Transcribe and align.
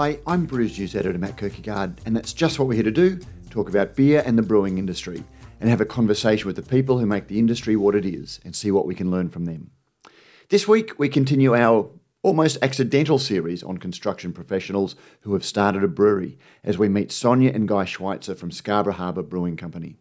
Hi, 0.00 0.20
I'm 0.28 0.46
Brews 0.46 0.78
News 0.78 0.94
editor 0.94 1.18
Matt 1.18 1.36
Kirkegaard, 1.36 1.98
and 2.06 2.14
that's 2.14 2.32
just 2.32 2.56
what 2.56 2.68
we're 2.68 2.74
here 2.74 2.84
to 2.84 2.92
do 2.92 3.18
talk 3.50 3.68
about 3.68 3.96
beer 3.96 4.22
and 4.24 4.38
the 4.38 4.42
brewing 4.42 4.78
industry, 4.78 5.24
and 5.60 5.68
have 5.68 5.80
a 5.80 5.84
conversation 5.84 6.46
with 6.46 6.54
the 6.54 6.62
people 6.62 7.00
who 7.00 7.04
make 7.04 7.26
the 7.26 7.40
industry 7.40 7.74
what 7.74 7.96
it 7.96 8.06
is, 8.06 8.38
and 8.44 8.54
see 8.54 8.70
what 8.70 8.86
we 8.86 8.94
can 8.94 9.10
learn 9.10 9.28
from 9.28 9.44
them. 9.44 9.72
This 10.50 10.68
week, 10.68 10.96
we 11.00 11.08
continue 11.08 11.56
our 11.56 11.90
almost 12.22 12.58
accidental 12.62 13.18
series 13.18 13.64
on 13.64 13.78
construction 13.78 14.32
professionals 14.32 14.94
who 15.22 15.32
have 15.32 15.44
started 15.44 15.82
a 15.82 15.88
brewery 15.88 16.38
as 16.62 16.78
we 16.78 16.88
meet 16.88 17.10
Sonia 17.10 17.50
and 17.52 17.66
Guy 17.66 17.84
Schweitzer 17.84 18.36
from 18.36 18.52
Scarborough 18.52 18.92
Harbour 18.92 19.24
Brewing 19.24 19.56
Company. 19.56 19.96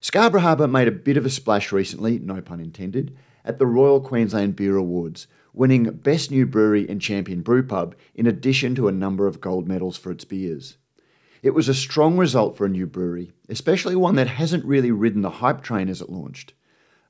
Scarborough 0.00 0.40
Harbour 0.40 0.66
made 0.66 0.88
a 0.88 0.90
bit 0.90 1.16
of 1.16 1.24
a 1.24 1.30
splash 1.30 1.70
recently, 1.70 2.18
no 2.18 2.40
pun 2.40 2.58
intended, 2.58 3.16
at 3.44 3.60
the 3.60 3.66
Royal 3.66 4.00
Queensland 4.00 4.56
Beer 4.56 4.76
Awards, 4.76 5.28
winning 5.56 5.84
Best 5.84 6.30
New 6.30 6.46
Brewery 6.46 6.86
and 6.88 7.00
Champion 7.00 7.42
Brewpub 7.42 7.94
in 8.14 8.26
addition 8.26 8.74
to 8.76 8.86
a 8.86 8.92
number 8.92 9.26
of 9.26 9.40
gold 9.40 9.66
medals 9.66 9.96
for 9.96 10.12
its 10.12 10.24
beers. 10.24 10.76
It 11.42 11.54
was 11.54 11.68
a 11.68 11.74
strong 11.74 12.18
result 12.18 12.56
for 12.56 12.66
a 12.66 12.68
new 12.68 12.86
brewery, 12.86 13.32
especially 13.48 13.96
one 13.96 14.16
that 14.16 14.28
hasn't 14.28 14.64
really 14.64 14.90
ridden 14.90 15.22
the 15.22 15.30
hype 15.30 15.62
train 15.62 15.88
as 15.88 16.00
it 16.02 16.10
launched. 16.10 16.52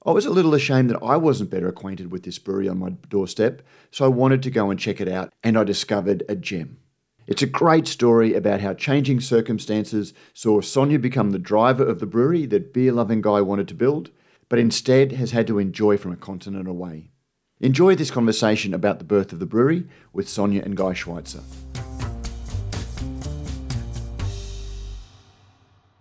I 0.05 0.13
was 0.13 0.27
a 0.27 0.31
little 0.31 0.55
ashamed 0.55 0.91
that 0.91 1.03
I 1.03 1.17
wasn't 1.17 1.51
better 1.51 1.67
acquainted 1.67 2.13
with 2.13 2.23
this 2.23 2.39
brewery 2.39 2.69
on 2.69 2.79
my 2.79 2.91
doorstep, 3.09 3.63
so 3.91 4.05
I 4.05 4.09
wanted 4.09 4.45
to 4.45 4.51
go 4.51 4.71
and 4.71 4.79
check 4.79 5.01
it 5.01 5.09
out, 5.09 5.33
and 5.43 5.59
I 5.59 5.65
discovered 5.65 6.23
a 6.29 6.37
gem. 6.37 6.79
It's 7.27 7.43
a 7.43 7.47
great 7.47 7.89
story 7.89 8.35
about 8.35 8.61
how 8.61 8.75
changing 8.75 9.21
circumstances 9.21 10.15
saw 10.33 10.61
Sonia 10.61 11.01
become 11.01 11.31
the 11.31 11.41
driver 11.41 11.85
of 11.85 11.99
the 11.99 12.07
brewery 12.07 12.47
that 12.47 12.73
beer 12.73 12.93
loving 12.93 13.21
guy 13.21 13.41
wanted 13.41 13.67
to 13.69 13.75
build, 13.75 14.11
but 14.49 14.61
instead 14.61 15.11
has 15.13 15.33
had 15.33 15.49
to 15.49 15.59
enjoy 15.59 15.97
from 15.97 16.13
a 16.13 16.17
continent 16.17 16.69
away. 16.69 17.11
Enjoy 17.61 17.95
this 17.95 18.11
conversation 18.11 18.75
about 18.75 18.99
the 18.99 19.05
birth 19.05 19.33
of 19.33 19.39
the 19.39 19.47
brewery 19.47 19.85
with 20.13 20.29
Sonia 20.29 20.63
and 20.63 20.77
Guy 20.77 20.93
Schweitzer. 20.93 21.41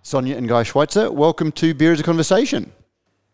Sonia 0.02 0.36
and 0.36 0.50
Guy 0.50 0.64
Schweitzer, 0.64 1.10
welcome 1.14 1.54
to 1.54 1.74
Beer 1.74 1.94
as 1.94 2.02
a 2.02 2.04
Conversation. 2.04 2.74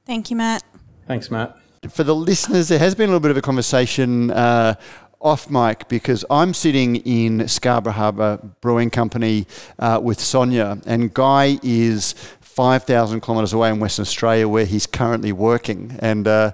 Thank 0.06 0.30
you, 0.30 0.36
Matt. 0.36 0.64
Thanks, 1.08 1.32
Matt. 1.32 1.58
For 1.90 2.04
the 2.04 2.14
listeners, 2.14 2.68
there 2.68 2.78
has 2.78 2.94
been 2.94 3.06
a 3.06 3.08
little 3.08 3.22
bit 3.22 3.32
of 3.32 3.38
a 3.38 3.42
conversation 3.42 4.30
uh, 4.30 4.76
off 5.20 5.50
mic 5.50 5.88
because 5.88 6.24
I'm 6.30 6.54
sitting 6.54 6.98
in 6.98 7.48
Scarborough 7.48 7.94
Harbour 7.94 8.38
Brewing 8.62 8.92
Company 8.92 9.48
uh, 9.80 10.00
with 10.02 10.20
Sonia, 10.20 10.80
and 10.86 11.12
Guy 11.12 11.58
is 11.64 12.14
5,000 12.42 13.22
kilometres 13.22 13.52
away 13.52 13.70
in 13.70 13.80
Western 13.80 14.04
Australia 14.04 14.48
where 14.48 14.66
he's 14.66 14.86
currently 14.86 15.32
working. 15.32 15.98
And 16.00 16.28
uh, 16.28 16.52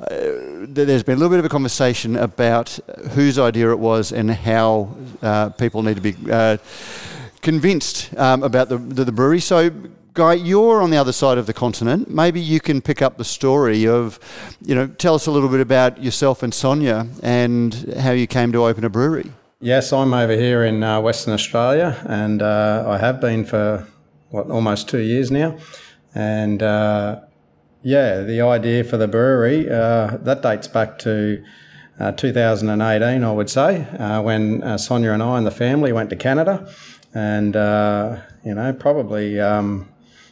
uh, 0.00 0.06
there's 0.68 1.02
been 1.02 1.16
a 1.16 1.20
little 1.20 1.30
bit 1.30 1.38
of 1.38 1.44
a 1.44 1.48
conversation 1.48 2.16
about 2.16 2.78
whose 3.10 3.38
idea 3.38 3.70
it 3.70 3.78
was 3.78 4.12
and 4.12 4.30
how 4.30 4.94
uh, 5.22 5.50
people 5.50 5.82
need 5.82 5.96
to 5.96 6.00
be 6.00 6.14
uh, 6.30 6.56
convinced 7.40 8.16
um, 8.16 8.42
about 8.42 8.68
the, 8.68 8.78
the, 8.78 9.04
the 9.04 9.12
brewery. 9.12 9.40
So, 9.40 9.70
Guy, 10.14 10.34
you're 10.34 10.82
on 10.82 10.90
the 10.90 10.98
other 10.98 11.12
side 11.12 11.38
of 11.38 11.46
the 11.46 11.54
continent. 11.54 12.10
Maybe 12.10 12.38
you 12.38 12.60
can 12.60 12.82
pick 12.82 13.00
up 13.00 13.16
the 13.16 13.24
story 13.24 13.86
of, 13.86 14.20
you 14.60 14.74
know, 14.74 14.86
tell 14.86 15.14
us 15.14 15.26
a 15.26 15.30
little 15.30 15.48
bit 15.48 15.60
about 15.60 16.02
yourself 16.02 16.42
and 16.42 16.52
Sonia 16.52 17.06
and 17.22 17.94
how 17.98 18.10
you 18.10 18.26
came 18.26 18.52
to 18.52 18.66
open 18.66 18.84
a 18.84 18.90
brewery. 18.90 19.30
Yes, 19.60 19.92
I'm 19.92 20.12
over 20.12 20.34
here 20.34 20.64
in 20.64 20.82
uh, 20.82 21.00
Western 21.00 21.32
Australia, 21.32 21.96
and 22.06 22.42
uh, 22.42 22.84
I 22.86 22.98
have 22.98 23.20
been 23.20 23.44
for 23.44 23.86
what 24.30 24.50
almost 24.50 24.88
two 24.88 24.98
years 24.98 25.30
now. 25.30 25.56
And 26.14 26.62
uh, 26.62 27.20
yeah, 27.82 28.20
the 28.22 28.40
idea 28.40 28.84
for 28.84 28.96
the 28.96 29.08
brewery 29.08 29.70
uh, 29.70 30.16
that 30.18 30.42
dates 30.42 30.68
back 30.68 30.98
to. 31.00 31.44
Uh, 32.00 32.10
2018, 32.10 33.22
I 33.22 33.32
would 33.32 33.50
say, 33.50 33.82
uh, 33.98 34.20
when 34.22 34.78
Sonia 34.78 35.12
and 35.12 35.22
I 35.22 35.36
and 35.36 35.46
the 35.46 35.52
family 35.52 35.92
went 35.92 36.08
to 36.10 36.16
Canada, 36.16 36.66
and 37.14 37.54
you 37.54 38.54
know, 38.54 38.72
probably 38.72 39.38
um, 39.38 39.88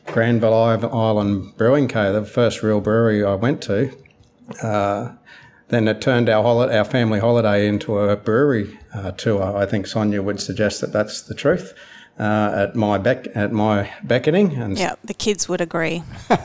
Granville 0.07 0.55
Island 0.55 1.57
Brewing 1.57 1.87
Co., 1.87 2.13
the 2.13 2.25
first 2.25 2.63
real 2.63 2.81
brewery 2.81 3.25
I 3.25 3.35
went 3.35 3.63
to. 3.63 3.97
Uh, 4.63 5.13
then 5.69 5.87
it 5.87 6.01
turned 6.01 6.29
our 6.29 6.43
hol- 6.43 6.71
our 6.71 6.85
family 6.85 7.21
holiday 7.21 7.69
into 7.69 7.97
a 7.99 8.17
brewery 8.17 8.79
uh, 8.93 9.13
tour. 9.13 9.57
I 9.57 9.67
think 9.67 9.87
Sonia 9.87 10.23
would 10.23 10.41
suggest 10.41 10.81
that 10.81 10.93
that's 10.93 11.23
the 11.23 11.35
truth. 11.35 11.75
Uh, 12.21 12.67
at 12.69 12.77
my 12.77 12.99
beck 12.99 13.29
at 13.35 13.51
my 13.51 13.91
beckoning, 14.05 14.53
and 14.53 14.79
yeah, 14.79 14.95
the 15.03 15.15
kids 15.15 15.49
would 15.49 15.63
agree. 15.63 16.03
all, 16.31 16.37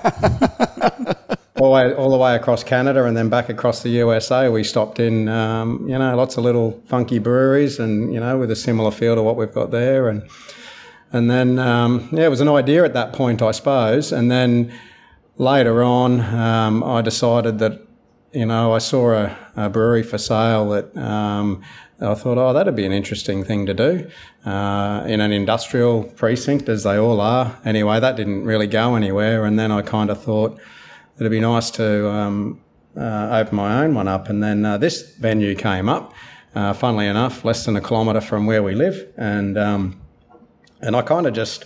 the 1.55 1.69
way, 1.69 1.93
all 1.93 2.09
the 2.09 2.17
way 2.17 2.33
across 2.33 2.63
Canada 2.63 3.03
and 3.03 3.17
then 3.17 3.27
back 3.27 3.49
across 3.49 3.83
the 3.83 3.89
USA, 3.89 4.47
we 4.47 4.63
stopped 4.63 5.01
in, 5.01 5.27
um, 5.27 5.85
you 5.85 5.97
know, 5.97 6.15
lots 6.15 6.37
of 6.37 6.45
little 6.45 6.81
funky 6.85 7.19
breweries, 7.19 7.77
and 7.77 8.13
you 8.13 8.21
know, 8.21 8.37
with 8.37 8.51
a 8.51 8.55
similar 8.55 8.89
feel 8.89 9.15
to 9.15 9.21
what 9.21 9.35
we've 9.35 9.53
got 9.53 9.71
there, 9.71 10.07
and 10.07 10.23
and 11.15 11.31
then, 11.31 11.59
um, 11.59 12.09
yeah, 12.11 12.25
it 12.25 12.29
was 12.29 12.41
an 12.41 12.49
idea 12.49 12.83
at 12.83 12.93
that 12.93 13.13
point, 13.13 13.41
I 13.41 13.51
suppose. 13.51 14.11
And 14.11 14.29
then 14.29 14.73
later 15.37 15.81
on, 15.81 16.19
um, 16.19 16.83
I 16.83 17.01
decided 17.01 17.59
that, 17.59 17.81
you 18.33 18.45
know, 18.45 18.73
I 18.73 18.79
saw 18.79 19.13
a, 19.13 19.37
a 19.55 19.69
brewery 19.69 20.03
for 20.03 20.17
sale 20.17 20.69
that 20.71 20.95
um, 20.97 21.61
I 22.01 22.13
thought, 22.13 22.37
oh, 22.37 22.51
that'd 22.51 22.75
be 22.75 22.85
an 22.85 22.91
interesting 22.91 23.45
thing 23.45 23.65
to 23.67 23.73
do 23.73 24.09
uh, 24.45 25.03
in 25.07 25.21
an 25.21 25.31
industrial 25.31 26.03
precinct, 26.03 26.67
as 26.67 26.83
they 26.83 26.97
all 26.97 27.21
are. 27.21 27.57
Anyway, 27.63 27.99
that 27.99 28.17
didn't 28.17 28.43
really 28.43 28.67
go 28.67 28.95
anywhere. 28.95 29.45
And 29.45 29.57
then 29.57 29.71
I 29.71 29.81
kind 29.81 30.09
of 30.09 30.21
thought 30.21 30.59
it'd 31.17 31.31
be 31.31 31.39
nice 31.39 31.71
to 31.71 32.09
um, 32.09 32.61
uh, 32.97 33.29
open 33.31 33.55
my 33.55 33.83
own 33.83 33.95
one 33.95 34.09
up. 34.09 34.27
And 34.29 34.43
then 34.43 34.65
uh, 34.65 34.77
this 34.77 35.15
venue 35.15 35.55
came 35.55 35.87
up, 35.87 36.13
uh, 36.53 36.73
funnily 36.73 37.07
enough, 37.07 37.45
less 37.45 37.65
than 37.65 37.77
a 37.77 37.81
kilometre 37.81 38.21
from 38.21 38.45
where 38.45 38.61
we 38.61 38.75
live. 38.75 39.07
And 39.17 39.57
um, 39.57 40.01
and 40.81 40.95
I 40.95 41.01
kind 41.01 41.25
of 41.25 41.33
just, 41.33 41.65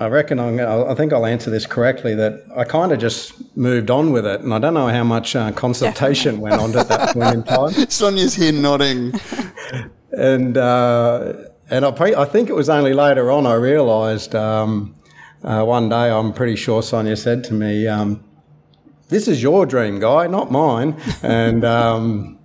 I 0.00 0.06
reckon 0.06 0.38
I'm, 0.38 0.60
I 0.60 0.94
think 0.94 1.12
I'll 1.12 1.26
answer 1.26 1.50
this 1.50 1.66
correctly 1.66 2.14
that 2.14 2.44
I 2.56 2.62
kind 2.64 2.92
of 2.92 3.00
just 3.00 3.56
moved 3.56 3.90
on 3.90 4.12
with 4.12 4.24
it. 4.26 4.40
And 4.42 4.54
I 4.54 4.58
don't 4.60 4.74
know 4.74 4.88
how 4.88 5.02
much 5.02 5.34
uh, 5.34 5.50
consultation 5.52 6.40
went 6.40 6.60
on 6.60 6.76
at 6.76 6.88
that 6.88 7.14
point 7.14 7.34
in 7.34 7.42
time. 7.42 7.72
Sonia's 7.88 8.34
here 8.34 8.52
nodding. 8.52 9.12
and, 10.12 10.56
uh, 10.56 11.32
and 11.68 11.84
I, 11.84 11.90
pre- 11.90 12.14
I 12.14 12.24
think 12.26 12.48
it 12.48 12.54
was 12.54 12.68
only 12.68 12.92
later 12.92 13.30
on 13.32 13.44
I 13.44 13.54
realised 13.54 14.36
um, 14.36 14.94
uh, 15.42 15.64
one 15.64 15.88
day, 15.88 16.10
I'm 16.10 16.32
pretty 16.32 16.54
sure 16.56 16.82
Sonia 16.82 17.16
said 17.16 17.42
to 17.44 17.54
me, 17.54 17.88
um, 17.88 18.22
This 19.08 19.26
is 19.26 19.42
your 19.42 19.66
dream, 19.66 19.98
guy, 19.98 20.28
not 20.28 20.50
mine. 20.52 20.96
and 21.22 21.64
um, 21.64 22.38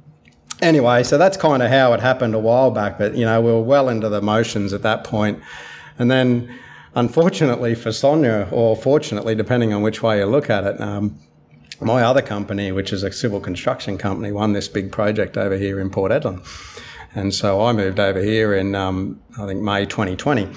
anyway, 0.62 1.04
so 1.04 1.18
that's 1.20 1.38
kind 1.38 1.62
of 1.62 1.70
how 1.70 1.94
it 1.94 2.00
happened 2.00 2.34
a 2.36 2.40
while 2.40 2.72
back. 2.72 2.98
But 2.98 3.16
you 3.16 3.26
know, 3.26 3.40
we 3.42 3.52
were 3.52 3.62
well 3.62 3.90
into 3.90 4.10
the 4.10 4.22
motions 4.22 4.74
at 4.74 4.82
that 4.84 5.04
point, 5.04 5.40
and 5.98 6.10
then 6.12 6.54
unfortunately 6.96 7.76
for 7.76 7.92
Sonia, 7.92 8.48
or 8.52 8.76
fortunately, 8.76 9.36
depending 9.36 9.74
on 9.74 9.82
which 9.82 10.02
way 10.02 10.20
you 10.20 10.26
look 10.26 10.50
at 10.50 10.64
it. 10.64 10.80
Um, 10.82 11.18
my 11.82 12.04
other 12.04 12.22
company, 12.22 12.72
which 12.72 12.94
is 12.94 13.04
a 13.04 13.12
civil 13.12 13.40
construction 13.40 13.98
company, 13.98 14.32
won 14.32 14.54
this 14.54 14.68
big 14.68 14.92
project 14.92 15.38
over 15.38 15.58
here 15.58 15.80
in 15.80 15.90
Port 15.90 16.12
Hedland. 16.12 16.46
And 17.16 17.34
so 17.34 17.64
I 17.64 17.74
moved 17.74 18.00
over 18.00 18.20
here 18.20 18.54
in, 18.54 18.76
um, 18.76 19.22
I 19.38 19.46
think, 19.46 19.62
May 19.62 19.86
2020, 19.86 20.50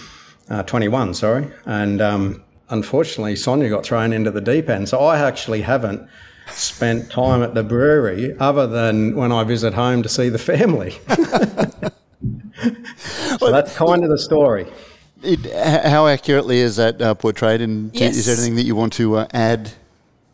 uh, 0.49 0.63
21, 0.63 1.15
sorry. 1.15 1.51
And 1.67 2.01
um, 2.01 2.43
unfortunately, 2.71 3.37
Sonia 3.37 3.69
got 3.69 3.85
thrown 3.85 4.13
into 4.13 4.31
the 4.31 4.41
deep 4.41 4.69
end. 4.69 4.89
So 4.89 5.01
I 5.01 5.19
actually 5.19 5.63
haven't 5.63 6.09
spent 6.49 7.11
time 7.11 7.43
at 7.43 7.55
the 7.55 7.63
brewery 7.63 8.37
other 8.39 8.67
than 8.67 9.17
when 9.17 9.33
I 9.33 9.45
visit 9.45 9.75
home 9.75 10.03
to 10.03 10.09
see 10.09 10.29
the 10.29 10.39
family. 10.39 10.93
so 13.39 13.51
that's 13.51 13.77
kind 13.77 14.05
of 14.05 14.11
the 14.11 14.19
story. 14.19 14.67
It, 15.27 15.87
how 15.87 16.07
accurately 16.07 16.61
is 16.61 16.77
that 16.77 17.01
uh, 17.03 17.15
portrayed? 17.15 17.61
And 17.61 17.95
yes. 17.95 18.17
is 18.17 18.27
there 18.27 18.37
anything 18.37 18.57
that 18.57 18.65
you 18.65 18.77
want 18.77 18.93
to 18.95 19.17
uh, 19.17 19.27
add? 19.33 19.73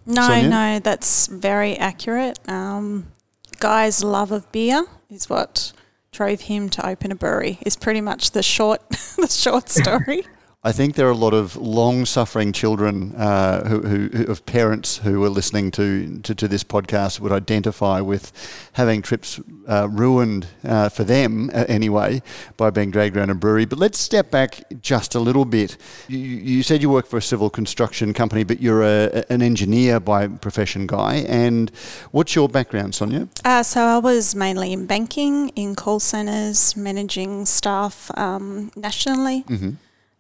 No, 0.05 0.27
Sonia? 0.27 0.49
no, 0.49 0.79
that's 0.81 1.27
very 1.29 1.77
accurate. 1.77 2.39
Um, 2.49 3.13
Guy's 3.59 4.03
love 4.03 4.33
of 4.33 4.51
beer 4.53 4.85
is 5.09 5.31
what 5.31 5.73
drove 6.11 6.43
him 6.43 6.69
to 6.71 6.87
open 6.87 7.13
a 7.13 7.15
brewery. 7.15 7.59
Is 7.65 7.77
pretty 7.77 8.01
much 8.01 8.33
the 8.33 8.43
short, 8.43 8.89
the 9.17 9.29
short 9.29 9.69
story. 9.69 10.27
I 10.65 10.71
think 10.71 10.95
there 10.95 11.09
are 11.09 11.11
a 11.11 11.17
lot 11.17 11.35
of 11.35 11.57
long-suffering 11.57 12.53
children 12.53 13.17
uh, 13.17 13.67
who, 13.67 13.81
who, 13.81 14.31
of 14.31 14.47
parents 14.47 14.99
who 14.99 15.25
are 15.25 15.29
listening 15.29 15.73
to, 15.73 16.21
to, 16.21 16.37
to, 16.37 16.47
this 16.47 16.63
podcast 16.63 17.19
would 17.19 17.33
identify 17.33 18.01
with 18.01 18.31
having 18.75 19.03
trips 19.03 19.41
uh, 19.67 19.89
ruined 19.91 20.47
uh, 20.65 20.89
for 20.89 21.03
them 21.03 21.51
uh, 21.53 21.65
anyway 21.67 22.23
by 22.57 22.71
being 22.71 22.93
dragged 22.93 23.17
around 23.17 23.31
a 23.31 23.35
brewery. 23.35 23.65
But 23.65 23.81
let's 23.81 23.99
step 23.99 24.31
back 24.31 24.63
just 24.81 25.17
a 25.17 25.19
little 25.19 25.45
bit. 25.45 25.77
You, 26.07 26.19
you 26.19 26.63
said 26.63 26.81
you 26.81 26.91
work 26.91 27.09
for 27.09 27.17
a 27.17 27.23
civil 27.23 27.51
construction 27.51 28.15
company, 28.15 28.45
but 28.45 28.61
you're 28.61 28.85
a, 28.85 29.25
an 29.31 29.43
engineer 29.43 29.99
by 29.99 30.29
profession, 30.29 30.87
Guy. 30.87 31.25
And 31.27 31.73
what's 32.13 32.37
your 32.37 32.49
background, 32.49 32.95
Sonia? 32.95 33.27
Uh, 33.45 33.65
so 33.65 33.81
I 33.81 33.99
was 33.99 34.37
mainly 34.37 34.73
in 34.73 34.87
banking, 34.87 35.49
in 35.57 35.75
call 35.75 35.99
centres, 35.99 36.77
managing 36.77 37.47
staff 37.47 38.17
um, 38.17 38.71
nationally. 38.77 39.43
Mm-hmm. 39.49 39.71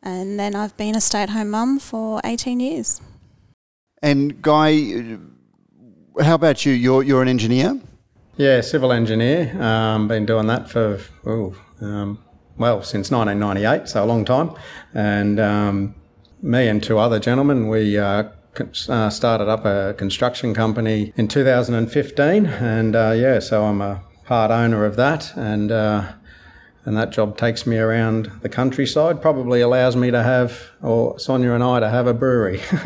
And 0.02 0.38
then 0.38 0.54
I've 0.54 0.76
been 0.76 0.96
a 0.96 1.00
stay 1.00 1.22
at 1.22 1.30
home 1.30 1.50
mum 1.50 1.78
for 1.78 2.20
18 2.24 2.60
years. 2.60 3.00
And 4.02 4.42
Guy, 4.42 5.18
how 6.20 6.34
about 6.34 6.66
you? 6.66 6.72
You're, 6.72 7.02
you're 7.04 7.22
an 7.22 7.28
engineer? 7.28 7.80
Yeah, 8.36 8.60
civil 8.62 8.92
engineer. 8.92 9.56
Um, 9.62 10.08
been 10.08 10.26
doing 10.26 10.46
that 10.48 10.68
for, 10.68 10.98
oh, 11.24 11.54
um, 11.80 12.18
well, 12.58 12.82
since 12.82 13.10
1998, 13.10 13.88
so 13.88 14.04
a 14.04 14.06
long 14.06 14.24
time. 14.24 14.54
And 14.92 15.38
um, 15.38 15.94
me 16.40 16.66
and 16.66 16.82
two 16.82 16.98
other 16.98 17.20
gentlemen, 17.20 17.68
we 17.68 17.98
uh, 17.98 18.24
uh, 18.88 19.10
started 19.10 19.48
up 19.48 19.64
a 19.64 19.94
construction 19.96 20.54
company 20.54 21.12
in 21.16 21.28
2015. 21.28 22.46
And 22.46 22.96
uh, 22.96 23.12
yeah, 23.16 23.38
so 23.38 23.64
I'm 23.64 23.80
a 23.80 24.02
part 24.24 24.50
owner 24.50 24.84
of 24.84 24.96
that. 24.96 25.36
And 25.36 25.70
uh, 25.70 26.12
and 26.84 26.96
that 26.96 27.10
job 27.10 27.36
takes 27.36 27.66
me 27.66 27.78
around 27.78 28.30
the 28.42 28.48
countryside. 28.48 29.22
Probably 29.22 29.60
allows 29.60 29.94
me 29.96 30.10
to 30.10 30.22
have, 30.22 30.60
or 30.82 31.18
Sonia 31.18 31.52
and 31.52 31.62
I 31.62 31.80
to 31.80 31.88
have 31.88 32.06
a 32.06 32.14
brewery. 32.14 32.60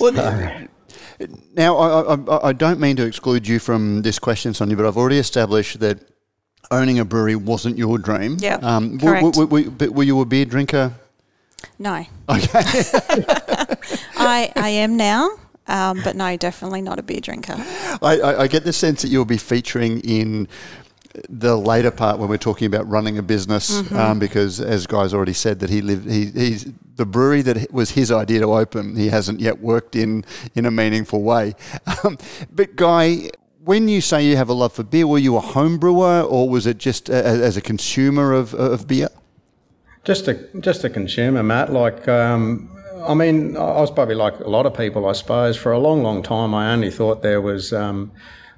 well, 0.00 0.12
so. 0.14 0.66
now 1.54 1.76
I, 1.76 2.14
I, 2.14 2.48
I, 2.48 2.52
don't 2.52 2.80
mean 2.80 2.96
to 2.96 3.06
exclude 3.06 3.46
you 3.46 3.58
from 3.58 4.02
this 4.02 4.18
question, 4.18 4.54
Sonia, 4.54 4.76
but 4.76 4.86
I've 4.86 4.96
already 4.96 5.18
established 5.18 5.80
that 5.80 6.00
owning 6.70 6.98
a 6.98 7.04
brewery 7.04 7.36
wasn't 7.36 7.78
your 7.78 7.98
dream. 7.98 8.38
Yeah, 8.40 8.56
um, 8.56 8.98
correct. 8.98 9.22
W- 9.22 9.32
w- 9.32 9.46
w- 9.46 9.70
but 9.70 9.90
were 9.90 10.02
you 10.02 10.20
a 10.20 10.24
beer 10.24 10.44
drinker? 10.44 10.92
No. 11.78 12.04
Okay. 12.28 12.60
I 14.16 14.52
I 14.56 14.68
am 14.68 14.96
now. 14.96 15.30
Um, 15.66 16.02
but 16.04 16.14
no, 16.14 16.36
definitely 16.36 16.82
not 16.82 16.98
a 16.98 17.02
beer 17.02 17.20
drinker. 17.20 17.54
I, 18.02 18.20
I, 18.22 18.42
I, 18.42 18.46
get 18.48 18.64
the 18.64 18.72
sense 18.72 19.00
that 19.00 19.08
you'll 19.08 19.24
be 19.24 19.38
featuring 19.38 20.00
in 20.00 20.46
the 21.28 21.56
later 21.56 21.90
part 21.90 22.18
when 22.18 22.28
we're 22.28 22.36
talking 22.36 22.66
about 22.66 22.88
running 22.88 23.18
a 23.18 23.22
business, 23.22 23.82
mm-hmm. 23.82 23.96
um, 23.96 24.18
because 24.18 24.60
as 24.60 24.86
Guy's 24.86 25.14
already 25.14 25.32
said 25.32 25.60
that 25.60 25.70
he 25.70 25.80
lived, 25.80 26.10
he, 26.10 26.26
he's 26.26 26.66
the 26.96 27.06
brewery 27.06 27.42
that 27.42 27.72
was 27.72 27.90
his 27.90 28.10
idea 28.10 28.40
to 28.40 28.54
open. 28.54 28.96
He 28.96 29.08
hasn't 29.08 29.40
yet 29.40 29.60
worked 29.60 29.96
in 29.96 30.24
in 30.54 30.66
a 30.66 30.70
meaningful 30.70 31.22
way. 31.22 31.54
Um, 32.04 32.18
but 32.50 32.76
Guy, 32.76 33.30
when 33.62 33.88
you 33.88 34.00
say 34.00 34.26
you 34.26 34.36
have 34.36 34.48
a 34.48 34.52
love 34.52 34.72
for 34.72 34.82
beer, 34.82 35.06
were 35.06 35.18
you 35.18 35.36
a 35.36 35.40
home 35.40 35.78
brewer 35.78 36.20
or 36.20 36.48
was 36.48 36.66
it 36.66 36.78
just 36.78 37.08
a, 37.08 37.24
as 37.24 37.56
a 37.56 37.62
consumer 37.62 38.32
of, 38.32 38.52
of 38.52 38.86
beer? 38.88 39.08
Just 40.02 40.28
a 40.28 40.34
just 40.60 40.84
a 40.84 40.90
consumer, 40.90 41.42
Matt. 41.42 41.72
Like. 41.72 42.08
Um, 42.08 42.70
I 43.06 43.12
mean, 43.12 43.56
I 43.56 43.80
was 43.80 43.90
probably 43.90 44.14
like 44.14 44.40
a 44.40 44.48
lot 44.48 44.64
of 44.64 44.74
people, 44.74 45.06
I 45.06 45.12
suppose. 45.12 45.58
For 45.58 45.72
a 45.72 45.78
long, 45.78 46.02
long 46.02 46.22
time, 46.22 46.54
I 46.54 46.72
only 46.72 46.90
thought 46.90 47.22
there 47.22 47.40
was 47.40 47.72
um, 47.72 48.12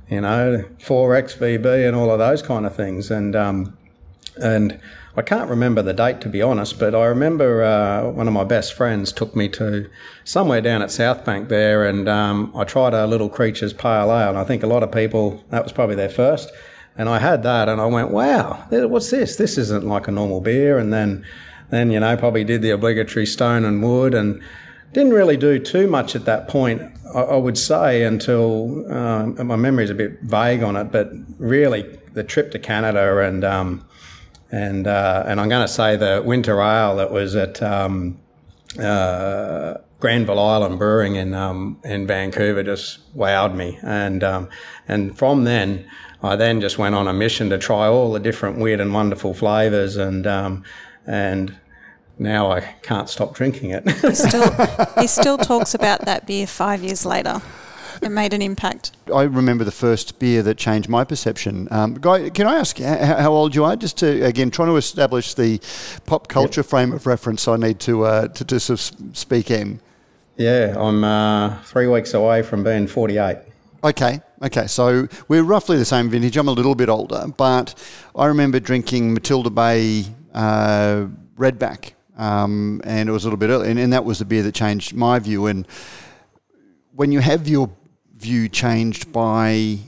you 0.09 0.21
know, 0.21 0.65
4XVB 0.79 1.87
and 1.87 1.97
all 1.97 2.11
of 2.11 2.19
those 2.19 2.43
kind 2.43 2.65
of 2.67 2.75
things. 2.75 3.11
And, 3.11 3.35
um, 3.35 3.77
and 4.37 4.81
I 5.17 5.23
can't 5.23 5.49
remember 5.49 5.81
the 5.81 5.95
date 5.95 6.21
to 6.23 6.29
be 6.29 6.43
honest, 6.43 6.79
but 6.79 6.95
I 6.95 7.07
remember 7.07 7.63
uh, 7.63 8.11
one 8.11 8.29
of 8.29 8.35
my 8.35 8.45
best 8.45 8.75
friends 8.75 9.13
took 9.13 9.35
me 9.35 9.49
to 9.51 9.89
somewhere 10.25 10.61
down 10.61 10.83
at 10.83 10.91
South 10.91 11.25
Bank 11.25 11.49
there, 11.49 11.87
and 11.87 12.07
um, 12.07 12.53
I 12.55 12.65
tried 12.65 12.93
a 12.93 13.07
Little 13.07 13.31
Creatures 13.31 13.73
Pale 13.73 14.13
Ale, 14.13 14.29
and 14.29 14.39
I 14.39 14.45
think 14.45 14.63
a 14.63 14.67
lot 14.67 14.83
of 14.83 14.93
people 14.93 15.43
that 15.49 15.63
was 15.63 15.73
probably 15.73 15.97
their 15.97 16.11
first. 16.11 16.53
And 16.99 17.09
I 17.09 17.19
had 17.19 17.43
that, 17.45 17.67
and 17.69 17.81
I 17.81 17.87
went, 17.87 18.11
"Wow, 18.11 18.67
what's 18.71 19.11
this? 19.11 19.37
This 19.37 19.57
isn't 19.57 19.85
like 19.85 20.07
a 20.07 20.11
normal 20.11 20.43
beer." 20.43 20.77
And 20.77 20.93
then, 20.93 21.25
then 21.71 21.91
you 21.91 22.01
know, 22.01 22.15
probably 22.17 22.45
did 22.45 22.61
the 22.61 22.71
obligatory 22.71 23.25
Stone 23.25 23.65
and 23.65 23.83
Wood, 23.83 24.13
and 24.13 24.43
didn't 24.97 25.13
really 25.13 25.37
do 25.37 25.59
too 25.59 25.87
much 25.87 26.17
at 26.17 26.25
that 26.25 26.49
point. 26.49 26.81
I, 27.15 27.21
I 27.21 27.37
would 27.37 27.59
say 27.59 28.03
until 28.03 28.91
um, 28.91 29.47
my 29.47 29.69
is 29.83 29.91
a 29.91 29.95
bit 29.95 30.23
vague 30.23 30.63
on 30.63 30.75
it, 30.75 30.91
but 30.91 31.11
really 31.37 31.83
the 32.15 32.25
trip 32.25 32.51
to 32.53 32.59
Canada 32.59 33.19
and 33.19 33.45
um, 33.45 33.87
and 34.51 34.87
uh, 34.87 35.23
and 35.27 35.39
I'm 35.39 35.51
going 35.51 35.67
to 35.67 35.73
say 35.73 35.97
the 35.97 36.23
winter 36.25 36.63
ale 36.63 36.97
that 36.97 37.13
was 37.13 37.37
at 37.37 37.63
um, 37.63 38.19
uh, 38.81 39.75
Granville 40.01 40.41
Island 40.41 40.79
Brewing 40.79 41.17
in 41.17 41.35
um, 41.35 41.79
in 41.85 42.07
Vancouver 42.07 42.63
just 42.63 43.15
wowed 43.15 43.55
me, 43.55 43.79
and 43.83 44.25
um, 44.25 44.49
and 44.89 45.17
from 45.19 45.45
then 45.45 45.87
I 46.23 46.37
then 46.37 46.63
just 46.63 46.79
went 46.79 46.95
on 46.95 47.07
a 47.07 47.13
mission 47.13 47.51
to 47.51 47.59
try 47.59 47.87
all 47.87 48.15
the 48.15 48.21
different 48.21 48.61
weird 48.61 48.81
and 48.81 48.95
wonderful 48.95 49.35
flavors, 49.35 49.99
and 49.99 50.27
um, 50.27 50.65
and 51.07 51.55
now 52.19 52.51
I 52.51 52.61
can't 52.83 53.09
stop 53.09 53.35
drinking 53.35 53.71
it. 53.71 53.89
he, 53.91 54.15
still, 54.15 54.51
he 55.01 55.07
still 55.07 55.39
talks 55.39 55.75
about 55.75 56.05
that 56.07 56.27
beer 56.27 56.47
five 56.47 56.83
years 56.83 57.05
later. 57.05 57.43
It 58.03 58.11
made 58.11 58.33
an 58.35 58.43
impact. 58.43 58.93
I 59.15 59.23
remember 59.23 59.65
the 59.65 59.73
first 59.73 60.19
beer 60.19 60.43
that 60.43 60.59
changed 60.59 60.89
my 60.89 61.05
perception. 61.05 61.69
Um, 61.71 61.95
Guy, 61.95 62.31
can 62.31 62.47
I 62.47 62.57
ask 62.57 62.79
how 62.79 63.33
old 63.33 63.55
you 63.55 63.65
are? 63.65 63.77
Just 63.77 63.99
to 63.99 64.23
again 64.23 64.51
trying 64.51 64.69
to 64.69 64.77
establish 64.77 65.35
the 65.35 65.61
pop 66.05 66.29
culture 66.29 66.61
yep. 66.61 66.67
frame 66.67 66.93
of 66.93 67.07
reference 67.07 67.49
I 67.49 67.57
need 67.57 67.81
to 67.81 68.05
uh, 68.05 68.29
to, 68.29 68.45
to 68.45 68.61
sort 68.61 68.81
of 68.81 69.17
speak 69.17 69.51
in. 69.51 69.81
Yeah, 70.37 70.75
I'm 70.77 71.03
uh, 71.03 71.63
three 71.63 71.87
weeks 71.87 72.13
away 72.13 72.43
from 72.43 72.63
being 72.63 72.87
48. 72.87 73.39
Okay, 73.83 74.21
okay. 74.43 74.67
So 74.67 75.09
we're 75.29 75.43
roughly 75.43 75.79
the 75.79 75.85
same 75.87 76.11
vintage. 76.11 76.37
I'm 76.37 76.49
a 76.49 76.53
little 76.53 76.75
bit 76.75 76.91
older, 76.91 77.27
but 77.37 77.75
I 78.15 78.27
remember 78.27 78.61
drinking 78.61 79.15
Matilda 79.15 79.49
Bay 79.49 80.05
uh, 80.35 81.07
Redback 81.39 81.93
um, 82.17 82.81
and 82.85 83.09
it 83.09 83.13
was 83.13 83.25
a 83.25 83.27
little 83.29 83.39
bit 83.39 83.51
early, 83.51 83.71
and, 83.71 83.79
and, 83.79 83.93
that 83.93 84.05
was 84.05 84.19
the 84.19 84.25
beer 84.25 84.43
that 84.43 84.55
changed 84.55 84.95
my 84.95 85.19
view. 85.19 85.47
And 85.47 85.67
when 86.95 87.13
you 87.13 87.21
have 87.21 87.47
your 87.47 87.71
view 88.17 88.49
changed 88.49 89.13
by, 89.13 89.79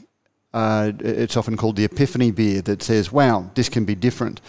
uh, 0.53 0.93
it's 1.01 1.37
often 1.37 1.57
called 1.57 1.77
the 1.77 1.85
epiphany 1.85 2.31
beer 2.31 2.61
that 2.63 2.83
says, 2.83 3.11
"Wow, 3.11 3.51
this 3.55 3.69
can 3.69 3.85
be 3.85 3.95
different." 3.95 4.41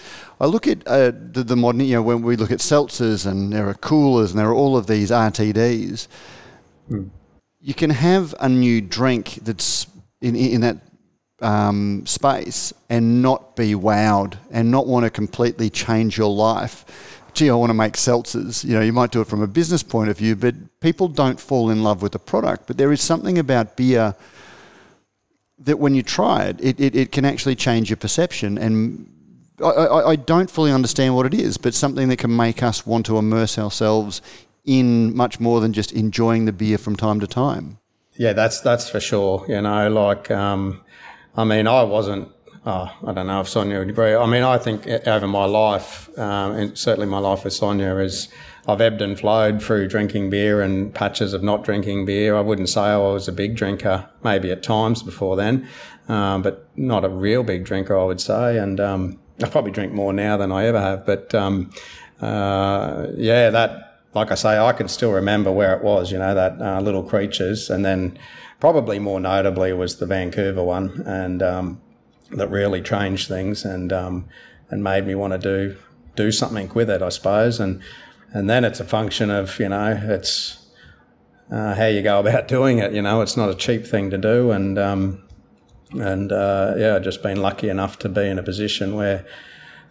I 0.41 0.45
look 0.45 0.67
at 0.67 0.85
uh, 0.87 1.11
the, 1.31 1.43
the, 1.43 1.55
modern, 1.55 1.81
you 1.81 1.95
know, 1.95 2.01
when 2.01 2.21
we 2.21 2.35
look 2.35 2.51
at 2.51 2.59
seltzers 2.59 3.25
and 3.25 3.53
there 3.53 3.67
are 3.67 3.73
coolers 3.73 4.31
and 4.31 4.39
there 4.39 4.49
are 4.49 4.55
all 4.55 4.75
of 4.75 4.87
these 4.87 5.11
RTDs. 5.11 6.07
Mm. 6.89 7.09
You 7.61 7.73
can 7.73 7.89
have 7.89 8.35
a 8.39 8.49
new 8.49 8.81
drink 8.81 9.39
that's 9.41 9.87
in 10.21 10.35
in 10.35 10.61
that 10.61 10.77
um, 11.41 12.05
space 12.05 12.73
and 12.89 13.21
not 13.21 13.55
be 13.55 13.73
wowed 13.73 14.37
and 14.51 14.69
not 14.71 14.87
want 14.87 15.05
to 15.05 15.09
completely 15.09 15.69
change 15.69 16.17
your 16.17 16.33
life 16.33 16.85
gee, 17.33 17.49
I 17.49 17.53
want 17.55 17.69
to 17.69 17.73
make 17.73 17.93
seltzers. 17.93 18.63
You 18.63 18.75
know, 18.75 18.81
you 18.81 18.93
might 18.93 19.11
do 19.11 19.21
it 19.21 19.27
from 19.27 19.41
a 19.41 19.47
business 19.47 19.83
point 19.83 20.09
of 20.09 20.17
view, 20.17 20.35
but 20.35 20.55
people 20.79 21.07
don't 21.07 21.39
fall 21.39 21.69
in 21.69 21.83
love 21.83 22.01
with 22.01 22.13
the 22.13 22.19
product. 22.19 22.67
But 22.67 22.77
there 22.77 22.91
is 22.91 23.01
something 23.01 23.37
about 23.37 23.75
beer 23.75 24.15
that 25.59 25.79
when 25.79 25.93
you 25.93 26.03
try 26.03 26.45
it, 26.45 26.59
it, 26.61 26.79
it, 26.79 26.95
it 26.95 27.11
can 27.11 27.25
actually 27.25 27.55
change 27.55 27.89
your 27.89 27.97
perception. 27.97 28.57
And 28.57 29.09
I, 29.61 29.69
I, 29.69 30.09
I 30.11 30.15
don't 30.15 30.49
fully 30.49 30.71
understand 30.71 31.15
what 31.15 31.25
it 31.25 31.33
is, 31.33 31.57
but 31.57 31.73
something 31.73 32.07
that 32.09 32.17
can 32.17 32.35
make 32.35 32.63
us 32.63 32.85
want 32.85 33.05
to 33.07 33.17
immerse 33.17 33.57
ourselves 33.57 34.21
in 34.65 35.15
much 35.15 35.39
more 35.39 35.59
than 35.59 35.73
just 35.73 35.91
enjoying 35.91 36.45
the 36.45 36.53
beer 36.53 36.77
from 36.77 36.95
time 36.95 37.19
to 37.19 37.27
time. 37.27 37.77
Yeah, 38.15 38.33
that's 38.33 38.59
that's 38.61 38.89
for 38.89 38.99
sure. 38.99 39.45
You 39.47 39.61
know, 39.61 39.89
like 39.89 40.29
um, 40.29 40.81
I 41.35 41.45
mean, 41.45 41.67
I 41.67 41.83
wasn't 41.83 42.29
oh, 42.69 42.91
I 43.05 43.13
don't 43.13 43.27
know 43.27 43.41
if 43.41 43.49
Sonia 43.49 43.79
would 43.79 43.89
agree. 43.89 44.13
I 44.13 44.25
mean, 44.27 44.43
I 44.43 44.57
think 44.57 44.87
over 45.07 45.27
my 45.27 45.45
life, 45.45 46.09
um, 46.19 46.51
and 46.55 46.77
certainly 46.77 47.07
my 47.07 47.17
life 47.19 47.43
with 47.43 47.53
Sonia, 47.53 47.95
is 47.97 48.29
I've 48.67 48.81
ebbed 48.81 49.01
and 49.01 49.19
flowed 49.19 49.61
through 49.61 49.87
drinking 49.87 50.29
beer 50.29 50.61
and 50.61 50.93
patches 50.93 51.33
of 51.33 51.41
not 51.41 51.63
drinking 51.63 52.05
beer. 52.05 52.35
I 52.35 52.41
wouldn't 52.41 52.69
say 52.69 52.81
I 52.81 52.97
was 52.97 53.27
a 53.27 53.31
big 53.31 53.55
drinker, 53.55 54.07
maybe 54.23 54.51
at 54.51 54.61
times 54.61 55.01
before 55.01 55.35
then, 55.35 55.67
um, 56.07 56.43
but 56.43 56.69
not 56.75 57.03
a 57.03 57.09
real 57.09 57.43
big 57.43 57.65
drinker, 57.65 57.97
I 57.97 58.03
would 58.03 58.21
say. 58.21 58.59
And 58.59 58.79
um, 58.79 59.19
I 59.43 59.49
probably 59.49 59.71
drink 59.71 59.91
more 59.91 60.13
now 60.13 60.37
than 60.37 60.51
I 60.51 60.65
ever 60.65 60.79
have. 60.79 61.05
But 61.05 61.33
um, 61.33 61.71
uh, 62.21 63.07
yeah, 63.15 63.49
that, 63.49 64.03
like 64.13 64.31
I 64.31 64.35
say, 64.35 64.59
I 64.59 64.73
can 64.73 64.87
still 64.87 65.11
remember 65.11 65.51
where 65.51 65.75
it 65.75 65.83
was, 65.83 66.11
you 66.11 66.19
know, 66.19 66.35
that 66.35 66.61
uh, 66.61 66.79
Little 66.81 67.03
Creatures. 67.03 67.71
And 67.71 67.83
then 67.83 68.19
probably 68.59 68.99
more 68.99 69.19
notably 69.19 69.73
was 69.73 69.97
the 69.97 70.05
Vancouver 70.05 70.63
one. 70.63 71.01
And, 71.07 71.41
um, 71.41 71.81
that 72.31 72.49
really 72.49 72.81
changed 72.81 73.27
things 73.27 73.65
and 73.65 73.91
um, 73.93 74.25
and 74.69 74.83
made 74.83 75.05
me 75.07 75.15
want 75.15 75.33
to 75.33 75.39
do 75.39 75.75
do 76.15 76.31
something 76.31 76.69
with 76.73 76.89
it, 76.89 77.01
I 77.01 77.09
suppose. 77.09 77.59
And 77.59 77.81
and 78.33 78.49
then 78.49 78.63
it's 78.63 78.79
a 78.79 78.85
function 78.85 79.29
of 79.31 79.59
you 79.59 79.69
know 79.69 79.99
it's 80.01 80.67
uh, 81.51 81.73
how 81.75 81.85
you 81.87 82.01
go 82.01 82.19
about 82.19 82.47
doing 82.57 82.77
it. 82.79 82.93
You 82.93 83.01
know, 83.01 83.21
it's 83.21 83.35
not 83.37 83.49
a 83.49 83.55
cheap 83.55 83.85
thing 83.85 84.09
to 84.11 84.17
do, 84.17 84.51
and 84.51 84.77
um, 84.77 85.23
and 85.93 86.31
uh, 86.31 86.75
yeah, 86.77 86.95
I've 86.95 87.03
just 87.03 87.23
been 87.23 87.41
lucky 87.41 87.69
enough 87.69 87.97
to 87.99 88.09
be 88.09 88.21
in 88.27 88.37
a 88.37 88.43
position 88.43 88.95
where 88.95 89.25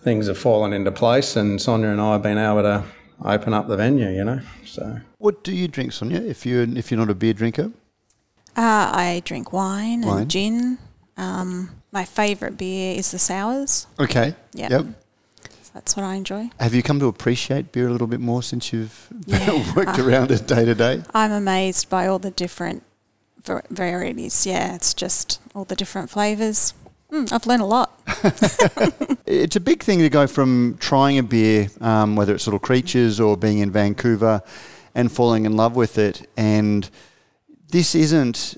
things 0.03 0.29
have 0.29 0.39
fallen 0.39 0.73
into 0.73 0.93
place, 0.93 1.35
and 1.37 1.61
Sonia 1.61 1.89
and 1.89 2.01
I 2.01 2.13
have 2.13 2.23
been 2.23 2.39
able 2.39 2.63
to 2.63 2.85
open 3.25 3.53
up 3.53 3.67
the 3.67 3.77
venue. 3.77 4.09
You 4.11 4.25
know, 4.25 4.41
so 4.65 5.01
What 5.19 5.43
do 5.43 5.53
you 5.53 5.67
drink, 5.67 5.93
Sonia? 5.93 6.21
If 6.21 6.47
you're 6.47 6.63
if 6.63 6.91
you're 6.93 7.01
not 7.01 7.11
a 7.11 7.15
beer 7.17 7.33
drinker, 7.35 7.73
Uh, 8.57 8.93
I 8.95 9.23
drink 9.25 9.53
wine, 9.53 10.03
Wine. 10.03 10.19
and 10.23 10.31
gin. 10.31 10.79
Um, 11.19 11.71
my 11.93 12.05
favourite 12.05 12.57
beer 12.57 12.97
is 12.97 13.11
the 13.11 13.19
sours. 13.19 13.87
okay. 13.99 14.35
Yeah. 14.53 14.69
Yep. 14.71 14.87
So 15.63 15.71
that's 15.75 15.97
what 15.97 16.05
I 16.05 16.15
enjoy. 16.15 16.51
Have 16.61 16.75
you 16.75 16.83
come 16.83 16.99
to 17.01 17.07
appreciate 17.07 17.73
beer 17.73 17.89
a 17.89 17.93
little 17.93 18.07
bit 18.07 18.21
more 18.21 18.43
since 18.43 18.73
you've 18.73 19.09
Yeah. 19.27 19.75
worked 19.75 19.99
around 19.99 20.31
it 20.31 20.47
day 20.47 20.65
to 20.65 20.75
day? 20.75 21.03
I'm 21.13 21.33
amazed 21.33 21.91
by 21.91 22.07
all 22.07 22.19
the 22.19 22.31
different 22.31 22.83
varieties. 23.71 24.47
Yeah, 24.47 24.75
it's 24.75 24.95
just 24.95 25.41
all 25.55 25.65
the 25.65 25.77
different 25.77 26.09
flavours. 26.11 26.73
Mm, 27.13 27.33
I've 27.33 27.47
learned 27.47 27.63
a 27.63 27.67
lot. 27.67 27.99
It's 29.31 29.57
a 29.57 29.61
big 29.61 29.83
thing 29.83 29.99
to 29.99 30.09
go 30.09 30.27
from 30.27 30.79
trying 30.81 31.19
a 31.19 31.23
beer, 31.23 31.69
um, 31.83 32.17
whether 32.17 32.35
it's 32.35 32.47
Little 32.47 32.59
Creatures 32.59 33.21
or 33.21 33.37
being 33.37 33.59
in 33.59 33.71
Vancouver, 33.71 34.41
and 34.95 35.13
falling 35.13 35.45
in 35.45 35.55
love 35.55 35.77
with 35.77 35.99
it. 35.99 36.27
And 36.35 36.89
this 37.71 37.95
isn't 37.95 38.57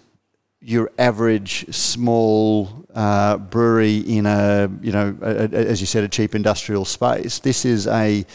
your 0.62 0.90
average 0.98 1.72
small 1.74 2.84
uh, 2.94 3.38
brewery 3.38 3.98
in 3.98 4.26
a 4.26 4.70
you 4.82 4.92
know 4.92 5.16
a, 5.22 5.44
a, 5.44 5.48
as 5.48 5.80
you 5.80 5.86
said 5.86 6.04
a 6.04 6.08
cheap 6.08 6.34
industrial 6.34 6.84
space. 6.84 7.38
This 7.38 7.64
is 7.64 7.86
a 7.86 8.26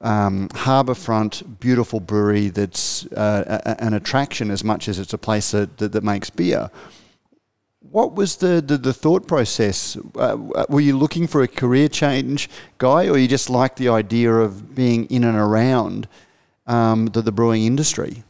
um, 0.00 0.48
harbourfront, 0.50 1.58
beautiful 1.60 2.00
brewery 2.00 2.48
that's 2.48 3.06
uh, 3.12 3.60
a, 3.64 3.82
an 3.82 3.94
attraction 3.94 4.50
as 4.50 4.62
much 4.62 4.88
as 4.88 4.98
it's 4.98 5.12
a 5.12 5.18
place 5.18 5.50
that, 5.52 5.78
that, 5.78 5.92
that 5.92 6.04
makes 6.04 6.30
beer. 6.30 6.70
What 7.90 8.14
was 8.14 8.36
the, 8.36 8.60
the, 8.60 8.76
the 8.76 8.92
thought 8.92 9.26
process? 9.26 9.96
Uh, 10.16 10.36
were 10.68 10.80
you 10.80 10.96
looking 10.96 11.26
for 11.26 11.42
a 11.42 11.48
career 11.48 11.88
change, 11.88 12.50
guy, 12.78 13.08
or 13.08 13.16
you 13.16 13.28
just 13.28 13.48
like 13.48 13.76
the 13.76 13.88
idea 13.88 14.32
of 14.34 14.74
being 14.74 15.06
in 15.06 15.24
and 15.24 15.36
around 15.36 16.08
um, 16.66 17.06
the, 17.06 17.22
the 17.22 17.32
brewing 17.32 17.64
industry? 17.64 18.22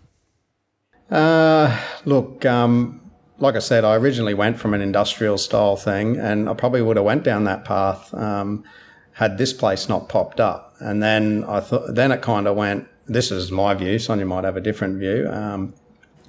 Uh, 1.10 1.80
look, 2.04 2.44
um, 2.44 3.00
like 3.38 3.54
I 3.54 3.60
said, 3.60 3.84
I 3.84 3.96
originally 3.96 4.34
went 4.34 4.58
from 4.58 4.72
an 4.74 4.80
industrial 4.80 5.38
style 5.38 5.76
thing, 5.76 6.16
and 6.16 6.48
I 6.48 6.54
probably 6.54 6.82
would 6.82 6.96
have 6.96 7.04
went 7.04 7.22
down 7.22 7.44
that 7.44 7.64
path 7.64 8.12
um, 8.14 8.64
had 9.12 9.38
this 9.38 9.52
place 9.52 9.88
not 9.88 10.08
popped 10.08 10.40
up. 10.40 10.74
And 10.78 11.02
then 11.02 11.44
I 11.44 11.60
thought, 11.60 11.94
then 11.94 12.12
it 12.12 12.22
kind 12.22 12.46
of 12.46 12.56
went. 12.56 12.88
This 13.06 13.30
is 13.30 13.52
my 13.52 13.74
view. 13.74 13.98
Sonia 13.98 14.26
might 14.26 14.44
have 14.44 14.56
a 14.56 14.60
different 14.60 14.98
view, 14.98 15.28
um, 15.30 15.74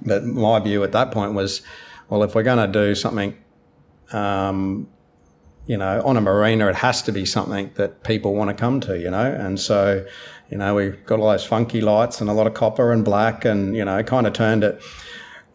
but 0.04 0.24
my 0.24 0.58
view 0.60 0.84
at 0.84 0.92
that 0.92 1.10
point 1.10 1.34
was, 1.34 1.62
well, 2.08 2.22
if 2.22 2.34
we're 2.34 2.44
going 2.44 2.64
to 2.64 2.72
do 2.72 2.94
something, 2.94 3.36
um, 4.12 4.88
you 5.66 5.76
know, 5.76 6.00
on 6.04 6.16
a 6.16 6.20
marina, 6.20 6.68
it 6.68 6.76
has 6.76 7.02
to 7.02 7.12
be 7.12 7.26
something 7.26 7.72
that 7.74 8.04
people 8.04 8.34
want 8.34 8.48
to 8.48 8.54
come 8.54 8.80
to, 8.80 8.98
you 8.98 9.10
know, 9.10 9.32
and 9.32 9.58
so. 9.58 10.04
You 10.50 10.56
know, 10.56 10.74
we 10.76 10.88
got 11.04 11.20
all 11.20 11.28
those 11.28 11.44
funky 11.44 11.82
lights 11.82 12.22
and 12.22 12.30
a 12.30 12.32
lot 12.32 12.46
of 12.46 12.54
copper 12.54 12.90
and 12.90 13.04
black, 13.04 13.44
and 13.44 13.76
you 13.76 13.84
know, 13.84 14.02
kind 14.02 14.26
of 14.26 14.32
turned 14.32 14.64
it. 14.64 14.80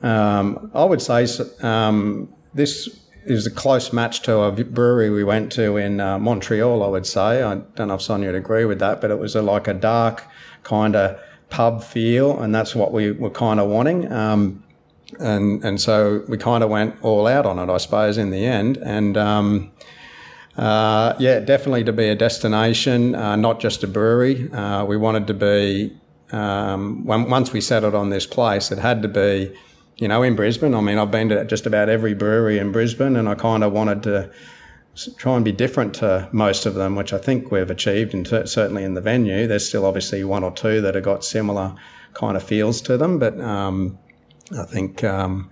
Um, 0.04 0.70
I 0.74 0.84
would 0.84 1.02
say 1.02 1.26
um, 1.62 2.34
this 2.54 3.00
is 3.26 3.48
a 3.48 3.52
close 3.52 3.94
match 3.94 4.22
to 4.24 4.40
a 4.42 4.52
brewery 4.52 5.10
we 5.10 5.24
went 5.24 5.52
to 5.54 5.78
in 5.78 6.02
uh, 6.02 6.20
Montreal. 6.20 6.84
I 6.84 6.88
would 6.88 7.06
say 7.06 7.42
I 7.42 7.56
don't 7.56 7.88
know 7.88 7.96
if 7.96 8.02
Sonia 8.02 8.30
would 8.30 8.36
agree 8.36 8.66
with 8.66 8.80
that, 8.80 9.00
but 9.00 9.12
it 9.12 9.18
was 9.18 9.36
a, 9.36 9.42
like 9.42 9.68
a 9.68 9.74
dark 9.74 10.26
kind 10.64 10.96
of 10.96 11.20
pub 11.50 11.84
feel, 11.84 12.42
and 12.42 12.54
that's 12.54 12.76
what 12.76 12.92
we 12.92 13.12
were 13.12 13.30
kind 13.30 13.60
of 13.60 13.70
wanting. 13.70 14.12
Um, 14.12 14.64
and 15.20 15.64
and 15.64 15.80
so 15.80 16.24
we 16.28 16.38
kind 16.38 16.64
of 16.64 16.70
went 16.70 16.96
all 17.02 17.28
out 17.28 17.46
on 17.46 17.60
it, 17.60 17.72
I 17.72 17.78
suppose, 17.78 18.18
in 18.18 18.30
the 18.30 18.46
end. 18.46 18.78
And 18.78 19.16
um, 19.16 19.72
uh, 20.58 21.14
yeah, 21.20 21.40
definitely 21.40 21.84
to 21.86 21.94
be 21.94 22.10
a 22.10 22.16
destination, 22.16 23.16
uh, 23.16 23.36
not 23.36 23.60
just 23.60 23.84
a 23.84 23.88
brewery. 23.88 24.52
Uh, 24.52 24.84
we 24.86 24.98
wanted 24.98 25.28
to 25.28 25.34
be. 25.34 25.98
Um, 26.32 27.06
once 27.06 27.54
we 27.54 27.62
settled 27.62 27.94
on 27.94 28.10
this 28.10 28.26
place, 28.26 28.72
it 28.72 28.80
had 28.80 29.04
to 29.04 29.08
be 29.08 29.56
you 29.98 30.08
know, 30.08 30.24
in 30.24 30.36
Brisbane. 30.36 30.74
I 30.74 30.82
mean, 30.82 30.98
I've 30.98 31.12
been 31.12 31.30
to 31.30 31.46
just 31.46 31.66
about 31.66 31.90
every 31.90 32.14
brewery 32.14 32.60
in 32.60 32.72
Brisbane, 32.72 33.16
and 33.16 33.30
I 33.30 33.36
kind 33.36 33.64
of 33.64 33.72
wanted 33.72 34.04
to 34.04 34.32
try 35.18 35.36
and 35.36 35.44
be 35.44 35.52
different 35.52 35.94
to 35.96 36.30
most 36.32 36.66
of 36.66 36.76
them, 36.76 36.96
which 36.96 37.14
I 37.14 37.18
think 37.18 37.52
we've 37.52 37.70
achieved, 37.70 38.14
and 38.14 38.28
certainly 38.28 38.84
in 38.84 38.94
the 38.94 39.02
venue. 39.02 39.48
There's 39.48 39.68
still 39.68 39.86
obviously 39.86 40.24
one 40.24 40.44
or 40.44 40.52
two 40.52 40.82
that 40.82 40.96
have 40.96 41.04
got 41.04 41.24
similar 41.24 41.76
kind 42.14 42.38
of 42.38 42.44
feels 42.44 42.82
to 42.82 42.98
them, 42.98 43.18
but 43.18 43.40
um, 43.42 43.98
I 44.58 44.64
think, 44.64 45.04
um, 45.04 45.50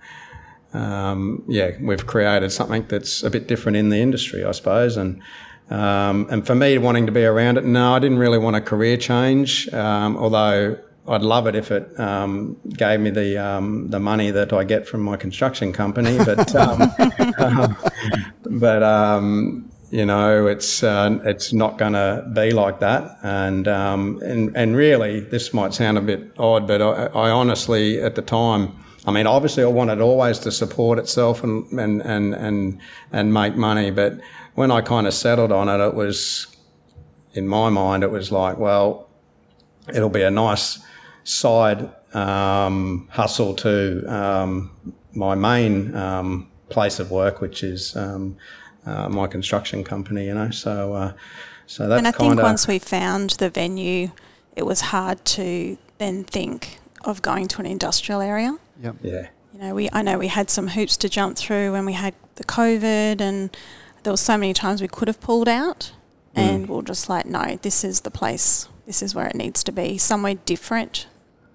um, 0.72 1.44
yeah, 1.48 1.72
we've 1.80 2.06
created 2.06 2.52
something 2.52 2.86
that's 2.88 3.22
a 3.24 3.30
bit 3.30 3.48
different 3.48 3.76
in 3.76 3.88
the 3.88 3.98
industry, 3.98 4.44
I 4.44 4.52
suppose, 4.52 4.96
and. 4.96 5.22
Um, 5.70 6.26
and 6.28 6.46
for 6.46 6.54
me, 6.54 6.76
wanting 6.76 7.06
to 7.06 7.12
be 7.12 7.24
around 7.24 7.56
it, 7.56 7.64
no, 7.64 7.94
I 7.94 7.98
didn't 7.98 8.18
really 8.18 8.36
want 8.36 8.56
a 8.56 8.60
career 8.60 8.98
change. 8.98 9.72
Um, 9.72 10.18
although 10.18 10.76
I'd 11.08 11.22
love 11.22 11.48
it 11.48 11.56
if 11.56 11.70
it 11.72 11.98
um, 11.98 12.56
gave 12.70 13.00
me 13.00 13.10
the 13.10 13.36
um, 13.36 13.88
the 13.90 13.98
money 13.98 14.30
that 14.30 14.52
I 14.52 14.62
get 14.62 14.86
from 14.86 15.00
my 15.02 15.16
construction 15.16 15.72
company, 15.72 16.16
but 16.18 16.54
um, 16.56 17.76
but 18.46 18.82
um, 18.82 19.70
you 19.90 20.06
know 20.06 20.46
it's 20.46 20.82
uh, 20.82 21.18
it's 21.24 21.52
not 21.52 21.76
going 21.76 21.94
to 21.94 22.30
be 22.32 22.52
like 22.52 22.78
that. 22.80 23.18
And 23.22 23.66
um, 23.66 24.20
and 24.22 24.56
and 24.56 24.76
really, 24.76 25.20
this 25.20 25.52
might 25.52 25.74
sound 25.74 25.98
a 25.98 26.02
bit 26.02 26.30
odd, 26.38 26.68
but 26.68 26.80
I, 26.80 27.06
I 27.06 27.30
honestly, 27.30 28.00
at 28.00 28.14
the 28.14 28.22
time, 28.22 28.72
I 29.04 29.10
mean, 29.10 29.26
obviously, 29.26 29.64
I 29.64 29.68
wanted 29.68 30.00
always 30.00 30.38
to 30.40 30.52
support 30.52 31.00
itself 31.00 31.42
and 31.42 31.66
and 31.72 32.00
and 32.02 32.32
and, 32.32 32.80
and 33.10 33.34
make 33.34 33.56
money, 33.56 33.90
but 33.90 34.20
when 34.54 34.70
I 34.70 34.82
kind 34.82 35.08
of 35.08 35.14
settled 35.14 35.50
on 35.50 35.68
it, 35.68 35.84
it 35.84 35.94
was 35.94 36.46
in 37.34 37.48
my 37.48 37.70
mind, 37.70 38.04
it 38.04 38.10
was 38.10 38.30
like, 38.30 38.58
well, 38.58 39.08
it'll 39.88 40.08
be 40.08 40.22
a 40.22 40.30
nice 40.30 40.78
side 41.24 41.90
um, 42.14 43.08
hustle 43.10 43.54
to 43.54 44.04
um, 44.06 44.70
my 45.14 45.34
main 45.34 45.94
um, 45.94 46.48
place 46.68 46.98
of 46.98 47.10
work, 47.10 47.40
which 47.40 47.62
is 47.62 47.96
um, 47.96 48.36
uh, 48.86 49.08
my 49.08 49.26
construction 49.26 49.84
company. 49.84 50.26
You 50.26 50.34
know, 50.34 50.50
so 50.50 50.94
uh, 50.94 51.12
so 51.66 51.88
that's 51.88 51.98
and 51.98 52.08
I 52.08 52.12
think 52.12 52.40
once 52.40 52.66
we 52.66 52.78
found 52.78 53.30
the 53.30 53.50
venue, 53.50 54.10
it 54.56 54.64
was 54.64 54.80
hard 54.80 55.24
to 55.24 55.78
then 55.98 56.24
think 56.24 56.78
of 57.04 57.22
going 57.22 57.48
to 57.48 57.60
an 57.60 57.66
industrial 57.66 58.20
area. 58.20 58.58
Yep. 58.82 58.96
yeah. 59.02 59.28
You 59.54 59.60
know, 59.60 59.74
we 59.74 59.88
I 59.92 60.02
know 60.02 60.18
we 60.18 60.28
had 60.28 60.50
some 60.50 60.68
hoops 60.68 60.96
to 60.98 61.08
jump 61.08 61.36
through 61.36 61.72
when 61.72 61.86
we 61.86 61.92
had 61.92 62.14
the 62.36 62.44
COVID, 62.44 63.20
and 63.20 63.56
there 64.02 64.12
was 64.12 64.20
so 64.20 64.36
many 64.36 64.52
times 64.52 64.80
we 64.80 64.88
could 64.88 65.08
have 65.08 65.20
pulled 65.20 65.48
out, 65.48 65.92
and 66.34 66.68
we 66.68 66.74
we're 66.74 66.82
just 66.82 67.08
like, 67.08 67.26
no, 67.26 67.58
this 67.62 67.84
is 67.84 68.00
the 68.00 68.10
place. 68.10 68.68
This 68.86 69.02
is 69.02 69.14
where 69.14 69.26
it 69.26 69.34
needs 69.34 69.62
to 69.64 69.72
be. 69.72 69.98
Somewhere 69.98 70.34
different. 70.34 71.06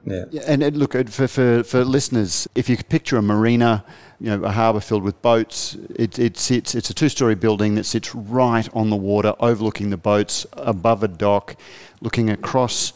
Yeah. 0.06 0.24
Yeah, 0.32 0.44
and, 0.48 0.64
and 0.64 0.78
look, 0.78 0.94
for, 1.10 1.28
for, 1.28 1.64
for 1.64 1.84
listeners, 1.84 2.48
if 2.56 2.70
you 2.70 2.78
could 2.78 2.88
picture 2.88 3.18
a 3.18 3.22
marina, 3.22 3.84
you 4.22 4.30
know, 4.30 4.46
a 4.46 4.52
harbour 4.52 4.80
filled 4.80 5.04
with 5.04 5.22
boats, 5.22 5.76
it, 5.96 6.18
it 6.18 6.38
sits, 6.38 6.74
it's 6.76 6.90
a 6.90 6.94
two 6.94 7.10
story 7.10 7.36
building 7.36 7.76
that 7.76 7.84
sits 7.84 8.16
right 8.16 8.70
on 8.74 8.90
the 8.90 8.96
water, 8.96 9.34
overlooking 9.40 9.90
the 9.90 9.98
boats, 9.98 10.46
above 10.54 11.04
a 11.04 11.10
dock, 11.10 11.58
looking 12.00 12.30
across 12.30 12.94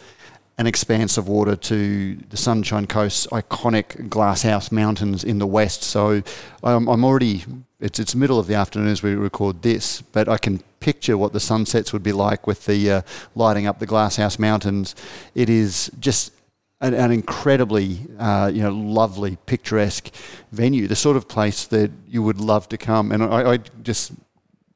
an 0.57 0.67
expanse 0.67 1.17
of 1.17 1.27
water 1.27 1.55
to 1.55 2.15
the 2.29 2.37
Sunshine 2.37 2.85
Coast's 2.85 3.25
iconic 3.27 4.09
Glasshouse 4.09 4.71
Mountains 4.71 5.23
in 5.23 5.39
the 5.39 5.47
west. 5.47 5.83
So 5.83 6.21
um, 6.63 6.87
I'm 6.87 7.03
already, 7.03 7.45
it's, 7.79 7.99
it's 7.99 8.13
middle 8.15 8.37
of 8.37 8.47
the 8.47 8.55
afternoon 8.55 8.89
as 8.89 9.01
we 9.01 9.15
record 9.15 9.61
this, 9.61 10.01
but 10.01 10.27
I 10.29 10.37
can 10.37 10.61
picture 10.79 11.17
what 11.17 11.33
the 11.33 11.39
sunsets 11.39 11.93
would 11.93 12.03
be 12.03 12.11
like 12.11 12.45
with 12.45 12.65
the 12.65 12.91
uh, 12.91 13.01
lighting 13.33 13.65
up 13.65 13.79
the 13.79 13.85
Glasshouse 13.85 14.37
Mountains. 14.37 14.95
It 15.33 15.49
is 15.49 15.89
just 15.99 16.33
an, 16.79 16.93
an 16.93 17.11
incredibly, 17.11 18.01
uh, 18.19 18.51
you 18.53 18.61
know, 18.61 18.71
lovely, 18.71 19.37
picturesque 19.45 20.13
venue, 20.51 20.87
the 20.87 20.95
sort 20.95 21.17
of 21.17 21.27
place 21.27 21.65
that 21.65 21.91
you 22.07 22.21
would 22.23 22.39
love 22.39 22.67
to 22.69 22.77
come. 22.77 23.11
And 23.11 23.23
I, 23.23 23.53
I 23.53 23.57
just, 23.83 24.11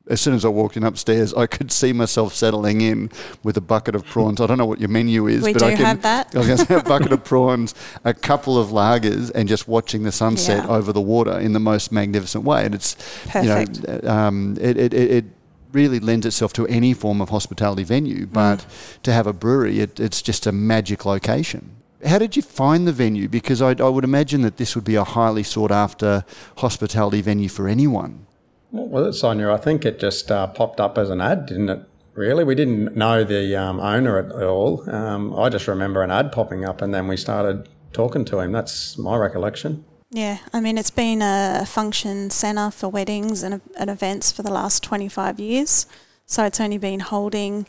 as 0.07 0.21
soon 0.21 0.35
as 0.35 0.45
I 0.45 0.49
walked 0.49 0.77
in 0.77 0.83
upstairs, 0.83 1.33
I 1.33 1.47
could 1.47 1.71
see 1.71 1.91
myself 1.93 2.33
settling 2.33 2.81
in 2.81 3.09
with 3.43 3.57
a 3.57 3.61
bucket 3.61 3.95
of 3.95 4.05
prawns. 4.05 4.39
I 4.39 4.45
don't 4.47 4.57
know 4.57 4.65
what 4.65 4.79
your 4.79 4.89
menu 4.89 5.25
is, 5.27 5.41
We 5.43 5.53
but 5.53 5.59
do 5.59 5.65
I 5.65 5.75
can, 5.75 5.85
have 5.85 6.01
that. 6.03 6.35
I 6.35 6.37
was 6.37 6.47
going 6.47 6.59
to 6.59 6.65
say 6.65 6.75
a 6.75 6.83
bucket 6.83 7.11
of 7.11 7.23
prawns, 7.23 7.73
a 8.03 8.13
couple 8.13 8.57
of 8.57 8.69
lagers, 8.69 9.31
and 9.33 9.49
just 9.49 9.67
watching 9.67 10.03
the 10.03 10.11
sunset 10.11 10.65
Yeah. 10.65 10.75
over 10.75 10.93
the 10.93 11.01
water 11.01 11.39
in 11.39 11.53
the 11.53 11.59
most 11.59 11.91
magnificent 11.91 12.43
way. 12.43 12.65
And 12.65 12.75
it's, 12.75 12.95
you 13.33 13.43
know, 13.43 13.65
um, 14.03 14.57
it, 14.61 14.77
it, 14.77 14.93
it, 14.93 15.11
it 15.11 15.25
really 15.71 15.99
lends 15.99 16.25
itself 16.25 16.53
to 16.53 16.67
any 16.67 16.93
form 16.93 17.19
of 17.19 17.29
hospitality 17.29 17.83
venue, 17.83 18.27
but 18.27 18.65
to 19.03 19.11
have 19.11 19.27
a 19.27 19.33
brewery, 19.33 19.79
it, 19.79 19.99
it's 19.99 20.21
just 20.21 20.45
a 20.45 20.51
magic 20.51 21.03
location. 21.05 21.71
How 22.05 22.19
did 22.19 22.35
you 22.35 22.43
find 22.43 22.87
the 22.87 22.91
venue? 22.93 23.27
Because 23.27 23.61
I, 23.61 23.71
I 23.71 23.89
would 23.89 24.03
imagine 24.03 24.41
that 24.43 24.57
this 24.57 24.75
would 24.75 24.85
be 24.85 24.95
a 24.95 25.03
highly 25.03 25.41
sought 25.41 25.71
after 25.71 26.23
hospitality 26.57 27.21
venue 27.21 27.49
for 27.49 27.67
anyone. 27.67 28.27
Well, 28.75 29.13
Sonia, 29.13 29.51
I 29.51 29.57
think 29.57 29.85
it 29.85 29.99
just 29.99 30.29
uh, 30.31 30.47
popped 30.47 30.79
up 30.79 30.97
as 30.97 31.09
an 31.09 31.21
ad, 31.21 31.45
didn't 31.45 31.69
it? 31.69 31.79
Really, 32.13 32.43
we 32.43 32.55
didn't 32.55 32.95
know 32.95 33.23
the 33.23 33.55
um, 33.55 33.79
owner 33.79 34.17
at 34.17 34.31
all. 34.43 34.89
Um, 34.89 35.37
I 35.37 35.49
just 35.49 35.67
remember 35.67 36.01
an 36.01 36.11
ad 36.11 36.31
popping 36.31 36.65
up, 36.65 36.81
and 36.81 36.93
then 36.93 37.07
we 37.07 37.17
started 37.17 37.69
talking 37.93 38.25
to 38.25 38.39
him. 38.39 38.51
That's 38.51 38.97
my 38.97 39.17
recollection. 39.17 39.85
Yeah, 40.11 40.37
I 40.53 40.61
mean, 40.61 40.77
it's 40.77 40.91
been 40.91 41.21
a 41.21 41.65
function 41.65 42.29
centre 42.29 42.71
for 42.71 42.89
weddings 42.89 43.43
and, 43.43 43.61
and 43.77 43.89
events 43.89 44.31
for 44.31 44.43
the 44.43 44.51
last 44.51 44.83
25 44.83 45.39
years. 45.39 45.87
So 46.25 46.45
it's 46.45 46.59
only 46.59 46.77
been 46.77 47.01
holding, 47.01 47.67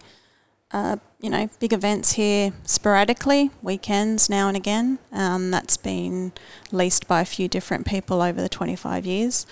uh, 0.71 0.97
you 1.21 1.31
know, 1.31 1.51
big 1.59 1.73
events 1.73 2.13
here 2.13 2.53
sporadically, 2.65 3.51
weekends 3.63 4.31
now 4.31 4.49
and 4.49 4.57
again. 4.57 4.99
Um, 5.13 5.51
that's 5.51 5.77
been 5.77 6.33
leased 6.71 7.09
by 7.09 7.21
a 7.21 7.25
few 7.25 7.49
different 7.49 7.87
people 7.87 8.23
over 8.23 8.41
the 8.41 8.49
25 8.49 9.07
years. 9.07 9.47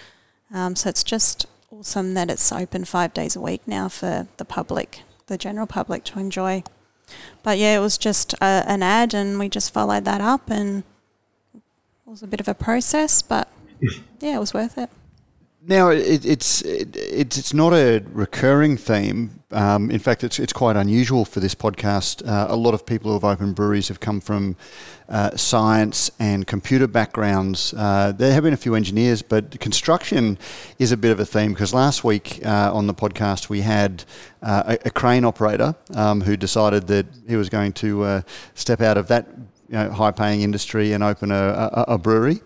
Um, 0.55 0.77
so 0.77 0.89
it's 0.89 1.03
just 1.03 1.47
awesome 1.73 2.15
that 2.15 2.31
it's 2.31 2.53
open 2.53 2.85
five 2.85 3.13
days 3.13 3.35
a 3.35 3.41
week 3.41 3.63
now 3.67 3.89
for 3.89 4.29
the 4.37 4.45
public, 4.45 5.03
the 5.27 5.37
general 5.37 5.67
public 5.67 6.05
to 6.05 6.21
enjoy. 6.21 6.63
But 7.43 7.59
yeah, 7.59 7.77
it 7.77 7.81
was 7.81 7.99
just 7.99 8.35
a, 8.35 8.65
an 8.67 8.83
ad, 8.83 9.15
and 9.15 9.39
we 9.39 9.49
just 9.49 9.75
followed 9.75 10.05
that 10.05 10.21
up, 10.21 10.49
and 10.49 10.85
it 11.55 11.61
was 12.07 12.23
a 12.23 12.29
bit 12.29 12.41
of 12.41 12.47
a 12.47 12.55
process, 12.55 13.21
but 13.21 13.49
yeah, 14.21 14.37
it 14.37 14.39
was 14.39 14.55
worth 14.55 14.79
it. 14.79 14.91
Now 15.67 15.89
it, 15.89 16.27
it's 16.27 16.61
it, 16.61 16.95
it's 16.95 17.39
it's 17.39 17.55
not 17.55 17.73
a 17.73 18.05
recurring 18.13 18.77
theme. 18.77 19.41
Um, 19.51 19.91
in 19.91 19.99
fact, 19.99 20.23
it's 20.23 20.39
it's 20.39 20.53
quite 20.53 20.77
unusual 20.77 21.25
for 21.25 21.41
this 21.41 21.55
podcast. 21.55 22.27
Uh, 22.29 22.47
a 22.51 22.57
lot 22.57 22.75
of 22.75 22.85
people 22.85 23.11
who 23.11 23.15
have 23.15 23.25
opened 23.25 23.55
breweries 23.55 23.89
have 23.89 23.99
come 23.99 24.21
from 24.21 24.57
uh, 25.09 25.35
science 25.37 26.11
and 26.19 26.47
computer 26.47 26.87
backgrounds. 26.87 27.73
Uh, 27.73 28.13
there 28.13 28.35
have 28.35 28.43
been 28.43 28.53
a 28.53 28.59
few 28.59 28.75
engineers, 28.75 29.23
but 29.23 29.59
construction 29.59 30.39
is 30.79 30.93
a 30.93 30.99
bit 30.99 31.13
of 31.13 31.19
a 31.19 31.25
theme 31.25 31.55
because 31.55 31.73
last 31.73 32.05
week 32.05 32.45
uh, 32.45 32.71
on 32.75 32.87
the 32.87 32.95
podcast 32.95 33.49
we 33.49 33.63
had 33.63 34.05
uh, 34.43 34.77
a, 34.85 34.89
a, 34.89 34.91
crane 34.91 35.25
operator 35.25 35.75
um, 35.95 36.21
who 36.21 36.37
decided 36.37 36.89
that 36.89 37.07
he 37.27 37.37
was 37.37 37.49
going 37.49 37.73
to 37.73 38.03
uh, 38.03 38.21
step 38.55 38.83
out 38.83 38.99
of 38.99 39.09
that 39.09 39.29
you 39.69 39.77
know, 39.77 39.91
high-paying 39.91 40.43
industry 40.43 40.93
and 40.93 41.03
open 41.03 41.31
a, 41.31 41.35
a, 41.35 41.85
a 41.95 41.99
brewery. 41.99 42.41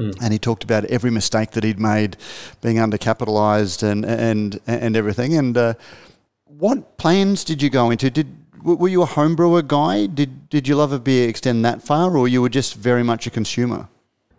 Mm. 0.00 0.22
And 0.22 0.32
he 0.32 0.38
talked 0.38 0.64
about 0.64 0.84
every 0.86 1.10
mistake 1.10 1.50
that 1.52 1.62
he'd 1.62 1.78
made, 1.78 2.16
being 2.62 2.76
undercapitalised 2.76 3.82
and 3.82 4.04
and 4.04 4.58
and 4.66 4.96
everything. 4.96 5.36
And 5.36 5.56
uh, 5.56 5.74
what 6.46 6.96
plans 6.96 7.44
did 7.44 7.60
you 7.60 7.68
go 7.68 7.90
into? 7.90 8.10
Did 8.10 8.34
were 8.62 8.88
you 8.88 9.02
a 9.02 9.06
homebrewer 9.06 9.66
guy? 9.66 10.06
Did 10.06 10.48
did 10.48 10.66
your 10.66 10.78
love 10.78 10.92
of 10.92 11.04
beer 11.04 11.28
extend 11.28 11.64
that 11.64 11.82
far, 11.82 12.16
or 12.16 12.26
you 12.28 12.40
were 12.40 12.48
just 12.48 12.74
very 12.74 13.02
much 13.02 13.26
a 13.26 13.30
consumer? 13.30 13.88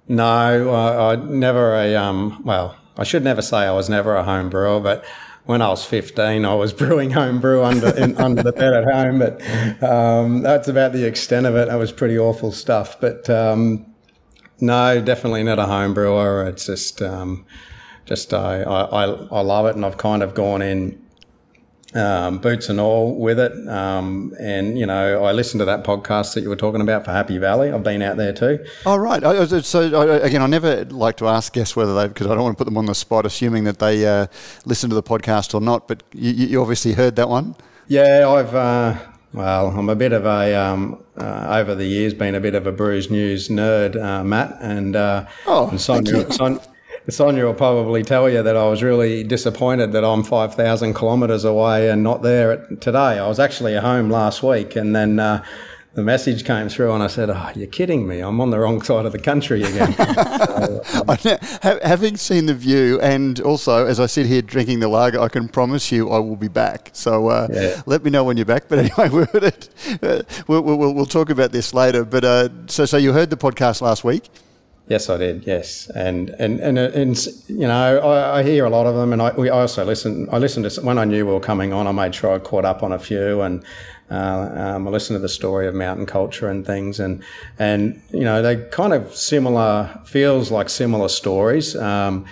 No, 0.08 0.70
I, 0.74 1.14
I 1.14 1.16
never 1.16 1.76
a 1.76 1.96
um. 1.96 2.42
Well, 2.44 2.76
I 2.98 3.04
should 3.04 3.24
never 3.24 3.42
say 3.44 3.58
I 3.58 3.72
was 3.72 3.88
never 3.88 4.16
a 4.16 4.24
home 4.24 4.50
brewer, 4.50 4.80
but 4.80 5.06
when 5.46 5.62
I 5.62 5.70
was 5.70 5.84
15, 5.86 6.46
I 6.46 6.54
was 6.54 6.74
brewing 6.82 7.12
home 7.12 7.40
brew 7.40 7.64
under 7.64 7.96
in, 7.96 8.18
under 8.18 8.42
the 8.42 8.52
bed 8.52 8.74
at 8.74 8.92
home. 8.92 9.20
But 9.20 9.84
um, 9.84 10.42
that's 10.42 10.68
about 10.68 10.94
the 10.94 11.06
extent 11.06 11.46
of 11.46 11.56
it. 11.56 11.68
That 11.68 11.76
was 11.76 11.92
pretty 11.92 12.18
awful 12.18 12.52
stuff. 12.52 13.00
But 13.00 13.30
um, 13.30 13.91
no, 14.62 15.02
definitely 15.02 15.44
not 15.44 15.60
a 15.60 15.66
home 15.66 15.94
brewer. 15.94 16.46
It's 16.48 16.66
just, 16.66 17.02
um, 17.02 17.46
just 18.06 18.34
I, 18.34 18.62
I, 18.64 19.04
I 19.06 19.42
love 19.42 19.66
it, 19.66 19.76
and 19.76 19.86
I've 19.86 19.98
kind 19.98 20.24
of 20.24 20.34
gone 20.34 20.62
in 20.62 21.02
um, 21.94 22.40
boots 22.40 22.70
and 22.70 22.80
all 22.80 23.16
with 23.16 23.40
it. 23.40 23.52
Um, 23.68 24.34
and 24.40 24.78
you 24.78 24.86
know, 24.86 25.24
I 25.24 25.32
listened 25.32 25.60
to 25.60 25.66
that 25.66 25.84
podcast 25.84 26.34
that 26.36 26.42
you 26.42 26.50
were 26.50 26.56
talking 26.56 26.82
about 26.82 27.06
for 27.06 27.12
Happy 27.12 27.38
Valley. 27.38 27.72
I've 27.72 27.84
been 27.84 28.02
out 28.02 28.18
there 28.18 28.34
too. 28.34 28.64
Oh 28.86 28.96
right. 28.96 29.22
So 29.64 30.22
again, 30.22 30.42
I 30.42 30.48
never 30.48 30.86
like 30.86 31.18
to 31.18 31.28
ask 31.28 31.54
guests 31.54 31.76
whether 31.76 31.94
they 31.94 32.08
because 32.08 32.28
I 32.28 32.36
don't 32.36 32.44
want 32.44 32.58
to 32.58 32.64
put 32.64 32.66
them 32.66 32.78
on 32.78 32.86
the 32.86 32.96
spot, 32.96 33.26
assuming 33.26 33.66
that 33.66 33.80
they 33.80 34.06
uh, 34.06 34.28
listen 34.66 34.90
to 34.90 34.96
the 34.96 35.04
podcast 35.04 35.54
or 35.54 35.62
not. 35.62 35.88
But 35.88 36.04
you, 36.14 36.32
you 36.32 36.62
obviously 36.62 36.94
heard 36.94 37.16
that 37.18 37.30
one. 37.30 37.56
Yeah, 37.88 38.28
I've. 38.30 38.56
Uh, 38.56 38.98
well, 39.34 39.68
I'm 39.68 39.90
a 39.90 39.96
bit 39.96 40.14
of 40.14 40.26
a 40.26 40.56
um, 40.56 41.04
uh, 41.18 41.48
over 41.60 41.76
the 41.76 41.86
years 41.86 42.14
been 42.14 42.36
a 42.36 42.40
bit 42.40 42.56
of 42.56 42.68
a 42.68 42.72
Brews 42.72 43.10
News 43.10 43.48
nerd, 43.48 44.02
uh, 44.02 44.24
Matt, 44.24 44.58
and 44.62 44.96
uh, 44.96 45.26
oh, 45.46 45.70
and 45.70 45.80
Sonia, 45.80 46.32
Son, 46.32 46.60
Sonia 47.10 47.46
will 47.46 47.54
probably 47.54 48.04
tell 48.04 48.30
you 48.30 48.44
that 48.44 48.56
I 48.56 48.68
was 48.68 48.84
really 48.84 49.24
disappointed 49.24 49.92
that 49.94 50.04
I'm 50.04 50.24
5,000 50.24 50.94
kilometres 50.94 51.44
away 51.44 51.90
and 51.90 52.04
not 52.04 52.22
there 52.22 52.68
today. 52.80 53.20
I 53.20 53.28
was 53.28 53.40
actually 53.40 53.76
at 53.76 53.84
home 53.84 54.10
last 54.10 54.44
week, 54.44 54.76
and 54.76 54.96
then 54.96 55.20
uh, 55.20 55.44
the 55.94 56.02
message 56.02 56.46
came 56.46 56.70
through 56.70 56.94
and 56.94 57.04
I 57.04 57.08
said, 57.08 57.30
Oh, 57.30 57.52
you're 57.54 57.68
kidding 57.68 58.08
me. 58.08 58.22
I'm 58.22 58.40
on 58.40 58.50
the 58.50 58.60
wrong 58.60 58.82
side 58.82 59.06
of 59.06 59.12
the 59.12 59.20
country 59.20 59.62
again. 59.62 59.92
Having 61.84 62.18
seen 62.18 62.46
the 62.46 62.54
view, 62.54 63.00
and 63.02 63.40
also 63.42 63.86
as 63.86 64.00
I 64.00 64.06
sit 64.06 64.26
here 64.26 64.42
drinking 64.42 64.80
the 64.80 64.88
lager, 64.88 65.20
I 65.20 65.28
can 65.28 65.50
promise 65.50 65.92
you 65.92 66.10
I 66.10 66.20
will 66.20 66.38
be 66.38 66.48
back. 66.48 66.92
So 66.94 67.28
uh, 67.28 67.48
yeah. 67.52 67.82
let 67.86 68.04
me 68.04 68.10
know 68.10 68.24
when 68.24 68.38
you're 68.38 68.46
back. 68.46 68.70
But 68.70 68.80
anyway, 68.80 69.10
we'll, 69.34 69.46
uh, 69.46 70.24
we'll, 70.48 70.62
we'll, 70.62 70.94
we'll, 70.94 71.06
talk 71.06 71.30
about 71.30 71.52
this 71.52 71.74
later. 71.74 72.06
But 72.06 72.24
uh, 72.24 72.50
so, 72.68 72.86
so 72.86 72.96
you 72.96 73.12
heard 73.12 73.30
the 73.30 73.38
podcast 73.38 73.82
last 73.82 74.06
week? 74.06 74.30
Yes, 74.88 75.10
I 75.10 75.18
did. 75.18 75.46
Yes, 75.46 75.90
and 75.96 76.30
and 76.32 76.60
and, 76.60 76.78
and 76.78 77.26
you 77.48 77.68
know, 77.68 78.00
I, 78.00 78.40
I, 78.40 78.44
hear 78.44 78.66
a 78.66 78.70
lot 78.70 78.88
of 78.88 78.96
them, 78.96 79.14
and 79.14 79.22
I 79.22 79.32
we 79.32 79.50
also 79.50 79.86
listen. 79.86 80.28
I 80.32 80.38
listened 80.38 80.70
to 80.70 80.82
when 80.82 80.98
I 80.98 81.06
knew 81.06 81.26
we 81.26 81.32
were 81.32 81.40
coming 81.40 81.72
on. 81.72 81.88
I 81.88 81.92
made 81.92 82.14
sure 82.14 82.34
I 82.34 82.40
caught 82.40 82.66
up 82.66 82.84
on 82.84 82.92
a 82.92 83.00
few, 83.00 83.42
and 83.42 83.64
uh, 84.12 84.76
um, 84.76 84.88
I 84.88 84.92
listened 84.92 85.16
to 85.16 85.22
the 85.22 85.30
story 85.30 85.68
of 85.68 85.74
mountain 85.74 86.06
culture 86.06 86.50
and 86.50 86.66
things, 86.66 87.00
and 87.00 87.24
and 87.58 88.02
you 88.12 88.24
know, 88.24 88.42
they 88.42 88.58
kind 88.70 88.94
of 88.94 89.16
similar 89.16 90.02
feels 90.06 90.52
like 90.52 90.70
similar 90.70 91.08
stories. 91.08 91.76
Um, 91.76 92.26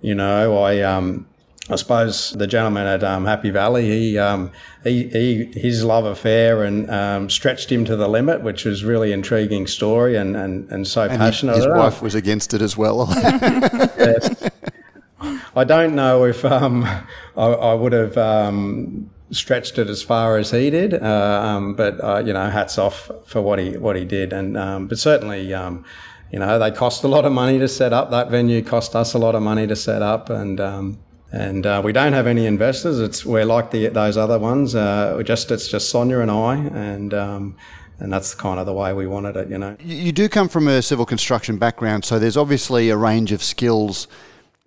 you 0.00 0.14
know, 0.14 0.58
I 0.58 0.80
um, 0.82 1.26
I 1.70 1.76
suppose 1.76 2.32
the 2.32 2.46
gentleman 2.46 2.86
at 2.86 3.02
um, 3.02 3.24
Happy 3.24 3.48
Valley, 3.48 3.86
he, 3.86 4.18
um, 4.18 4.52
he, 4.82 5.08
he, 5.08 5.44
his 5.58 5.82
love 5.82 6.04
affair 6.04 6.62
and 6.62 6.90
um, 6.90 7.30
stretched 7.30 7.72
him 7.72 7.86
to 7.86 7.96
the 7.96 8.06
limit, 8.06 8.42
which 8.42 8.66
was 8.66 8.84
really 8.84 9.12
intriguing 9.12 9.66
story 9.66 10.14
and, 10.14 10.36
and, 10.36 10.70
and 10.70 10.86
so 10.86 11.02
and 11.04 11.18
passionate. 11.18 11.56
His, 11.56 11.64
his 11.64 11.74
wife 11.74 12.02
was 12.02 12.14
against 12.14 12.52
it 12.52 12.60
as 12.60 12.76
well. 12.76 13.08
yes. 13.16 14.50
I 15.56 15.64
don't 15.64 15.94
know 15.94 16.24
if 16.24 16.44
um, 16.44 16.84
I, 16.84 17.46
I, 17.46 17.72
would 17.72 17.92
have 17.92 18.18
um, 18.18 19.10
stretched 19.34 19.78
it 19.78 19.88
as 19.88 20.02
far 20.02 20.38
as 20.38 20.50
he 20.50 20.70
did, 20.70 20.94
uh, 20.94 21.42
um, 21.44 21.74
but 21.74 22.02
uh, 22.02 22.22
you 22.24 22.32
know, 22.32 22.48
hats 22.50 22.78
off 22.78 23.10
for 23.26 23.42
what 23.42 23.58
he 23.58 23.76
what 23.76 23.96
he 23.96 24.04
did, 24.04 24.32
and 24.32 24.88
but 24.88 24.98
certainly 24.98 25.52
you 26.34 26.40
know, 26.40 26.58
they 26.58 26.72
cost 26.72 27.04
a 27.04 27.06
lot 27.08 27.24
of 27.24 27.30
money 27.30 27.60
to 27.60 27.68
set 27.68 27.92
up. 27.92 28.10
That 28.10 28.28
venue 28.28 28.60
cost 28.60 28.96
us 28.96 29.14
a 29.14 29.18
lot 29.18 29.36
of 29.36 29.42
money 29.42 29.68
to 29.68 29.76
set 29.76 30.02
up, 30.02 30.30
and 30.30 30.60
um, 30.60 30.98
and 31.30 31.64
uh, 31.64 31.80
we 31.84 31.92
don't 31.92 32.12
have 32.12 32.26
any 32.26 32.46
investors. 32.46 32.98
It's 32.98 33.24
we're 33.24 33.44
like 33.44 33.70
the 33.70 33.86
those 33.86 34.16
other 34.16 34.38
ones. 34.38 34.74
Uh, 34.74 35.22
just 35.24 35.52
it's 35.52 35.68
just 35.68 35.90
Sonia 35.90 36.18
and 36.18 36.32
I, 36.32 36.56
and 36.56 37.14
um, 37.14 37.56
and 38.00 38.12
that's 38.12 38.34
kind 38.34 38.58
of 38.58 38.66
the 38.66 38.72
way 38.72 38.92
we 38.92 39.06
wanted 39.06 39.36
it. 39.36 39.48
You 39.48 39.58
know, 39.58 39.76
you 39.78 40.10
do 40.10 40.28
come 40.28 40.48
from 40.48 40.66
a 40.66 40.82
civil 40.82 41.06
construction 41.06 41.56
background, 41.56 42.04
so 42.04 42.18
there's 42.18 42.36
obviously 42.36 42.90
a 42.90 42.96
range 42.96 43.30
of 43.30 43.40
skills 43.40 44.08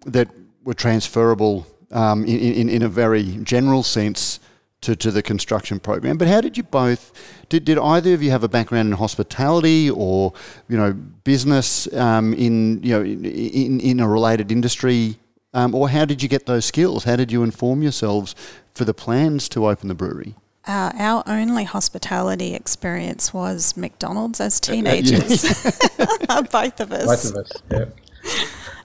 that 0.05 0.29
were 0.63 0.73
transferable 0.73 1.67
um, 1.91 2.23
in, 2.23 2.39
in, 2.39 2.69
in 2.69 2.81
a 2.81 2.89
very 2.89 3.23
general 3.43 3.83
sense 3.83 4.39
to, 4.81 4.95
to 4.95 5.11
the 5.11 5.21
construction 5.21 5.79
program. 5.79 6.17
But 6.17 6.27
how 6.27 6.41
did 6.41 6.57
you 6.57 6.63
both? 6.63 7.11
Did, 7.49 7.65
did 7.65 7.77
either 7.77 8.13
of 8.13 8.21
you 8.21 8.31
have 8.31 8.43
a 8.43 8.49
background 8.49 8.87
in 8.89 8.93
hospitality 8.93 9.89
or 9.89 10.33
you 10.69 10.77
know 10.77 10.93
business 10.93 11.91
um, 11.93 12.33
in 12.33 12.81
you 12.83 12.93
know 12.93 13.03
in, 13.03 13.79
in 13.79 13.99
a 13.99 14.07
related 14.07 14.51
industry 14.51 15.17
um, 15.53 15.73
or 15.73 15.89
how 15.89 16.05
did 16.05 16.21
you 16.21 16.29
get 16.29 16.45
those 16.45 16.65
skills? 16.65 17.05
How 17.05 17.15
did 17.15 17.31
you 17.31 17.43
inform 17.43 17.81
yourselves 17.81 18.35
for 18.75 18.85
the 18.85 18.93
plans 18.93 19.49
to 19.49 19.67
open 19.67 19.87
the 19.87 19.95
brewery? 19.95 20.35
Uh, 20.65 20.91
our 20.95 21.23
only 21.25 21.63
hospitality 21.63 22.53
experience 22.53 23.33
was 23.33 23.77
McDonald's 23.77 24.41
as 24.41 24.59
teenagers. 24.59 25.43
Both 26.51 26.79
of 26.79 26.91
us. 26.91 27.31
Both 27.31 27.31
of 27.31 27.35
us, 27.37 27.51
yeah. 27.71 27.85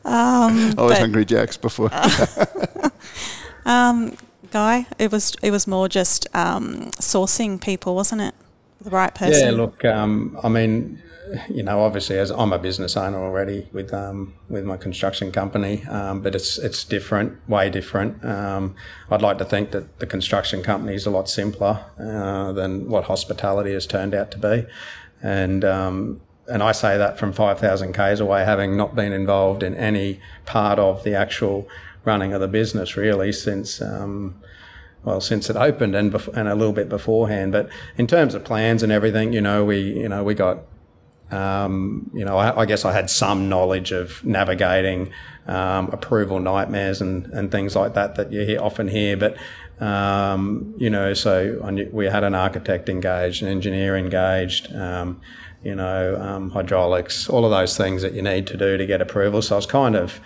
Um, 0.04 0.74
I 0.78 0.82
was 0.82 0.98
Hungry 0.98 1.24
Jacks 1.24 1.56
before. 1.56 1.90
um, 3.66 4.16
Guy, 4.52 4.86
it 4.98 5.10
was 5.10 5.34
it 5.42 5.50
was 5.50 5.66
more 5.66 5.88
just 5.88 6.28
um, 6.34 6.90
sourcing 7.00 7.58
people, 7.58 7.94
wasn't 7.94 8.20
it? 8.20 8.34
The 8.82 8.90
right 8.90 9.14
person. 9.14 9.46
Yeah, 9.46 9.50
look, 9.52 9.82
um, 9.84 10.38
I 10.42 10.50
mean, 10.50 11.02
you 11.48 11.62
know, 11.62 11.80
obviously, 11.80 12.18
as 12.18 12.30
I'm 12.30 12.52
a 12.52 12.58
business 12.58 12.94
owner 12.94 13.18
already 13.18 13.66
with 13.72 13.94
um, 13.94 14.34
with 14.50 14.64
my 14.64 14.76
construction 14.76 15.32
company, 15.32 15.84
um, 15.86 16.20
but 16.20 16.34
it's 16.34 16.58
it's 16.58 16.84
different, 16.84 17.48
way 17.48 17.70
different. 17.70 18.22
Um, 18.24 18.74
I'd 19.10 19.22
like 19.22 19.38
to 19.38 19.46
think 19.46 19.70
that 19.70 19.98
the 20.00 20.06
construction 20.06 20.62
company 20.62 20.94
is 20.94 21.06
a 21.06 21.10
lot 21.10 21.30
simpler 21.30 21.86
uh, 21.98 22.52
than 22.52 22.90
what 22.90 23.04
hospitality 23.04 23.72
has 23.72 23.86
turned 23.86 24.14
out 24.14 24.30
to 24.32 24.38
be, 24.38 24.66
and 25.22 25.64
um, 25.64 26.20
and 26.46 26.62
I 26.62 26.72
say 26.72 26.98
that 26.98 27.18
from 27.18 27.32
five 27.32 27.58
thousand 27.58 27.94
k's 27.94 28.20
away, 28.20 28.44
having 28.44 28.76
not 28.76 28.94
been 28.94 29.12
involved 29.12 29.62
in 29.62 29.74
any 29.74 30.20
part 30.44 30.78
of 30.78 31.04
the 31.04 31.14
actual 31.14 31.68
running 32.04 32.32
of 32.32 32.40
the 32.40 32.48
business 32.48 32.96
really 32.96 33.32
since. 33.32 33.80
Um, 33.80 34.40
well, 35.04 35.20
since 35.20 35.50
it 35.50 35.56
opened 35.56 35.96
and 35.96 36.12
bef- 36.12 36.32
and 36.32 36.48
a 36.48 36.54
little 36.54 36.72
bit 36.72 36.88
beforehand, 36.88 37.50
but 37.50 37.68
in 37.96 38.06
terms 38.06 38.34
of 38.36 38.44
plans 38.44 38.84
and 38.84 38.92
everything, 38.92 39.32
you 39.32 39.40
know, 39.40 39.64
we 39.64 39.80
you 39.80 40.08
know 40.08 40.22
we 40.22 40.32
got 40.34 40.60
um, 41.32 42.10
you 42.12 42.24
know, 42.24 42.36
I, 42.36 42.60
I, 42.60 42.66
guess 42.66 42.84
I 42.84 42.92
had 42.92 43.08
some 43.08 43.48
knowledge 43.48 43.90
of 43.90 44.22
navigating 44.22 45.10
um, 45.46 45.88
approval 45.88 46.38
nightmares 46.40 47.00
and, 47.00 47.24
and 47.26 47.50
things 47.50 47.74
like 47.74 47.94
that 47.94 48.16
that 48.16 48.30
you 48.32 48.44
hear, 48.44 48.60
often 48.60 48.88
hear. 48.88 49.16
But 49.16 49.36
um, 49.82 50.74
you 50.76 50.90
know, 50.90 51.14
so 51.14 51.58
knew, 51.70 51.88
we 51.90 52.04
had 52.04 52.22
an 52.22 52.34
architect 52.34 52.88
engaged, 52.88 53.42
an 53.42 53.48
engineer 53.48 53.96
engaged. 53.96 54.72
Um, 54.74 55.20
you 55.64 55.76
know, 55.76 56.20
um, 56.20 56.50
hydraulics, 56.50 57.28
all 57.28 57.44
of 57.44 57.52
those 57.52 57.76
things 57.76 58.02
that 58.02 58.14
you 58.14 58.22
need 58.22 58.48
to 58.48 58.56
do 58.56 58.76
to 58.76 58.84
get 58.84 59.00
approval. 59.00 59.40
So 59.42 59.54
I 59.54 59.58
was 59.58 59.66
kind 59.66 59.94
of 59.94 60.20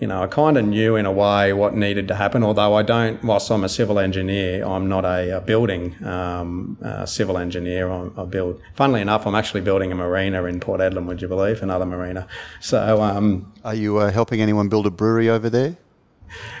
you 0.00 0.08
know, 0.08 0.22
I 0.22 0.26
kind 0.26 0.56
of 0.56 0.64
knew 0.64 0.96
in 0.96 1.06
a 1.06 1.12
way 1.12 1.52
what 1.52 1.74
needed 1.74 2.08
to 2.08 2.16
happen. 2.16 2.42
Although 2.42 2.74
I 2.74 2.82
don't, 2.82 3.22
whilst 3.22 3.50
I'm 3.50 3.62
a 3.62 3.68
civil 3.68 4.00
engineer, 4.00 4.64
I'm 4.64 4.88
not 4.88 5.04
a, 5.04 5.36
a 5.36 5.40
building 5.40 5.94
um, 6.04 6.76
uh, 6.82 7.06
civil 7.06 7.38
engineer. 7.38 7.88
I'm, 7.88 8.12
I, 8.18 8.24
build. 8.24 8.60
Funnily 8.74 9.00
enough, 9.00 9.24
I'm 9.26 9.36
actually 9.36 9.60
building 9.60 9.92
a 9.92 9.94
marina 9.94 10.44
in 10.44 10.58
Port 10.58 10.80
Hedland. 10.80 11.06
Would 11.06 11.22
you 11.22 11.28
believe 11.28 11.62
another 11.62 11.86
marina? 11.86 12.26
So, 12.60 13.02
um, 13.02 13.52
are 13.64 13.74
you 13.74 13.98
uh, 13.98 14.10
helping 14.10 14.40
anyone 14.40 14.68
build 14.68 14.86
a 14.86 14.90
brewery 14.90 15.30
over 15.30 15.48
there? 15.48 15.76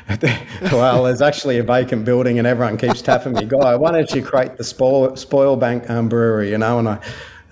well, 0.62 1.02
there's 1.02 1.22
actually 1.22 1.58
a 1.58 1.64
vacant 1.64 2.04
building, 2.04 2.38
and 2.38 2.46
everyone 2.46 2.76
keeps 2.76 3.02
tapping 3.02 3.32
me, 3.32 3.44
guy. 3.46 3.74
Why 3.74 3.90
don't 3.90 4.10
you 4.12 4.22
create 4.22 4.56
the 4.56 4.62
spoil, 4.62 5.16
spoil 5.16 5.56
bank 5.56 5.90
um, 5.90 6.08
brewery? 6.08 6.50
You 6.50 6.58
know, 6.58 6.78
and 6.78 6.88
I 6.88 7.00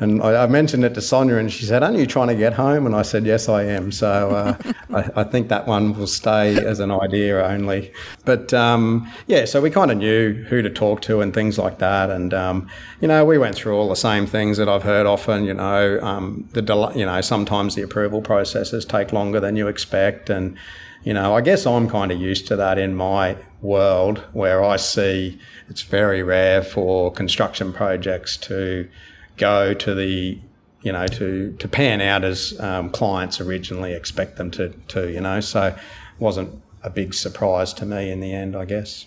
and 0.03 0.23
I, 0.23 0.43
I, 0.43 0.47
mentioned 0.47 0.85
it 0.85 0.95
to 0.95 1.01
Sonia, 1.01 1.37
and 1.37 1.51
she 1.51 1.65
said, 1.65 1.83
"Aren't 1.83 1.97
you 1.97 2.07
trying 2.07 2.29
to 2.29 2.35
get 2.35 2.55
home?" 2.55 2.87
And 2.87 2.95
I 2.95 3.03
said, 3.03 3.25
"Yes, 3.25 3.49
I 3.49 3.63
am." 3.65 3.93
So 3.93 4.31
uh, 4.31 4.73
I, 4.95 5.21
I, 5.21 5.25
think 5.25 5.49
that 5.49 5.67
one 5.67 5.97
will 5.97 6.07
stay 6.07 6.57
as 6.57 6.81
an 6.81 6.91
idea 6.91 7.43
only. 7.45 7.93
But 8.25 8.53
um, 8.53 9.11
yeah, 9.27 9.45
so 9.45 9.61
we 9.61 9.71
kind 9.71 9.91
of 9.91 9.99
knew 9.99 10.45
who 10.49 10.61
to 10.61 10.71
talk 10.71 11.03
to 11.03 11.21
and 11.21 11.33
things 11.33 11.57
like 11.57 11.79
that, 11.79 12.11
and 12.11 12.35
um, 12.35 12.69
you 13.01 13.09
know, 13.09 13.25
we 13.25 13.39
went 13.39 13.55
through 13.55 13.77
all 13.77 13.89
the 13.89 13.97
same 13.97 14.27
things 14.27 14.57
that 14.59 14.69
I've 14.69 14.83
heard 14.83 15.07
often. 15.07 15.45
You 15.45 15.55
know, 15.55 16.01
um, 16.03 16.49
the 16.53 16.63
del- 16.63 16.97
you 16.97 17.07
know 17.07 17.21
sometimes 17.21 17.75
the 17.75 17.83
approval 17.83 18.23
processes 18.23 18.85
take 18.85 19.13
longer 19.13 19.39
than 19.39 19.55
you 19.57 19.69
expect, 19.69 20.31
and 20.31 20.59
you 21.05 21.15
know, 21.15 21.35
I 21.35 21.41
guess 21.41 21.67
I'm 21.67 21.89
kind 21.89 22.11
of 22.11 22.21
used 22.21 22.47
to 22.49 22.57
that 22.57 22.79
in 22.79 22.95
my 22.95 23.37
world 23.61 24.19
where 24.33 24.65
I 24.65 24.77
see 24.77 25.39
it's 25.69 25.83
very 25.83 26.23
rare 26.23 26.63
for 26.63 27.13
construction 27.13 27.73
projects 27.73 28.37
to 28.37 28.89
go 29.37 29.75
to 29.75 29.95
the 29.95 30.39
you 30.83 30.93
know 30.93 31.07
to 31.07 31.55
to 31.59 31.69
pan 31.69 32.01
out 32.01 32.25
as 32.25 32.59
um, 32.61 32.91
clients 32.91 33.41
originally 33.41 33.93
expect 33.93 34.37
them 34.37 34.51
to 34.53 34.71
to 34.89 35.11
you 35.11 35.21
know? 35.21 35.41
So 35.41 35.69
it 35.69 35.77
wasn't 36.19 36.63
a 36.83 36.91
big 36.91 37.15
surprise 37.15 37.73
to 37.75 37.87
me 37.87 38.11
in 38.11 38.21
the 38.21 38.33
end 38.33 38.57
I 38.57 38.65
guess. 38.65 39.07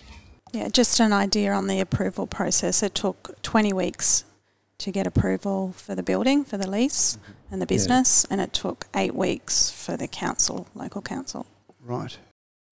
Yeah 0.52 0.68
just 0.68 1.00
an 1.00 1.12
idea 1.12 1.52
on 1.52 1.66
the 1.66 1.80
approval 1.80 2.26
process. 2.26 2.82
It 2.82 2.94
took 2.94 3.40
20 3.42 3.72
weeks 3.72 4.24
to 4.78 4.90
get 4.90 5.06
approval 5.06 5.72
for 5.72 5.94
the 5.94 6.02
building 6.02 6.44
for 6.44 6.58
the 6.58 6.68
lease 6.68 7.16
mm-hmm. 7.16 7.52
and 7.52 7.62
the 7.62 7.66
business 7.66 8.26
yeah. 8.28 8.34
and 8.34 8.40
it 8.42 8.52
took 8.52 8.86
8 8.94 9.14
weeks 9.14 9.70
for 9.70 9.96
the 9.96 10.08
council 10.08 10.68
local 10.74 11.02
council. 11.02 11.46
Right 11.82 12.18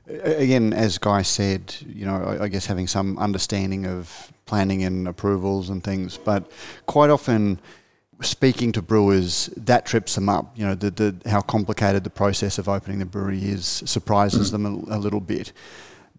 again 0.06 0.72
as 0.72 0.98
guy 0.98 1.22
said 1.22 1.74
you 1.86 2.04
know 2.04 2.38
I, 2.40 2.48
guess 2.48 2.66
having 2.66 2.86
some 2.86 3.16
understanding 3.18 3.86
of 3.86 4.32
planning 4.46 4.84
and 4.84 5.08
approvals 5.08 5.70
and 5.70 5.82
things. 5.82 6.18
But 6.18 6.50
quite 6.86 7.10
often, 7.10 7.60
speaking 8.20 8.72
to 8.72 8.82
brewers, 8.82 9.46
that 9.56 9.86
trips 9.86 10.14
them 10.14 10.28
up. 10.28 10.56
You 10.56 10.66
know, 10.66 10.74
the, 10.74 10.90
the 10.90 11.30
how 11.30 11.40
complicated 11.40 12.04
the 12.04 12.10
process 12.10 12.58
of 12.58 12.68
opening 12.68 12.98
the 12.98 13.06
brewery 13.06 13.42
is 13.42 13.66
surprises 13.66 14.50
them 14.50 14.66
a, 14.66 14.96
a, 14.96 14.98
little 14.98 15.20
bit. 15.20 15.52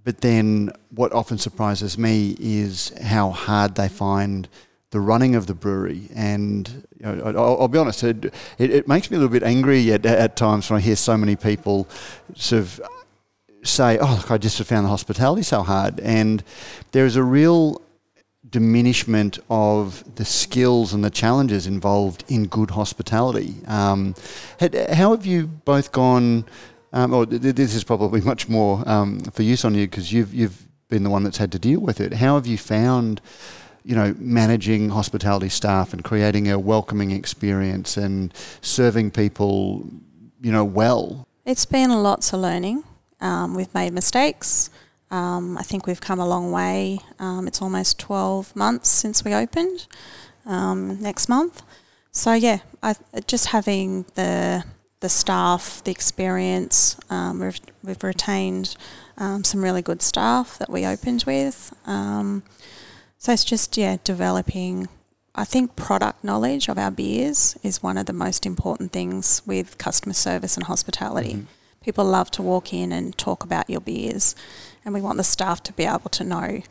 But 0.04 0.22
then, 0.22 0.72
what 0.90 1.14
often 1.14 1.38
surprises 1.38 1.98
me 1.98 2.36
is 2.40 2.92
how 3.02 3.32
hard 3.32 3.76
they 3.76 3.90
find 3.90 4.48
the 4.92 5.00
running 5.00 5.36
of 5.36 5.48
the 5.48 5.56
brewery. 5.56 6.10
And 6.16 6.88
you 7.00 7.06
know, 7.06 7.22
I'll, 7.26 7.62
I'll, 7.62 7.68
be 7.68 7.80
honest, 7.80 8.04
it, 8.04 8.26
it, 8.58 8.72
it, 8.72 8.88
makes 8.88 9.10
me 9.10 9.18
a 9.18 9.20
little 9.20 9.34
bit 9.34 9.44
angry 9.44 9.92
at, 9.92 10.06
at 10.06 10.36
times 10.36 10.70
when 10.70 10.78
I 10.78 10.82
hear 10.82 10.96
so 10.96 11.18
many 11.18 11.36
people 11.36 11.88
sort 12.36 12.62
of 12.62 12.82
say, 13.66 13.98
"Oh, 13.98 14.16
look, 14.18 14.32
I 14.32 14.38
just 14.38 14.62
found 14.64 14.86
the 14.86 14.90
hospitality 14.90 15.44
so 15.44 15.64
hard," 15.64 16.00
and 16.00 16.44
there 16.92 17.06
is 17.06 17.16
a 17.16 17.24
real 17.24 17.82
diminishment 18.50 19.40
of 19.50 20.04
the 20.16 20.24
skills 20.24 20.94
and 20.94 21.04
the 21.04 21.10
challenges 21.10 21.68
involved 21.68 22.24
in 22.30 22.46
good 22.46 22.72
hospitality. 22.72 23.56
Um, 23.68 24.16
had, 24.60 24.76
how 24.92 25.12
have 25.12 25.26
you 25.26 25.48
both 25.48 25.92
gone? 25.92 26.46
Um, 26.94 27.14
or 27.14 27.26
this 27.26 27.76
is 27.76 27.84
probably 27.84 28.22
much 28.22 28.48
more 28.48 28.88
um, 28.88 29.20
for 29.20 29.44
you, 29.44 29.58
Sonia, 29.58 29.86
because 29.86 30.14
you've 30.14 30.34
you've 30.34 30.64
been 30.88 31.04
the 31.04 31.10
one 31.10 31.24
that's 31.24 31.38
had 31.38 31.52
to 31.52 31.60
deal 31.60 31.82
with 31.82 32.00
it. 32.00 32.14
How 32.14 32.36
have 32.36 32.48
you 32.48 32.58
found? 32.58 33.22
you 33.86 33.96
know, 33.96 34.16
managing 34.18 34.90
hospitality 34.90 35.48
staff 35.48 35.94
and 35.94 36.04
creating 36.04 36.50
a 36.50 36.58
welcoming 36.58 37.12
experience 37.12 37.98
and 37.98 38.34
serving 38.62 39.12
people, 39.12 39.88
you 40.42 40.52
know, 40.52 40.66
well? 40.66 41.28
It's 41.46 41.68
been 41.68 41.92
lots 41.92 42.34
of 42.34 42.40
learning. 42.40 42.84
Um, 43.26 43.56
we've 43.56 43.74
made 43.74 43.92
mistakes. 43.92 44.70
Um, 45.10 45.58
I 45.58 45.64
think 45.64 45.88
we've 45.88 46.00
come 46.00 46.20
a 46.20 46.28
long 46.28 46.52
way. 46.52 47.00
Um, 47.18 47.48
it's 47.48 47.60
almost 47.60 47.98
12 47.98 48.56
months 48.56 48.88
since 48.88 49.26
we 49.26 49.34
opened 49.34 49.88
um, 50.46 51.02
next 51.02 51.28
month. 51.28 51.64
So, 52.12 52.34
yeah, 52.34 52.60
I, 52.84 52.96
just 53.26 53.48
having 53.48 54.06
the, 54.14 54.64
the 55.00 55.10
staff, 55.10 55.84
the 55.84 55.92
experience, 55.92 56.98
um, 57.10 57.40
we've, 57.40 57.60
we've 57.84 58.04
retained 58.04 58.76
some 59.18 59.64
really 59.64 59.82
good 59.82 60.02
staff 60.04 60.60
that 60.60 60.70
we 60.70 60.86
opened 60.86 61.24
with. 61.26 61.74
So, 61.86 63.32
it's 63.34 63.44
just, 63.44 63.76
yeah, 63.76 63.98
developing. 64.04 64.88
I 65.34 65.46
think 65.46 65.76
product 65.76 66.24
knowledge 66.24 66.70
of 66.70 66.78
our 66.78 66.92
beers 66.92 67.58
is 67.64 67.82
one 67.82 67.98
of 67.98 68.06
the 68.06 68.14
most 68.14 68.46
important 68.46 68.92
things 68.92 69.42
with 69.48 69.80
customer 69.80 70.14
service 70.14 70.56
and 70.58 70.68
hospitality. 70.68 71.34
Mm-hmm. 71.34 71.65
People 71.86 72.06
love 72.06 72.32
to 72.32 72.42
walk 72.42 72.74
in 72.74 72.92
and 72.92 73.16
talk 73.16 73.44
about 73.44 73.70
your 73.70 73.80
beers 73.80 74.36
and 74.84 74.92
we 74.92 75.02
want 75.02 75.18
the 75.18 75.24
staff 75.24 75.62
to 75.62 75.72
be 75.72 75.84
able 75.84 76.10
to 76.10 76.24
know 76.24 76.64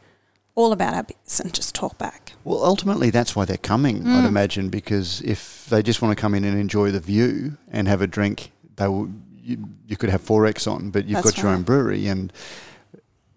all 0.57 0.73
about 0.73 0.93
our 0.93 1.05
beers 1.05 1.39
and 1.39 1.55
just 1.55 1.73
talk 1.73 1.97
back. 1.99 2.33
Well, 2.43 2.65
ultimately, 2.65 3.11
that's 3.11 3.37
why 3.37 3.45
they're 3.45 3.57
coming, 3.57 4.03
mm. 4.03 4.09
I'd 4.09 4.25
imagine, 4.25 4.71
because 4.71 5.21
if 5.21 5.67
they 5.71 5.85
just 5.85 6.03
want 6.03 6.19
to 6.19 6.21
come 6.21 6.35
in 6.35 6.43
and 6.43 6.59
enjoy 6.59 6.91
the 6.91 6.99
view 6.99 7.59
and 7.71 7.87
have 7.87 8.03
a 8.03 8.09
drink, 8.09 8.51
they 8.75 8.89
will. 8.89 9.09
You, 9.41 9.69
you 9.87 9.97
could 9.97 10.11
have 10.11 10.23
XXXX 10.23 10.73
on, 10.73 10.91
but 10.91 11.05
you've 11.05 11.23
that's 11.23 11.33
got 11.37 11.43
your 11.43 11.53
own 11.53 11.63
brewery, 11.63 12.09
and 12.09 12.33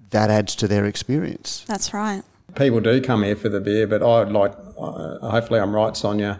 that 0.10 0.32
adds 0.32 0.56
to 0.56 0.68
their 0.68 0.86
experience. 0.86 1.64
That's 1.68 1.94
right. 1.94 2.24
People 2.56 2.80
do 2.80 3.02
come 3.02 3.24
here 3.24 3.36
for 3.36 3.50
the 3.50 3.60
beer, 3.60 3.86
but 3.86 4.02
I'd 4.02 4.32
like. 4.32 4.54
Uh, 4.80 5.30
hopefully, 5.30 5.60
I'm 5.60 5.76
right, 5.76 5.96
Sonia. 5.96 6.40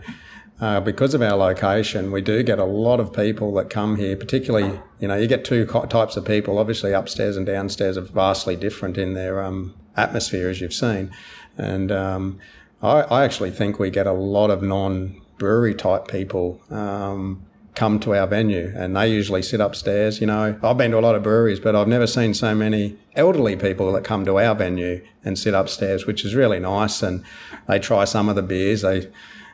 Uh, 0.60 0.80
because 0.80 1.14
of 1.14 1.22
our 1.22 1.36
location, 1.36 2.12
we 2.12 2.20
do 2.20 2.42
get 2.42 2.58
a 2.58 2.66
lot 2.66 3.00
of 3.00 3.14
people 3.14 3.54
that 3.54 3.70
come 3.70 3.96
here, 3.96 4.16
particularly, 4.16 4.80
you 5.00 5.08
know, 5.08 5.16
you 5.16 5.28
get 5.28 5.46
two 5.46 5.66
types 5.66 6.18
of 6.18 6.26
people. 6.26 6.58
Obviously, 6.58 6.94
upstairs 6.94 7.38
and 7.38 7.46
downstairs 7.46 7.96
are 7.96 8.02
vastly 8.02 8.56
different 8.56 8.98
in 8.98 9.14
their 9.14 9.44
um, 9.44 9.76
atmosphere, 9.96 10.50
as 10.50 10.60
you've 10.60 10.74
seen. 10.74 11.12
And 11.58 11.92
um, 11.92 12.40
I, 12.82 13.02
I, 13.02 13.24
actually 13.24 13.52
think 13.52 13.78
we 13.78 13.92
get 13.92 14.08
a 14.08 14.14
lot 14.14 14.50
of 14.50 14.64
non 14.64 15.22
brewery 15.38 15.76
type 15.76 16.08
people 16.08 16.62
um, 16.72 17.46
come 17.76 18.00
to 18.00 18.16
our 18.16 18.26
venue 18.26 18.74
and 18.76 18.96
they 18.96 19.08
usually 19.08 19.44
sit 19.44 19.62
upstairs. 19.62 20.20
You 20.20 20.26
know, 20.26 20.60
I've 20.64 20.78
been 20.78 20.92
to 20.92 20.98
a 20.98 21.02
lot 21.02 21.14
of 21.14 21.22
breweries, 21.22 21.60
but 21.60 21.76
I've 21.76 21.88
never 21.88 22.08
seen 22.08 22.34
so 22.34 22.56
many 22.56 22.98
elderly 23.16 23.56
people 23.56 23.92
that 23.94 24.04
come 24.04 24.26
to 24.26 24.40
our 24.40 24.56
venue 24.56 25.06
and 25.24 25.38
sit 25.38 25.54
upstairs, 25.54 26.08
which 26.08 26.26
is 26.26 26.34
really 26.34 26.60
nice. 26.60 27.04
And 27.04 27.24
they 27.68 27.78
try 27.78 28.06
some 28.06 28.30
of 28.30 28.36
the 28.36 28.42
beers. 28.42 28.82
They, 28.82 29.08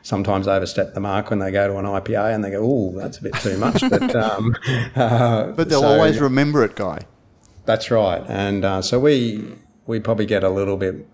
sometimes 0.04 0.46
overstep 0.46 0.94
the 0.94 1.00
mark 1.00 1.30
when 1.30 1.40
they 1.40 1.50
go 1.50 1.66
to 1.66 1.76
an 1.78 1.86
IPA 1.86 2.34
and 2.34 2.44
they 2.44 2.50
go, 2.50 2.60
"Oh, 2.62 2.92
that's 2.96 3.18
a 3.18 3.22
bit 3.22 3.34
too 3.34 3.56
much." 3.58 3.80
but 3.80 4.14
um, 4.30 4.54
uh, 4.94 5.46
but 5.48 5.68
they'll 5.68 5.80
so, 5.80 5.88
always 5.88 6.20
remember 6.20 6.62
it, 6.62 6.76
guy. 6.76 7.00
That's 7.64 7.90
right, 7.90 8.22
and 8.28 8.64
uh, 8.64 8.82
so 8.82 9.00
we 9.00 9.44
we 9.86 9.98
probably 9.98 10.26
get 10.26 10.44
a 10.44 10.50
little 10.50 10.76
bit. 10.76 11.08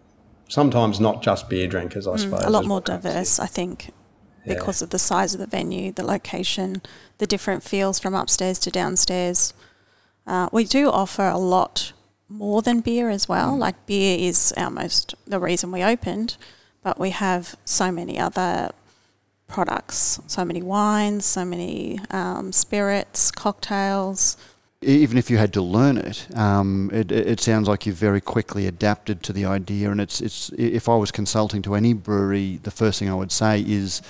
Sometimes 0.49 0.99
not 0.99 1.23
just 1.23 1.49
beer 1.49 1.69
drinkers, 1.69 2.07
I 2.07 2.17
mm, 2.17 2.19
suppose. 2.19 2.45
A 2.45 2.51
lot 2.51 2.67
more 2.67 2.81
diverse, 2.81 3.39
I 3.39 3.47
think, 3.47 3.93
because 4.45 4.81
yeah. 4.83 4.87
of 4.87 4.91
the 4.91 4.99
size 4.99 5.33
of 5.33 5.39
the 5.39 5.47
venue, 5.47 5.93
the 5.93 6.05
location, 6.05 6.83
the 7.19 7.27
different 7.27 7.63
feels 7.63 8.01
from 8.01 8.15
upstairs 8.15 8.59
to 8.61 8.71
downstairs. 8.71 9.55
Uh, 10.27 10.49
we 10.53 10.65
do 10.65 10.91
offer 10.91 11.29
a 11.29 11.39
lot 11.39 11.93
more 12.29 12.63
than 12.63 12.81
beer 12.81 13.11
as 13.11 13.29
well. 13.29 13.55
Mm. 13.55 13.59
Like 13.59 13.87
beer 13.87 14.19
is 14.19 14.53
our 14.57 14.71
most 14.71 15.15
the 15.25 15.39
reason 15.39 15.71
we 15.71 15.85
opened, 15.85 16.37
but 16.83 16.99
we 16.99 17.11
have 17.11 17.55
so 17.65 17.93
many 17.93 18.19
other 18.19 18.73
products. 19.51 20.21
So 20.27 20.45
many 20.45 20.63
wines, 20.63 21.25
so 21.25 21.45
many 21.45 22.01
um, 22.11 22.53
spirits, 22.53 23.31
cocktails. 23.31 24.37
Even 24.83 25.19
if 25.19 25.29
you 25.29 25.37
had 25.37 25.53
to 25.53 25.61
learn 25.61 25.99
it, 25.99 26.27
um, 26.35 26.91
it, 26.93 27.13
it 27.13 27.41
sounds 27.41 27.69
like 27.69 27.85
you've 27.85 27.97
very 27.97 28.21
quickly 28.21 28.67
adapted 28.67 29.23
to 29.25 29.33
the 29.33 29.45
idea. 29.45 29.91
And 29.91 30.01
it's, 30.01 30.23
it's 30.23 30.49
if 30.57 30.89
I 30.89 30.97
was 30.97 31.11
consulting 31.11 31.61
to 31.63 31.75
any 31.75 31.93
brewery, 31.93 32.61
the 32.63 32.71
first 32.71 32.99
thing 32.99 33.11
I 33.11 33.15
would 33.15 33.33
say 33.33 33.61
is 33.61 34.01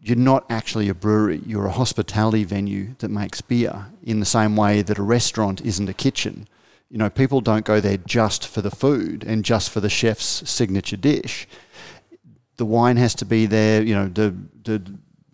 you're 0.00 0.16
not 0.16 0.44
actually 0.50 0.88
a 0.88 0.94
brewery, 0.94 1.40
you're 1.46 1.66
a 1.66 1.72
hospitality 1.72 2.44
venue 2.44 2.94
that 2.98 3.10
makes 3.10 3.40
beer 3.40 3.86
in 4.02 4.20
the 4.20 4.26
same 4.26 4.56
way 4.56 4.82
that 4.82 4.98
a 4.98 5.02
restaurant 5.02 5.60
isn't 5.60 5.88
a 5.88 5.94
kitchen. 5.94 6.48
You 6.90 6.98
know, 6.98 7.10
people 7.10 7.40
don't 7.40 7.64
go 7.64 7.80
there 7.80 7.98
just 7.98 8.46
for 8.46 8.62
the 8.62 8.70
food 8.70 9.22
and 9.22 9.44
just 9.44 9.70
for 9.70 9.80
the 9.80 9.90
chef's 9.90 10.48
signature 10.50 10.96
dish 10.96 11.46
the 12.58 12.66
wine 12.66 12.98
has 12.98 13.14
to 13.16 13.24
be 13.24 13.46
there. 13.46 13.82
You 13.82 13.94
know, 13.94 14.08
the 14.08 14.34
the 14.64 14.82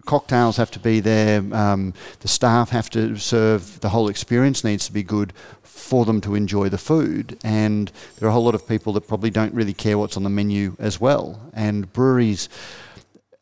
cocktails 0.06 0.56
have 0.56 0.70
to 0.70 0.78
be 0.78 1.00
there. 1.00 1.42
Um, 1.52 1.92
the 2.20 2.28
staff 2.28 2.70
have 2.70 2.88
to 2.90 3.16
serve. 3.16 3.80
The 3.80 3.88
whole 3.88 4.08
experience 4.08 4.62
needs 4.62 4.86
to 4.86 4.92
be 4.92 5.02
good 5.02 5.32
for 5.62 6.04
them 6.04 6.20
to 6.20 6.34
enjoy 6.34 6.68
the 6.68 6.78
food. 6.78 7.38
And 7.42 7.90
there 8.16 8.28
are 8.28 8.30
a 8.30 8.32
whole 8.32 8.44
lot 8.44 8.54
of 8.54 8.68
people 8.68 8.92
that 8.94 9.08
probably 9.08 9.30
don't 9.30 9.52
really 9.52 9.74
care 9.74 9.98
what's 9.98 10.16
on 10.16 10.22
the 10.22 10.30
menu 10.30 10.76
as 10.78 11.00
well. 11.00 11.40
And 11.52 11.92
breweries, 11.92 12.48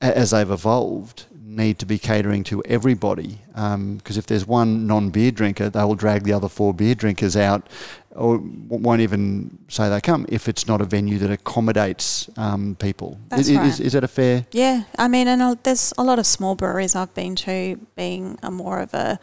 as 0.00 0.30
they've 0.30 0.50
evolved, 0.50 1.26
need 1.44 1.78
to 1.78 1.86
be 1.86 1.98
catering 1.98 2.42
to 2.44 2.62
everybody 2.64 3.38
because 3.52 4.16
if 4.16 4.26
there's 4.26 4.46
one 4.46 4.86
non-beer 4.86 5.30
drinker, 5.30 5.68
they 5.68 5.84
will 5.84 5.94
drag 5.94 6.24
the 6.24 6.32
other 6.32 6.48
four 6.48 6.72
beer 6.72 6.94
drinkers 6.94 7.36
out, 7.36 7.68
or 8.14 8.40
won't 8.68 9.00
even 9.00 9.58
say 9.68 9.88
they 9.88 10.00
come 10.00 10.26
if 10.28 10.48
it's 10.48 10.66
not 10.66 10.80
a 10.80 10.84
venue 10.84 11.18
that 11.18 11.30
accommodates 11.30 12.28
um, 12.36 12.76
people. 12.78 13.18
That's 13.28 13.48
is, 13.48 13.56
right. 13.56 13.66
is, 13.66 13.80
is 13.80 13.92
that 13.92 14.04
a 14.04 14.08
fair? 14.08 14.46
Yeah, 14.52 14.84
I 14.98 15.08
mean, 15.08 15.28
and 15.28 15.40
uh, 15.40 15.56
there's 15.62 15.92
a 15.96 16.04
lot 16.04 16.18
of 16.18 16.26
small 16.26 16.54
breweries 16.54 16.94
I've 16.94 17.14
been 17.14 17.36
to, 17.36 17.78
being 17.96 18.38
a 18.42 18.50
more 18.50 18.80
of 18.80 18.92
a 18.94 19.18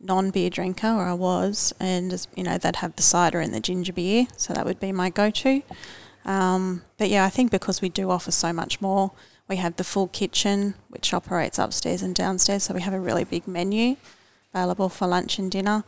non-beer 0.00 0.50
drinker, 0.50 0.88
or 0.88 1.04
I 1.04 1.14
was, 1.14 1.72
and 1.80 2.26
you 2.36 2.42
know 2.42 2.58
they'd 2.58 2.76
have 2.76 2.96
the 2.96 3.02
cider 3.02 3.40
and 3.40 3.54
the 3.54 3.60
ginger 3.60 3.92
beer, 3.92 4.26
so 4.36 4.52
that 4.52 4.64
would 4.66 4.80
be 4.80 4.92
my 4.92 5.10
go-to. 5.10 5.62
Um, 6.24 6.82
but 6.98 7.08
yeah, 7.10 7.24
I 7.24 7.30
think 7.30 7.50
because 7.50 7.82
we 7.82 7.88
do 7.88 8.10
offer 8.10 8.30
so 8.30 8.52
much 8.52 8.80
more, 8.80 9.12
we 9.48 9.56
have 9.56 9.76
the 9.76 9.84
full 9.84 10.08
kitchen, 10.08 10.74
which 10.88 11.12
operates 11.12 11.58
upstairs 11.58 12.02
and 12.02 12.14
downstairs, 12.14 12.64
so 12.64 12.74
we 12.74 12.82
have 12.82 12.94
a 12.94 13.00
really 13.00 13.24
big 13.24 13.46
menu 13.46 13.96
available 14.52 14.88
for 14.88 15.06
lunch 15.06 15.38
and 15.38 15.50
dinner. 15.50 15.84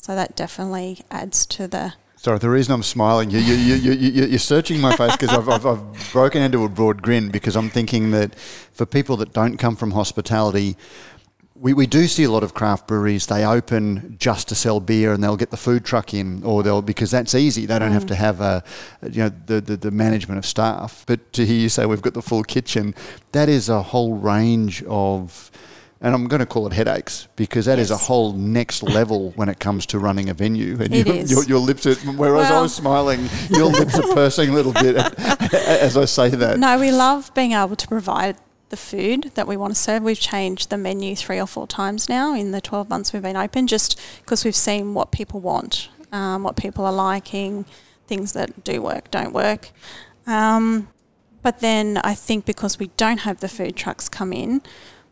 So 0.00 0.14
that 0.14 0.36
definitely 0.36 1.00
adds 1.10 1.44
to 1.46 1.68
the 1.68 1.94
Sorry, 2.16 2.38
the 2.40 2.50
reason 2.50 2.72
I'm 2.74 2.82
smiling, 2.82 3.30
you, 3.30 3.38
you, 3.38 3.54
you, 3.54 3.74
you, 3.74 3.92
you, 3.92 4.24
you're 4.26 4.38
searching 4.40 4.80
my 4.80 4.96
face 4.96 5.12
because 5.16 5.28
I've, 5.28 5.48
I've, 5.48 5.64
I've 5.64 6.12
broken 6.12 6.42
into 6.42 6.64
a 6.64 6.68
broad 6.68 7.00
grin 7.00 7.30
because 7.30 7.54
I'm 7.54 7.70
thinking 7.70 8.10
that 8.10 8.34
for 8.34 8.86
people 8.86 9.16
that 9.18 9.32
don't 9.32 9.56
come 9.56 9.76
from 9.76 9.92
hospitality, 9.92 10.76
we, 11.54 11.74
we 11.74 11.86
do 11.86 12.08
see 12.08 12.24
a 12.24 12.30
lot 12.30 12.42
of 12.42 12.54
craft 12.54 12.88
breweries. 12.88 13.26
They 13.26 13.44
open 13.44 14.16
just 14.18 14.48
to 14.48 14.56
sell 14.56 14.80
beer, 14.80 15.12
and 15.12 15.22
they'll 15.22 15.36
get 15.36 15.50
the 15.50 15.56
food 15.56 15.84
truck 15.84 16.12
in, 16.12 16.42
or 16.42 16.64
they'll 16.64 16.82
because 16.82 17.12
that's 17.12 17.36
easy. 17.36 17.66
They 17.66 17.78
don't 17.78 17.92
have 17.92 18.06
to 18.06 18.14
mm. 18.14 18.18
have 18.18 18.40
a, 18.40 18.64
you 19.02 19.24
know, 19.24 19.32
the, 19.46 19.60
the 19.60 19.76
the 19.76 19.90
management 19.90 20.38
of 20.38 20.46
staff. 20.46 21.04
But 21.06 21.32
to 21.34 21.46
hear 21.46 21.56
you 21.56 21.68
say 21.68 21.86
we've 21.86 22.02
got 22.02 22.14
the 22.14 22.22
full 22.22 22.42
kitchen, 22.42 22.94
that 23.32 23.48
is 23.48 23.68
a 23.68 23.82
whole 23.82 24.14
range 24.14 24.82
of. 24.84 25.50
And 26.00 26.14
I'm 26.14 26.28
going 26.28 26.38
to 26.40 26.46
call 26.46 26.66
it 26.68 26.72
headaches 26.72 27.26
because 27.34 27.66
that 27.66 27.78
is 27.80 27.90
Yes. 27.90 28.00
a 28.00 28.04
whole 28.04 28.32
next 28.32 28.82
level 28.84 29.30
when 29.36 29.48
it 29.48 29.58
comes 29.58 29.84
to 29.86 29.98
running 29.98 30.28
a 30.28 30.34
venue. 30.34 30.74
And 30.80 30.94
It 30.94 31.06
your, 31.06 31.16
is. 31.16 31.30
Your, 31.30 31.44
your 31.44 31.58
lips 31.58 31.86
are, 31.86 31.94
whereas 32.12 32.46
I 32.46 32.50
Well- 32.52 32.62
was 32.62 32.74
smiling, 32.74 33.28
your 33.50 33.66
lips 33.66 33.98
are 33.98 34.14
pursing 34.14 34.50
a 34.50 34.52
little 34.52 34.72
bit 34.72 34.96
as 35.54 35.96
I 35.96 36.04
say 36.04 36.28
that. 36.30 36.58
No, 36.58 36.78
we 36.78 36.92
love 36.92 37.32
being 37.34 37.52
able 37.52 37.74
to 37.76 37.88
provide 37.88 38.36
the 38.68 38.76
food 38.76 39.32
that 39.34 39.48
we 39.48 39.56
want 39.56 39.74
to 39.74 39.80
serve. 39.80 40.02
We've 40.02 40.20
changed 40.20 40.70
the 40.70 40.76
menu 40.78 41.16
three 41.16 41.40
or 41.40 41.46
four 41.46 41.66
times 41.66 42.08
now 42.08 42.34
in 42.34 42.52
the 42.52 42.60
12 42.60 42.88
months 42.88 43.12
we've 43.12 43.22
been 43.22 43.36
open 43.36 43.66
just 43.66 43.98
because 44.20 44.44
we've 44.44 44.54
seen 44.54 44.94
what 44.94 45.10
people 45.10 45.40
want, 45.40 45.88
um, 46.12 46.42
what 46.44 46.54
people 46.56 46.84
are 46.84 46.92
liking, 46.92 47.64
things 48.06 48.34
that 48.34 48.62
do 48.62 48.82
work, 48.82 49.10
don't 49.10 49.32
work. 49.32 49.70
Um, 50.28 50.88
but 51.42 51.60
then 51.60 51.96
I 52.04 52.14
think 52.14 52.44
because 52.44 52.78
we 52.78 52.88
don't 52.98 53.18
have 53.20 53.40
the 53.40 53.48
food 53.48 53.74
trucks 53.74 54.08
come 54.08 54.32
in, 54.32 54.60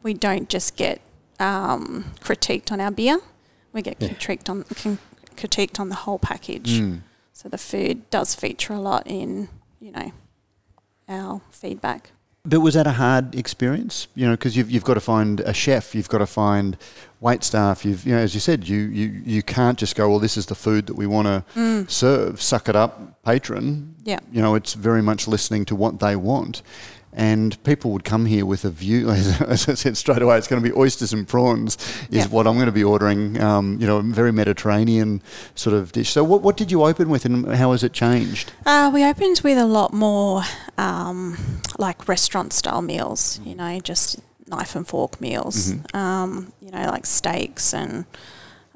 we 0.07 0.15
don't 0.15 0.49
just 0.49 0.77
get 0.77 1.01
um, 1.41 2.05
critiqued 2.21 2.71
on 2.71 2.81
our 2.81 2.93
beer, 2.93 3.19
we 3.73 3.83
get 3.83 3.99
critiqued, 3.99 4.49
on, 4.49 4.63
con- 4.63 5.01
critiqued 5.35 5.81
on 5.81 5.89
the 5.89 5.97
whole 5.97 6.21
package. 6.21 6.79
Mm. 6.79 7.01
So 7.33 7.49
the 7.49 7.59
food 7.59 8.09
does 8.09 8.33
feature 8.37 8.73
a 8.73 8.79
lot 8.79 9.03
in, 9.07 9.49
you 9.81 9.91
know, 9.91 10.13
our 11.09 11.41
feedback. 11.51 12.13
But 12.45 12.61
was 12.61 12.75
that 12.75 12.87
a 12.87 12.93
hard 12.93 13.35
experience? 13.35 14.07
You 14.15 14.27
know, 14.27 14.35
because 14.35 14.57
you've, 14.57 14.71
you've 14.71 14.85
got 14.85 14.95
to 14.95 15.01
find 15.01 15.41
a 15.41 15.53
chef, 15.53 15.93
you've 15.93 16.09
got 16.09 16.19
to 16.19 16.27
find 16.27 16.77
wait 17.21 17.43
staff. 17.43 17.85
You've, 17.85 18.07
you 18.07 18.15
know, 18.15 18.21
as 18.21 18.33
you 18.33 18.41
said, 18.41 18.69
you, 18.69 18.79
you, 18.79 19.07
you 19.25 19.43
can't 19.43 19.77
just 19.77 19.97
go, 19.97 20.09
well, 20.09 20.21
this 20.21 20.37
is 20.37 20.47
the 20.47 20.55
food 20.55 20.87
that 20.87 20.95
we 20.95 21.09
want 21.09 21.27
to 21.27 21.85
serve. 21.89 22.41
Suck 22.41 22.69
it 22.69 22.77
up, 22.77 23.21
patron. 23.25 23.97
Yeah. 24.05 24.21
You 24.31 24.41
know, 24.41 24.55
it's 24.55 24.75
very 24.75 25.03
much 25.03 25.27
listening 25.27 25.65
to 25.65 25.75
what 25.75 25.99
they 25.99 26.15
want. 26.15 26.63
And 27.19 27.61
people 27.65 27.93
would 27.93 28.05
come 28.05 28.27
here 28.27 28.45
with 28.45 28.67
a 28.67 28.71
view, 28.71 29.09
as 29.49 29.69
I 29.69 29.75
said 29.75 29.97
straight 29.97 30.21
away, 30.21 30.37
it's 30.37 30.47
going 30.49 30.63
to 30.63 30.69
be 30.69 30.75
oysters 30.77 31.15
and 31.15 31.27
prawns, 31.27 31.77
is 32.11 32.17
Yeah. 32.17 32.27
what 32.27 32.47
I'm 32.47 32.55
going 32.57 32.67
to 32.67 32.73
be 32.73 32.85
ordering. 32.85 33.41
Um, 33.41 33.79
you 33.81 33.87
know, 33.87 33.97
a 33.97 34.03
very 34.03 34.33
Mediterranean 34.33 35.23
sort 35.55 35.75
of 35.75 35.93
dish. 35.93 36.11
So, 36.11 36.23
what, 36.23 36.43
what 36.43 36.59
did 36.59 36.71
you 36.71 36.85
open 36.85 37.09
with 37.09 37.25
and 37.25 37.55
how 37.55 37.73
has 37.73 37.83
it 37.83 37.95
changed? 37.95 38.53
Uh, 38.67 38.91
we 38.93 39.03
opened 39.03 39.41
with 39.43 39.57
a 39.57 39.65
lot 39.65 39.95
more 39.95 40.43
um, 40.77 41.39
like 41.79 42.07
restaurant 42.07 42.53
style 42.53 42.83
meals, 42.83 43.41
you 43.45 43.55
know, 43.55 43.81
just 43.81 44.21
knife 44.47 44.77
and 44.77 44.87
fork 44.87 45.19
meals, 45.21 45.73
um, 45.95 46.53
you 46.61 46.71
know, 46.71 46.87
like 46.87 47.07
steaks 47.07 47.73
and. 47.75 48.05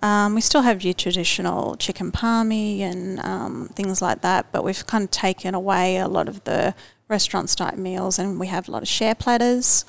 Um, 0.02 0.34
we 0.34 0.40
still 0.40 0.62
have 0.62 0.82
your 0.82 0.94
traditional 0.94 1.76
chicken 1.76 2.10
palmy 2.10 2.80
and 2.82 3.20
um, 3.20 3.68
things 3.74 4.00
like 4.00 4.22
that, 4.22 4.50
but 4.50 4.64
we've 4.64 4.86
kind 4.86 5.04
of 5.04 5.10
taken 5.10 5.54
away 5.54 5.98
a 5.98 6.08
lot 6.08 6.26
of 6.26 6.42
the 6.44 6.74
restaurant 7.10 7.50
style 7.50 7.76
meals 7.76 8.18
and 8.18 8.38
we 8.40 8.46
have 8.46 8.68
a 8.68 8.70
lot 8.70 8.82
of 8.82 8.88
share 8.88 9.14
platters, 9.14 9.84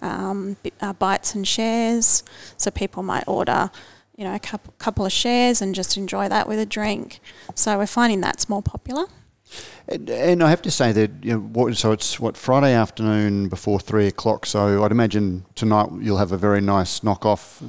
um, 0.00 0.56
bi- 0.64 0.72
uh, 0.80 0.92
bites 0.94 1.34
and 1.34 1.46
shares. 1.46 2.24
So 2.56 2.70
people 2.70 3.02
might 3.02 3.24
order, 3.28 3.70
you 4.16 4.24
know, 4.24 4.34
a 4.34 4.38
couple, 4.38 4.74
couple 4.78 5.04
of 5.06 5.12
shares 5.12 5.62
and 5.62 5.74
just 5.74 5.96
enjoy 5.96 6.28
that 6.28 6.48
with 6.48 6.58
a 6.58 6.66
drink. 6.66 7.20
So 7.54 7.78
we're 7.78 7.86
finding 7.86 8.20
that's 8.20 8.48
more 8.48 8.62
popular. 8.62 9.04
And, 9.86 10.08
and 10.08 10.42
I 10.42 10.48
have 10.48 10.62
to 10.62 10.70
say 10.70 10.92
that 10.92 11.10
you 11.22 11.32
know, 11.34 11.38
what, 11.40 11.76
so 11.76 11.92
it's 11.92 12.18
what 12.18 12.36
Friday 12.36 12.72
afternoon 12.72 13.48
before 13.48 13.78
three 13.78 14.06
o'clock. 14.06 14.46
So 14.46 14.82
I'd 14.82 14.90
imagine 14.92 15.44
tonight 15.54 15.88
you'll 16.00 16.18
have 16.18 16.32
a 16.32 16.38
very 16.38 16.60
nice 16.62 17.00
knockoff 17.00 17.62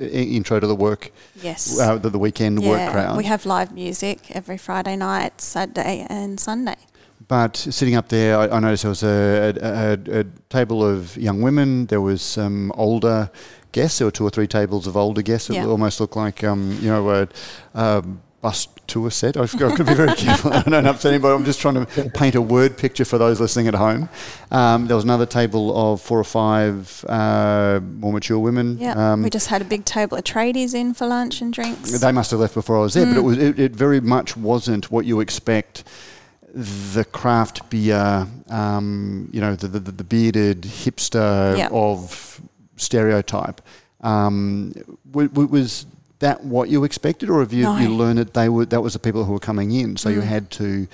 intro 0.00 0.60
to 0.60 0.66
the 0.66 0.74
work, 0.76 1.10
Yes. 1.42 1.78
uh, 1.78 1.96
the, 1.98 2.08
the 2.08 2.18
weekend 2.18 2.60
work 2.62 2.90
crowd. 2.92 3.16
We 3.16 3.24
have 3.24 3.44
live 3.44 3.72
music 3.72 4.30
every 4.30 4.56
Friday 4.56 4.94
night, 4.96 5.40
Saturday, 5.40 6.06
and 6.08 6.38
Sunday. 6.38 6.76
But 7.26 7.56
sitting 7.56 7.94
up 7.94 8.08
there, 8.08 8.38
I, 8.38 8.48
I 8.48 8.60
noticed 8.60 8.82
there 8.82 8.90
was 8.90 9.02
a, 9.02 9.54
a, 10.12 10.20
a, 10.20 10.24
table 10.50 10.84
of 10.84 11.16
young 11.16 11.40
women. 11.40 11.86
There 11.86 12.00
was 12.02 12.20
some 12.20 12.70
older 12.72 13.30
guests. 13.72 13.98
There 13.98 14.06
were 14.06 14.12
two 14.12 14.24
or 14.26 14.30
three 14.30 14.46
tables 14.46 14.86
of 14.86 14.96
older 14.96 15.22
guests. 15.22 15.48
It 15.48 15.54
Yeah. 15.54 15.66
almost 15.66 16.00
looked 16.00 16.16
like 16.16 16.44
um, 16.44 16.76
you 16.82 16.88
know 16.90 17.08
a, 17.10 17.28
a 17.74 18.04
bus 18.42 18.68
tour 18.86 19.10
set. 19.10 19.38
I've 19.38 19.58
got 19.58 19.74
to 19.78 19.84
be 19.84 19.94
very 19.94 20.12
careful. 20.14 20.52
I 20.52 20.60
don't 20.62 20.84
upset 20.86 21.14
anybody. 21.14 21.34
I'm 21.34 21.46
just 21.46 21.60
trying 21.60 21.86
to 21.86 22.10
paint 22.10 22.34
a 22.34 22.42
word 22.42 22.76
picture 22.76 23.06
for 23.06 23.16
those 23.16 23.40
listening 23.40 23.68
at 23.68 23.74
home. 23.74 24.10
Um, 24.50 24.86
there 24.86 24.94
was 24.96 25.04
another 25.04 25.24
table 25.24 25.74
of 25.74 26.02
four 26.02 26.18
or 26.20 26.24
five 26.24 27.02
uh, 27.08 27.80
more 27.82 28.12
mature 28.12 28.38
women. 28.38 28.76
Yeah, 28.78 29.12
Um, 29.12 29.22
we 29.22 29.30
just 29.30 29.46
had 29.48 29.62
a 29.62 29.64
big 29.64 29.86
table 29.86 30.18
of 30.18 30.24
tradies 30.24 30.74
in 30.74 30.92
for 30.92 31.06
lunch 31.06 31.40
and 31.40 31.54
drinks. 31.54 31.98
they 31.98 32.12
must 32.12 32.30
have 32.32 32.40
left 32.40 32.52
before 32.52 32.76
I 32.76 32.80
was 32.80 32.92
there, 32.92 33.06
but 33.06 33.16
it 33.16 33.20
Mm. 33.20 33.24
was 33.24 33.38
it, 33.38 33.58
it 33.58 33.72
very 33.74 34.00
much 34.02 34.36
wasn't 34.36 34.90
what 34.90 35.06
you 35.06 35.20
expect. 35.20 35.84
The 36.56 37.04
craft 37.04 37.68
beer, 37.68 38.28
um, 38.48 39.28
you 39.32 39.40
know, 39.40 39.56
the, 39.56 39.66
the, 39.66 39.80
the 39.90 40.04
bearded 40.04 40.62
hipster 40.62 41.58
Yeah. 41.58 41.68
of 41.72 42.40
stereotype. 42.76 43.60
Um, 44.02 44.72
w- 45.10 45.28
w- 45.28 45.48
was 45.48 45.84
that 46.20 46.44
what 46.44 46.68
you 46.68 46.84
expected, 46.84 47.28
or 47.28 47.40
have 47.40 47.52
you, 47.52 47.64
No. 47.64 47.76
you 47.78 47.88
learned 47.88 48.18
that 48.18 48.34
they 48.34 48.48
were 48.48 48.66
that 48.66 48.80
was 48.82 48.92
the 48.92 48.98
people 49.00 49.24
who 49.24 49.32
were 49.32 49.40
coming 49.40 49.72
in, 49.72 49.96
so 49.96 50.08
you 50.08 50.20
Mm. 50.20 50.26
had 50.26 50.50
to 50.52 50.86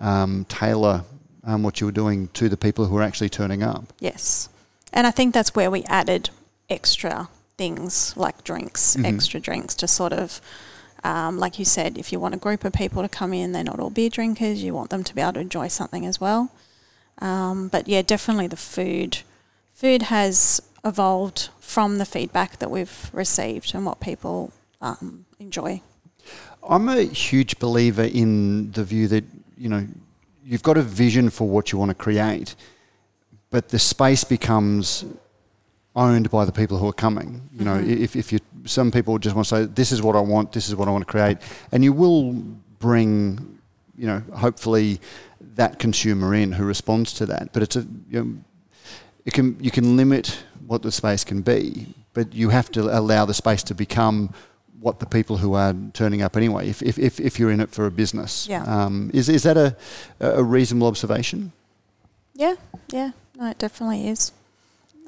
um, 0.00 0.44
tailor 0.48 1.04
um, 1.44 1.62
what 1.62 1.80
you 1.80 1.86
were 1.86 1.92
doing 1.92 2.28
to 2.34 2.48
the 2.48 2.56
people 2.56 2.86
who 2.86 2.94
were 2.96 3.02
actually 3.02 3.28
turning 3.30 3.62
up? 3.62 3.92
Yes. 4.00 4.48
And 4.92 5.06
I 5.06 5.12
think 5.12 5.32
that's 5.32 5.54
where 5.54 5.70
we 5.70 5.84
added 5.84 6.30
extra 6.68 7.28
things 7.56 8.12
like 8.16 8.42
drinks, 8.42 8.96
Mhm. 8.96 9.06
extra 9.06 9.38
drinks 9.40 9.74
to 9.76 9.86
sort 9.86 10.12
of, 10.12 10.40
um, 11.04 11.38
like 11.38 11.58
you 11.58 11.64
said, 11.64 11.98
if 11.98 12.12
you 12.12 12.20
want 12.20 12.34
a 12.34 12.38
group 12.38 12.64
of 12.64 12.72
people 12.72 13.02
to 13.02 13.08
come 13.08 13.32
in, 13.32 13.52
they're 13.52 13.64
not 13.64 13.80
all 13.80 13.90
beer 13.90 14.10
drinkers, 14.10 14.62
you 14.62 14.74
want 14.74 14.90
them 14.90 15.04
to 15.04 15.14
be 15.14 15.20
able 15.20 15.34
to 15.34 15.40
enjoy 15.40 15.68
something 15.68 16.04
as 16.06 16.20
well. 16.20 16.50
Um, 17.18 17.68
but 17.68 17.88
yeah, 17.88 18.02
definitely 18.02 18.46
the 18.46 18.56
food. 18.56 19.18
Food 19.74 20.02
has 20.02 20.60
evolved 20.84 21.50
from 21.60 21.98
the 21.98 22.04
feedback 22.04 22.58
that 22.58 22.70
we've 22.70 23.10
received 23.12 23.74
and 23.74 23.84
what 23.84 24.00
people 24.00 24.52
um, 24.80 25.26
enjoy. 25.38 25.82
I'm 26.68 26.88
a 26.88 27.02
huge 27.02 27.58
believer 27.58 28.04
in 28.04 28.72
the 28.72 28.84
view 28.84 29.08
that, 29.08 29.24
you 29.56 29.68
know, 29.68 29.86
you've 30.44 30.62
got 30.62 30.76
a 30.76 30.82
vision 30.82 31.30
for 31.30 31.48
what 31.48 31.72
you 31.72 31.78
want 31.78 31.90
to 31.90 31.94
create, 31.94 32.54
but 33.50 33.68
the 33.68 33.78
space 33.78 34.24
becomes 34.24 35.04
owned 35.96 36.30
by 36.30 36.44
the 36.44 36.52
people 36.52 36.76
who 36.78 36.86
are 36.86 36.92
coming. 36.92 37.40
You 37.58 37.64
know, 37.64 37.78
Mhm. 37.78 38.00
if, 38.00 38.14
if 38.14 38.32
you, 38.32 38.38
some 38.66 38.90
people 38.90 39.18
just 39.18 39.34
want 39.34 39.48
to 39.48 39.56
say, 39.56 39.64
this 39.64 39.90
is 39.92 40.00
what 40.02 40.14
I 40.14 40.20
want, 40.20 40.52
this 40.52 40.68
is 40.68 40.76
what 40.76 40.86
I 40.88 40.90
want 40.90 41.06
to 41.06 41.10
create, 41.10 41.38
and 41.72 41.82
you 41.82 41.92
will 41.92 42.34
bring, 42.78 43.58
you 43.96 44.06
know, 44.06 44.22
hopefully 44.34 45.00
that 45.56 45.78
consumer 45.78 46.34
in 46.34 46.52
who 46.52 46.64
responds 46.64 47.12
to 47.14 47.26
that. 47.26 47.52
But 47.52 47.62
it's 47.62 47.76
a, 47.76 47.86
you 48.10 48.24
know, 48.24 48.34
it 49.24 49.32
can, 49.32 49.56
you 49.60 49.70
can 49.70 49.96
limit 49.96 50.44
what 50.66 50.82
the 50.82 50.92
space 50.92 51.24
can 51.24 51.40
be, 51.42 51.94
but 52.12 52.34
you 52.34 52.50
have 52.50 52.70
to 52.72 52.82
allow 52.96 53.24
the 53.24 53.34
space 53.34 53.62
to 53.64 53.74
become 53.74 54.30
what 54.80 55.00
the 55.00 55.06
people 55.06 55.38
who 55.38 55.54
are 55.54 55.74
turning 55.94 56.20
up 56.20 56.36
anyway, 56.36 56.68
if, 56.68 56.82
if, 56.82 56.98
if, 56.98 57.18
if 57.18 57.38
you're 57.40 57.50
in 57.50 57.60
it 57.60 57.70
for 57.70 57.86
a 57.86 57.90
business. 57.90 58.46
Yeah. 58.46 58.62
Um, 58.64 59.10
is, 59.14 59.28
is 59.30 59.42
that 59.44 59.56
a, 59.56 59.74
a 60.20 60.42
reasonable 60.44 60.86
observation? 60.88 61.52
Yeah, 62.34 62.56
yeah, 62.92 63.12
no, 63.38 63.50
it 63.50 63.58
definitely 63.58 64.06
is. 64.08 64.32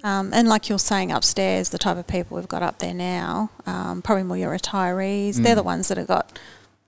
Um, 0.05 0.33
and 0.33 0.49
like 0.49 0.69
you're 0.69 0.79
saying 0.79 1.11
upstairs, 1.13 1.71
the 1.71 1.79
type 1.79 1.97
of 1.97 2.07
people 2.07 2.37
we've 2.37 2.49
got 2.49 2.63
up 2.63 2.79
there 2.79 2.95
now, 2.95 3.51
um, 3.67 4.01
probably 4.03 4.23
more 4.25 4.37
your 4.37 4.57
retirees, 4.57 5.37
they're 5.43 5.55
Mm. 5.55 5.57
the 5.57 5.63
ones 5.65 5.89
that 5.89 5.99
have 5.99 6.07
got 6.07 6.39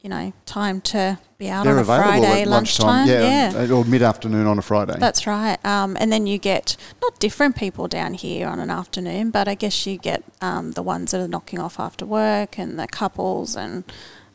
you 0.03 0.09
know, 0.09 0.33
time 0.47 0.81
to 0.81 1.19
be 1.37 1.51
out 1.51 1.65
They're 1.65 1.75
on 1.75 1.79
a 1.79 1.83
available 1.83 2.05
Friday 2.23 2.41
at 2.41 2.49
lunchtime. 2.49 3.07
yeah, 3.07 3.53
yeah. 3.53 3.71
or 3.71 3.85
mid-afternoon 3.85 4.47
on 4.47 4.59
a 4.59 4.63
Friday. 4.63 4.97
That's 4.99 5.27
right. 5.27 5.59
Um, 5.63 5.95
and 6.01 6.11
then 6.11 6.27
you 6.27 6.39
get 6.39 6.75
not 7.03 7.19
different 7.19 7.55
people 7.55 7.87
down 7.87 8.15
here 8.15 8.49
on 8.49 8.61
an 8.61 8.71
afternoon, 8.71 9.31
but 9.31 9.47
I 9.47 9.55
guess 9.55 9.87
you 9.87 9.99
get 9.99 10.23
um, 10.41 10.73
the 10.73 10.83
ones 10.83 11.11
that 11.11 11.21
are 11.21 11.29
knocking 11.29 11.59
off 11.59 11.79
after 11.79 12.07
work 12.07 12.59
and 12.59 12.79
the 12.79 12.87
couples 12.87 13.55
and 13.55 13.85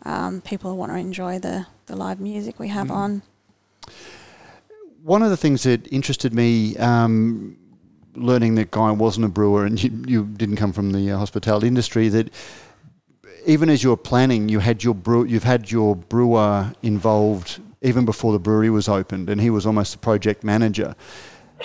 um, 0.04 0.42
people 0.42 0.70
who 0.70 0.76
want 0.78 0.92
to 0.92 1.00
enjoy 1.00 1.40
the, 1.40 1.66
the 1.88 1.96
live 1.96 2.20
music 2.20 2.60
we 2.60 2.68
have 2.68 2.92
on. 2.92 3.24
One 5.02 5.24
of 5.24 5.32
the 5.32 5.38
things 5.38 5.64
that 5.64 5.88
interested 5.92 6.32
me, 6.32 6.78
um, 6.78 7.58
learning 8.16 8.56
that 8.56 8.72
Guy 8.72 8.92
wasn't 8.92 9.26
a 9.26 9.30
brewer 9.30 9.66
and 9.66 9.82
you, 9.82 9.92
you 10.08 10.26
didn't 10.26 10.56
come 10.56 10.74
from 10.74 10.92
the 10.92 11.12
uh, 11.12 11.18
hospitality 11.18 11.68
industry, 11.68 12.10
that 12.10 12.30
even 13.46 13.70
as 13.70 13.84
you 13.84 13.90
were 13.90 13.98
planning, 13.98 14.50
you 14.50 14.60
had 14.60 14.84
your 14.84 14.96
brew, 14.96 15.26
you've 15.26 15.44
had 15.44 15.70
your 15.72 15.96
brewer 15.96 16.74
involved 16.82 17.62
even 17.82 18.06
before 18.06 18.34
the 18.34 18.40
brewery 18.40 18.70
was 18.70 18.90
opened, 18.90 19.30
and 19.30 19.40
he 19.40 19.52
was 19.52 19.66
almost 19.66 19.92
the 19.92 20.00
project 20.00 20.44
manager. 20.44 20.96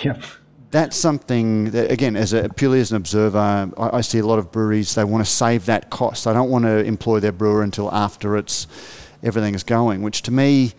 Yep. 0.03 0.23
That's 0.69 0.95
something 0.95 1.71
that, 1.71 1.91
again, 1.91 2.15
as 2.15 2.31
a 2.31 2.47
purely 2.49 2.79
as 2.79 2.91
an 2.91 2.97
observer, 2.97 3.37
I, 3.77 3.97
I 3.97 4.01
see 4.01 4.19
a 4.19 4.25
lot 4.25 4.39
of 4.39 4.51
breweries. 4.51 4.93
They 4.95 5.03
want 5.03 5.25
to 5.25 5.29
save 5.29 5.65
that 5.65 5.89
cost. 5.89 6.25
They 6.25 6.33
don't 6.33 6.49
want 6.49 6.65
to 6.65 6.85
employ 6.85 7.19
their 7.19 7.31
brewer 7.31 7.63
until 7.63 7.91
after 7.91 8.37
it's 8.37 8.67
everything 9.23 9.55
is 9.55 9.63
going, 9.63 10.01
which 10.01 10.21
to 10.23 10.31
me 10.31 10.73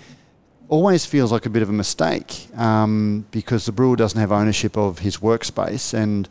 always 0.73 1.05
feels 1.05 1.31
like 1.31 1.45
a 1.45 1.51
bit 1.51 1.63
of 1.63 1.69
a 1.69 1.73
mistake 1.73 2.49
um, 2.57 3.27
because 3.31 3.67
the 3.67 3.73
brewer 3.73 3.95
doesn't 3.95 4.19
have 4.19 4.33
ownership 4.33 4.75
of 4.75 5.01
his 5.01 5.19
workspace 5.19 5.93
and 5.93 6.27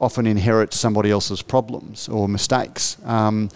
often 0.00 0.26
inherits 0.26 0.76
somebody 0.76 1.12
else's 1.12 1.42
problems 1.42 2.08
or 2.08 2.28
mistakes. 2.28 2.96
Um, 3.04 3.50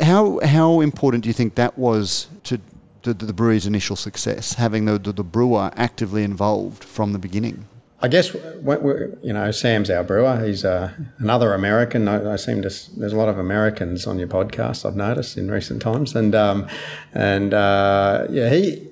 how 0.00 0.40
how 0.40 0.80
important 0.80 1.22
do 1.22 1.28
you 1.28 1.32
think 1.32 1.54
that 1.54 1.78
was 1.78 2.26
to, 2.42 2.58
to 3.04 3.14
the 3.14 3.32
brewery's 3.32 3.64
initial 3.64 3.94
success, 3.94 4.54
having 4.54 4.86
the, 4.86 4.98
the, 4.98 5.12
the 5.12 5.22
brewer 5.22 5.70
actively 5.76 6.24
involved 6.24 6.82
from 6.82 7.12
the 7.12 7.20
beginning? 7.20 7.66
I 8.02 8.08
guess 8.08 8.34
you 8.34 9.32
know 9.32 9.52
Sam's 9.52 9.88
our 9.88 10.02
brewer. 10.02 10.44
He's 10.44 10.64
uh, 10.64 10.90
another 11.18 11.54
American. 11.54 12.08
I, 12.08 12.32
I, 12.32 12.36
seem 12.36 12.60
to. 12.62 12.70
There's 12.98 13.12
a 13.12 13.16
lot 13.16 13.28
of 13.28 13.38
Americans 13.38 14.08
on 14.08 14.18
your 14.18 14.28
podcast. 14.28 14.84
I've 14.84 14.96
noticed 14.96 15.38
in 15.38 15.48
recent 15.48 15.80
times, 15.80 16.16
and 16.16 16.34
um, 16.34 16.66
and 17.14 17.54
uh, 17.54 18.26
yeah, 18.28 18.50
he 18.50 18.88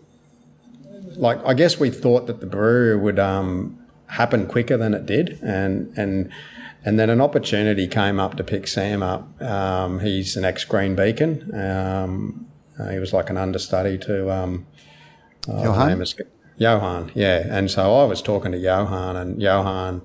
like 1.16 1.38
I 1.44 1.54
guess 1.54 1.78
we 1.78 1.90
thought 1.90 2.26
that 2.26 2.40
the 2.40 2.46
brewery 2.46 2.96
would 2.96 3.18
um, 3.18 3.78
happen 4.08 4.46
quicker 4.46 4.76
than 4.76 4.94
it 4.94 5.06
did, 5.06 5.38
and 5.42 5.92
and 5.96 6.30
and 6.84 6.98
then 6.98 7.10
an 7.10 7.20
opportunity 7.20 7.86
came 7.86 8.18
up 8.18 8.36
to 8.36 8.44
pick 8.44 8.66
Sam 8.66 9.02
up. 9.02 9.40
Um, 9.40 10.00
he's 10.00 10.36
an 10.36 10.44
ex 10.44 10.64
Green 10.64 10.94
Beacon. 10.94 11.54
Um, 11.54 12.46
uh, 12.78 12.88
he 12.88 12.98
was 12.98 13.12
like 13.12 13.30
an 13.30 13.36
understudy 13.36 13.98
to 13.98 14.30
um, 14.30 14.66
oh, 15.48 15.62
Johan. 15.62 16.04
Johan, 16.58 17.10
yeah. 17.14 17.46
And 17.48 17.70
so 17.70 17.94
I 18.00 18.04
was 18.04 18.22
talking 18.22 18.52
to 18.52 18.58
Johan, 18.58 19.16
and 19.16 19.40
Johan. 19.40 20.02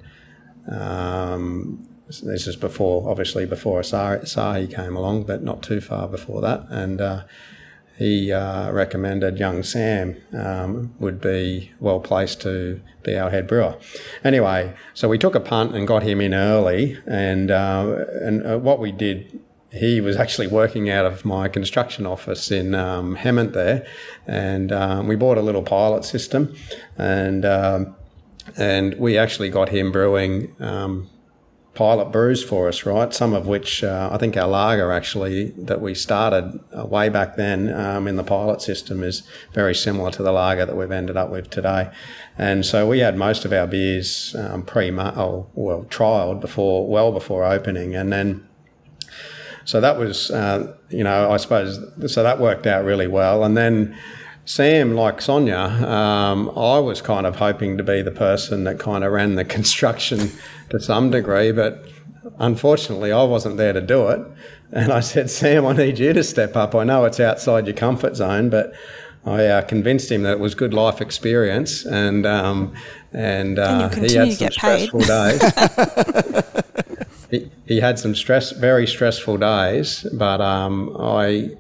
Um, 0.70 1.88
this 2.08 2.48
is 2.48 2.56
before, 2.56 3.10
obviously, 3.10 3.46
before 3.46 3.82
Asahi 3.82 4.74
came 4.74 4.96
along, 4.96 5.24
but 5.24 5.44
not 5.44 5.62
too 5.62 5.82
far 5.82 6.08
before 6.08 6.42
that. 6.42 6.66
And 6.70 7.02
uh, 7.02 7.24
he 7.98 8.32
uh, 8.32 8.72
recommended 8.72 9.40
young 9.40 9.64
Sam 9.64 10.16
um, 10.32 10.94
would 11.00 11.20
be 11.20 11.72
well 11.80 12.00
placed 12.00 12.42
to 12.42 12.80
be 13.04 13.18
our 13.18 13.32
head 13.32 13.48
brewer. 13.48 13.76
Anyway, 14.24 14.76
so 14.94 15.10
we 15.10 15.18
took 15.18 15.34
a 15.34 15.40
punt 15.40 15.76
and 15.76 15.88
got 15.88 16.04
him 16.04 16.22
in 16.22 16.34
early, 16.34 16.98
and 17.08 17.50
uh, 17.50 18.06
and 18.22 18.46
uh, 18.46 18.58
what 18.60 18.80
we 18.80 18.92
did. 18.92 19.42
He 19.70 20.00
was 20.00 20.16
actually 20.16 20.48
working 20.48 20.90
out 20.90 21.06
of 21.06 21.26
my 21.26 21.50
construction 21.50 22.06
office 22.06 22.52
in 22.52 22.74
um, 22.74 23.18
Hemmant 23.18 23.52
there, 23.52 23.86
and 24.26 24.72
um, 24.72 25.08
we 25.08 25.18
bought 25.18 25.38
a 25.38 25.42
little 25.42 25.62
pilot 25.62 26.06
system, 26.06 26.56
and 26.98 27.44
um, 27.44 27.96
and 28.56 28.96
we 28.96 29.18
actually 29.18 29.50
got 29.50 29.70
him 29.70 29.92
brewing 29.92 30.56
um, 30.62 31.10
pilot 31.78 32.12
brews 32.12 32.44
for 32.44 32.68
us, 32.68 32.88
right? 32.88 33.14
Some 33.14 33.34
of 33.36 33.46
which 33.46 33.84
uh, 33.84 34.10
I 34.12 34.18
think 34.18 34.36
our 34.36 34.48
lager 34.48 34.92
actually 34.92 35.52
that 35.52 35.80
we 35.80 35.94
started 35.94 36.60
uh, 36.76 36.84
way 36.88 37.08
back 37.08 37.36
then 37.36 37.72
um, 37.72 38.08
in 38.08 38.16
the 38.16 38.24
pilot 38.24 38.64
system 38.64 39.04
is 39.04 39.22
very 39.54 39.76
similar 39.76 40.10
to 40.12 40.24
the 40.24 40.32
lager 40.32 40.66
that 40.66 40.76
we've 40.76 40.92
ended 40.92 41.18
up 41.18 41.30
with 41.30 41.52
today. 41.52 41.92
And 42.36 42.66
so 42.66 42.88
we 42.88 43.00
had 43.00 43.16
most 43.16 43.46
of 43.46 43.54
our 43.54 43.68
beers 43.68 44.36
um, 44.36 44.64
pre 44.64 44.92
oh, 44.92 45.48
well 45.54 45.84
trialed 45.84 46.42
before 46.42 46.88
well 46.88 47.12
before 47.12 47.46
opening, 47.46 47.96
and 47.96 48.12
then 48.12 48.48
so 49.64 49.80
that 49.80 50.00
was 50.00 50.32
uh, 50.32 50.76
you 50.90 51.04
know 51.04 51.30
I 51.30 51.38
suppose 51.38 51.80
so 52.12 52.24
that 52.24 52.40
worked 52.40 52.66
out 52.66 52.84
really 52.86 53.08
well, 53.08 53.44
and 53.44 53.56
then. 53.56 53.96
Sam, 54.48 54.96
like 54.96 55.22
Sonia, 55.22 55.58
um, 55.58 56.50
I 56.58 56.80
was 56.80 57.02
kind 57.02 57.26
of 57.26 57.36
hoping 57.36 57.78
to 57.78 57.84
be 57.84 58.02
the 58.02 58.12
person 58.12 58.64
that 58.64 58.80
kind 58.80 59.04
of 59.04 59.12
ran 59.12 59.36
the 59.36 59.44
construction 59.58 60.32
to 60.70 60.80
some 60.80 61.12
degree, 61.12 61.52
but 61.52 61.84
unfortunately, 62.40 63.12
I 63.12 63.24
wasn't 63.24 63.58
there 63.58 63.74
to 63.74 63.82
do 63.82 64.08
it. 64.08 64.26
And 64.72 64.94
I 64.94 65.02
said, 65.02 65.30
Sam, 65.30 65.66
I 65.66 65.74
need 65.74 66.00
you 66.00 66.14
to 66.14 66.24
step 66.24 66.56
up. 66.56 66.76
I 66.76 66.86
know 66.86 67.04
it's 67.04 67.20
outside 67.20 67.68
your 67.68 67.76
comfort 67.76 68.16
zone, 68.16 68.50
but 68.50 68.74
I 69.26 69.48
uh, 69.48 69.62
convinced 69.64 70.10
him 70.10 70.24
that 70.24 70.32
it 70.32 70.40
was 70.40 70.56
good 70.56 70.74
life 70.74 71.02
experience, 71.02 71.86
and 71.86 72.26
um, 72.26 72.74
and, 73.12 73.60
uh, 73.60 73.90
and 73.92 74.10
he 74.10 74.16
had 74.16 74.32
some 74.32 74.52
stressful 74.52 75.00
days. 75.02 75.42
he, 77.32 77.52
he, 77.66 77.80
had 77.82 78.00
some 78.00 78.16
stress, 78.16 78.52
very 78.52 78.88
stressful 78.88 79.38
days, 79.38 80.08
but 80.14 80.40
um, 80.40 80.96
I 80.98 81.58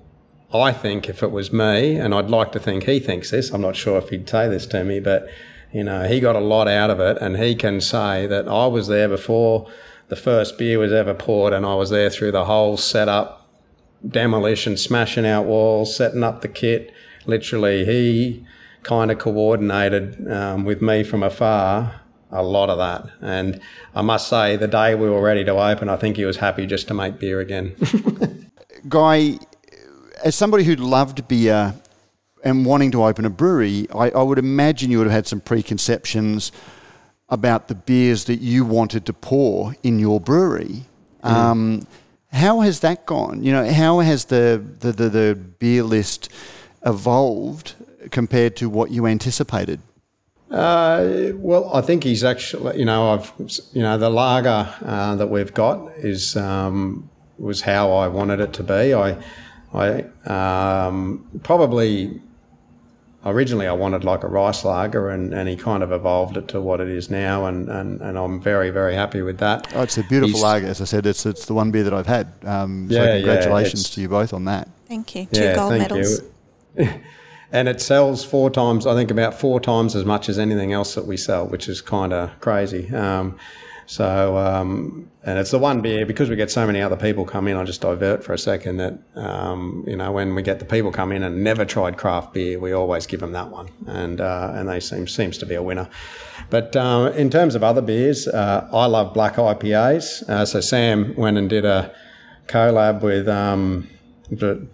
I 0.53 0.71
think 0.71 1.09
if 1.09 1.21
it 1.21 1.31
was 1.31 1.51
me, 1.51 1.97
and 1.97 2.13
I'd 2.13 2.29
like 2.29 2.51
to 2.53 2.59
think 2.59 2.83
he 2.83 2.99
thinks 2.99 3.31
this, 3.31 3.51
I'm 3.51 3.61
not 3.61 3.75
sure 3.75 3.97
if 3.97 4.09
he'd 4.09 4.29
say 4.29 4.47
this 4.47 4.65
to 4.67 4.83
me, 4.83 4.99
but 4.99 5.27
you 5.73 5.83
know, 5.83 6.07
he 6.07 6.19
got 6.19 6.35
a 6.35 6.39
lot 6.39 6.67
out 6.67 6.89
of 6.89 6.99
it, 6.99 7.17
and 7.19 7.37
he 7.37 7.55
can 7.55 7.81
say 7.81 8.25
that 8.27 8.47
I 8.47 8.67
was 8.67 8.87
there 8.87 9.09
before 9.09 9.69
the 10.07 10.15
first 10.15 10.57
beer 10.57 10.79
was 10.79 10.93
ever 10.93 11.13
poured, 11.13 11.53
and 11.53 11.65
I 11.65 11.75
was 11.75 11.89
there 11.89 12.09
through 12.09 12.31
the 12.31 12.45
whole 12.45 12.77
setup, 12.77 13.49
demolition, 14.07 14.77
smashing 14.77 15.25
out 15.25 15.45
walls, 15.45 15.95
setting 15.95 16.23
up 16.23 16.41
the 16.41 16.47
kit. 16.47 16.93
Literally, 17.25 17.83
he 17.83 18.45
kind 18.83 19.11
of 19.11 19.19
coordinated 19.19 20.31
um, 20.31 20.63
with 20.63 20.81
me 20.81 21.03
from 21.03 21.23
afar 21.23 22.01
a 22.31 22.43
lot 22.43 22.69
of 22.69 22.77
that. 22.77 23.09
And 23.21 23.59
I 23.95 24.01
must 24.01 24.27
say, 24.27 24.55
the 24.55 24.67
day 24.67 24.95
we 24.95 25.09
were 25.09 25.21
ready 25.21 25.43
to 25.45 25.51
open, 25.51 25.89
I 25.89 25.97
think 25.97 26.17
he 26.17 26.25
was 26.25 26.37
happy 26.37 26.65
just 26.65 26.87
to 26.89 26.93
make 26.93 27.19
beer 27.19 27.39
again. 27.39 27.75
Guy, 28.89 29.37
as 30.23 30.35
somebody 30.35 30.63
who 30.63 30.75
loved 30.75 31.27
beer 31.27 31.73
and 32.43 32.65
wanting 32.65 32.91
to 32.91 33.03
open 33.03 33.25
a 33.25 33.29
brewery, 33.29 33.87
I, 33.93 34.09
I, 34.11 34.21
would 34.21 34.37
imagine 34.37 34.91
you 34.91 34.99
would 34.99 35.07
have 35.07 35.13
had 35.13 35.27
some 35.27 35.41
preconceptions 35.41 36.51
about 37.29 37.67
the 37.67 37.75
beers 37.75 38.25
that 38.25 38.39
you 38.39 38.63
wanted 38.63 39.05
to 39.05 39.13
pour 39.13 39.75
in 39.83 39.99
your 39.99 40.19
brewery. 40.19 40.85
Mm. 41.23 41.29
Um, 41.29 41.87
how 42.31 42.61
has 42.61 42.81
that 42.81 43.05
gone? 43.05 43.43
You 43.43 43.51
know, 43.51 43.71
how 43.71 43.99
has 43.99 44.25
the, 44.25 44.63
the, 44.79 44.91
the, 44.91 45.09
the 45.09 45.35
beer 45.35 45.83
list 45.83 46.29
evolved 46.85 47.75
compared 48.11 48.55
to 48.57 48.69
what 48.69 48.91
you 48.91 49.07
anticipated? 49.07 49.81
Uh, 50.49 51.31
well, 51.35 51.73
I 51.75 51.81
think 51.81 52.03
he's 52.03 52.23
actually, 52.23 52.79
you 52.79 52.85
know, 52.85 53.11
I've, 53.11 53.33
you 53.73 53.81
know, 53.81 53.97
the 53.97 54.09
lager 54.09 54.73
uh, 54.81 55.15
that 55.15 55.27
we've 55.27 55.53
got 55.53 55.91
is 55.97 56.37
um, 56.37 57.09
was 57.37 57.61
how 57.61 57.91
I 57.91 58.07
wanted 58.07 58.39
it 58.39 58.53
to 58.53 58.63
be. 58.63 58.93
I, 58.93 59.17
I 59.73 60.05
um, 60.25 61.27
probably 61.43 62.21
originally 63.25 63.67
I 63.67 63.73
wanted 63.73 64.03
like 64.03 64.23
a 64.23 64.27
rice 64.27 64.63
lager, 64.63 65.09
and, 65.09 65.33
and 65.33 65.49
he 65.49 65.55
kind 65.55 65.83
of 65.83 65.91
evolved 65.91 66.37
it 66.37 66.47
to 66.49 66.61
what 66.61 66.79
it 66.79 66.87
is 66.87 67.09
now, 67.09 67.45
and, 67.45 67.69
and, 67.69 68.01
and 68.01 68.17
I'm 68.17 68.41
very 68.41 68.69
very 68.69 68.95
happy 68.95 69.21
with 69.21 69.37
that. 69.39 69.71
Oh, 69.75 69.81
it's 69.83 69.97
a 69.97 70.03
beautiful 70.03 70.35
He's, 70.35 70.43
lager, 70.43 70.67
as 70.67 70.81
I 70.81 70.85
said. 70.85 71.05
It's 71.05 71.25
it's 71.25 71.45
the 71.45 71.53
one 71.53 71.71
beer 71.71 71.83
that 71.83 71.93
I've 71.93 72.07
had. 72.07 72.31
Um, 72.43 72.87
so 72.89 73.03
yeah, 73.03 73.17
congratulations 73.17 73.89
yeah, 73.89 73.95
to 73.95 74.01
you 74.01 74.09
both 74.09 74.33
on 74.33 74.45
that. 74.45 74.69
Thank 74.87 75.15
you. 75.15 75.25
Two 75.25 75.41
yeah, 75.41 75.55
gold 75.55 75.77
medals. 75.77 76.21
and 77.51 77.67
it 77.67 77.81
sells 77.81 78.23
four 78.23 78.49
times, 78.49 78.85
I 78.85 78.93
think, 78.93 79.11
about 79.11 79.33
four 79.33 79.59
times 79.59 79.95
as 79.95 80.05
much 80.05 80.29
as 80.29 80.39
anything 80.39 80.73
else 80.73 80.95
that 80.95 81.05
we 81.05 81.17
sell, 81.17 81.47
which 81.47 81.67
is 81.67 81.81
kind 81.81 82.13
of 82.13 82.39
crazy. 82.39 82.93
Um, 82.93 83.37
so, 83.87 84.37
um, 84.37 85.09
and 85.23 85.39
it's 85.39 85.51
the 85.51 85.59
one 85.59 85.79
beer 85.79 86.05
because 86.05 86.29
we 86.29 86.35
get 86.35 86.51
so 86.51 86.67
many 86.67 86.81
other 86.81 86.97
people 86.97 87.23
come 87.23 87.47
in. 87.47 87.55
I 87.55 87.63
just 87.63 87.79
divert 87.79 88.21
for 88.21 88.33
a 88.33 88.37
second 88.37 88.77
that 88.77 88.99
um, 89.15 89.85
you 89.87 89.95
know 89.95 90.11
when 90.11 90.35
we 90.35 90.41
get 90.41 90.59
the 90.59 90.65
people 90.65 90.91
come 90.91 91.13
in 91.13 91.23
and 91.23 91.41
never 91.41 91.63
tried 91.63 91.97
craft 91.97 92.33
beer, 92.33 92.59
we 92.59 92.73
always 92.73 93.07
give 93.07 93.21
them 93.21 93.31
that 93.31 93.49
one, 93.49 93.69
and 93.87 94.19
uh, 94.19 94.51
and 94.55 94.67
they 94.67 94.81
seem 94.81 95.07
seems 95.07 95.37
to 95.37 95.45
be 95.45 95.55
a 95.55 95.63
winner. 95.63 95.87
But 96.49 96.75
uh, 96.75 97.13
in 97.15 97.29
terms 97.29 97.55
of 97.55 97.63
other 97.63 97.81
beers, 97.81 98.27
uh, 98.27 98.67
I 98.73 98.87
love 98.87 99.13
black 99.13 99.35
IPAs. 99.35 100.29
Uh, 100.29 100.45
so 100.45 100.59
Sam 100.59 101.15
went 101.15 101.37
and 101.37 101.49
did 101.49 101.63
a 101.63 101.95
collab 102.47 103.01
with 103.01 103.29
um, 103.29 103.89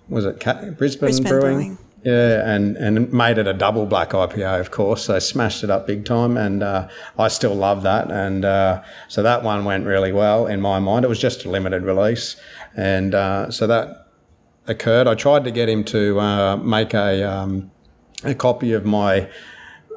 was 0.09 0.25
it 0.25 0.39
Brisbane, 0.39 0.73
Brisbane 0.73 1.23
Brewing? 1.29 1.57
Brewing. 1.57 1.77
Yeah, 2.03 2.53
and, 2.53 2.75
and 2.75 3.13
made 3.13 3.37
it 3.37 3.47
a 3.47 3.53
double 3.53 3.85
black 3.85 4.09
IPA, 4.09 4.59
of 4.59 4.71
course. 4.71 5.05
So 5.05 5.17
smashed 5.19 5.63
it 5.63 5.69
up 5.69 5.87
big 5.87 6.03
time, 6.03 6.35
and 6.35 6.61
uh, 6.61 6.89
I 7.17 7.29
still 7.29 7.55
love 7.55 7.83
that. 7.83 8.11
And 8.11 8.43
uh, 8.43 8.83
so 9.07 9.23
that 9.23 9.41
one 9.41 9.63
went 9.63 9.85
really 9.85 10.11
well 10.11 10.45
in 10.45 10.59
my 10.59 10.79
mind. 10.79 11.05
It 11.05 11.07
was 11.07 11.19
just 11.19 11.45
a 11.45 11.49
limited 11.49 11.83
release, 11.83 12.35
and 12.75 13.15
uh, 13.15 13.51
so 13.51 13.67
that 13.67 14.09
occurred, 14.67 15.07
I 15.07 15.15
tried 15.15 15.45
to 15.45 15.51
get 15.51 15.69
him 15.69 15.85
to 15.85 16.19
uh, 16.19 16.57
make 16.57 16.93
a 16.93 17.23
um, 17.23 17.71
a 18.23 18.35
copy 18.35 18.73
of 18.73 18.85
my 18.85 19.29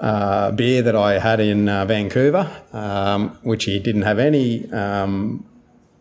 uh, 0.00 0.50
beer 0.52 0.82
that 0.82 0.96
I 0.96 1.18
had 1.18 1.40
in 1.40 1.68
uh, 1.68 1.84
Vancouver, 1.86 2.50
um, 2.72 3.38
which 3.42 3.64
he 3.64 3.78
didn't 3.78 4.02
have 4.02 4.18
any 4.18 4.70
um, 4.72 5.44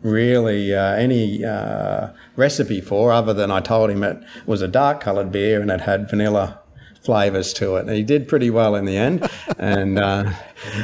really 0.06 0.74
uh, 0.74 0.94
any 0.94 1.44
uh, 1.44 2.10
recipe 2.36 2.80
for, 2.80 3.12
other 3.12 3.34
than 3.34 3.50
I 3.50 3.60
told 3.60 3.90
him 3.90 4.02
it 4.02 4.22
was 4.46 4.62
a 4.62 4.68
dark 4.68 5.00
coloured 5.00 5.32
beer 5.32 5.60
and 5.60 5.70
it 5.70 5.80
had 5.80 6.08
vanilla 6.08 6.60
flavors 7.06 7.52
to 7.54 7.76
it. 7.76 7.86
And 7.86 7.90
he 7.90 8.02
did 8.02 8.28
pretty 8.28 8.50
well 8.50 8.74
in 8.74 8.84
the 8.84 8.96
end, 8.96 9.28
and 9.58 9.98
uh, 9.98 10.32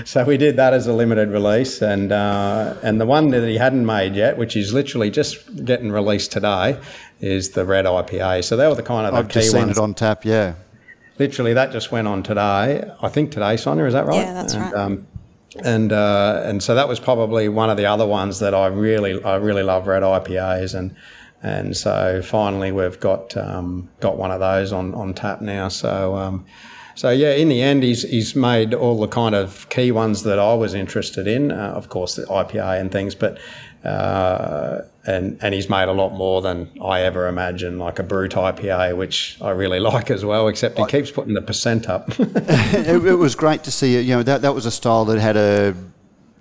so 0.05 0.25
we 0.25 0.37
did 0.37 0.57
that 0.57 0.73
as 0.73 0.87
a 0.87 0.93
limited 0.93 1.31
release. 1.31 1.83
And 1.83 2.12
uh, 2.12 2.77
and 2.83 3.01
the 3.01 3.07
one 3.07 3.31
that 3.31 3.47
he 3.47 3.57
hadn't 3.57 3.87
made 3.87 4.14
yet, 4.14 4.39
which 4.39 4.57
is 4.57 4.73
literally 4.73 5.11
just 5.11 5.64
getting 5.64 5.93
released 5.93 6.33
today, 6.33 6.81
is 7.20 7.51
the 7.51 7.64
red 7.64 7.85
IPA. 7.85 8.45
So 8.45 8.57
they 8.57 8.66
were 8.66 8.75
the 8.75 8.83
kind 8.83 9.07
of 9.07 9.12
the 9.12 9.18
I've 9.18 9.29
key 9.29 9.41
just 9.41 9.53
seen 9.53 9.66
ones. 9.66 9.79
it 9.79 9.83
on 9.83 9.95
tap. 9.95 10.25
Yeah. 10.25 10.55
Literally, 11.18 11.53
that 11.53 11.73
just 11.73 11.93
went 11.93 12.09
on 12.09 12.23
today. 12.23 12.91
I 13.03 13.09
think 13.09 13.33
today, 13.33 13.57
Sonia, 13.59 13.85
is 13.85 13.93
that 13.93 14.07
right? 14.07 14.16
Yeah, 14.16 14.33
that's 14.33 14.55
and, 14.55 14.62
right. 14.62 14.75
Um, 14.75 15.07
and 15.57 15.92
uh, 15.92 16.42
and 16.44 16.62
so 16.62 16.74
that 16.74 16.88
was 16.88 17.00
probably 17.00 17.48
one 17.48 17.70
of 17.70 17.76
the 17.76 17.86
other 17.86 18.07
ones 18.07 18.38
that 18.38 18.55
I 18.55 18.66
really 18.66 19.22
I 19.22 19.36
really 19.36 19.62
love 19.62 19.86
red 19.86 20.03
IPAs 20.03 20.74
and 20.74 20.94
and 21.42 21.76
so 21.76 22.22
finally 22.22 22.72
we've 22.72 23.00
got 23.00 23.36
um, 23.36 23.90
got 24.00 24.16
one 24.16 24.30
of 24.30 24.40
those 24.40 24.72
on, 24.72 24.94
on 24.94 25.12
tap 25.14 25.40
now. 25.40 25.68
So 25.68 26.16
um, 26.16 26.46
so 26.94 27.11
yeah, 27.11 27.32
in 27.32 27.48
the 27.48 27.62
end, 27.62 27.82
he's 27.82 28.03
he's 28.03 28.36
made 28.36 28.74
all 28.74 29.00
the 29.00 29.09
kind 29.09 29.34
of 29.34 29.68
key 29.68 29.92
ones 29.92 30.22
that 30.22 30.38
I 30.38 30.55
was 30.55 30.74
interested 30.74 31.26
in. 31.26 31.50
Uh, 31.50 31.72
of 31.74 31.88
course, 31.88 32.16
the 32.16 32.24
IPA 32.24 32.80
and 32.80 32.92
things, 32.92 33.14
but. 33.14 33.38
Uh, 33.85 34.83
and 35.05 35.39
and 35.43 35.55
he's 35.55 35.68
made 35.68 35.89
a 35.89 35.93
lot 35.93 36.11
more 36.11 36.41
than 36.41 36.70
I 36.83 37.03
ever 37.03 37.26
imagined, 37.26 37.80
like 37.80 37.99
a 37.99 38.03
brut 38.03 38.30
IPA, 38.30 38.97
which 38.97 39.37
I 39.41 39.51
really 39.51 39.80
like 39.93 40.11
as 40.11 40.24
well. 40.24 40.49
Except 40.49 40.78
he 40.78 40.87
keeps 40.87 41.11
putting 41.11 41.35
the 41.35 41.43
percent 41.43 41.89
up. 41.89 42.09
it, 42.18 43.05
it 43.05 43.16
was 43.16 43.35
great 43.35 43.64
to 43.64 43.70
see. 43.70 44.01
You 44.01 44.16
know 44.16 44.22
that 44.22 44.43
that 44.43 44.55
was 44.55 44.66
a 44.66 44.70
style 44.70 45.05
that 45.07 45.18
had 45.18 45.37
a 45.37 45.74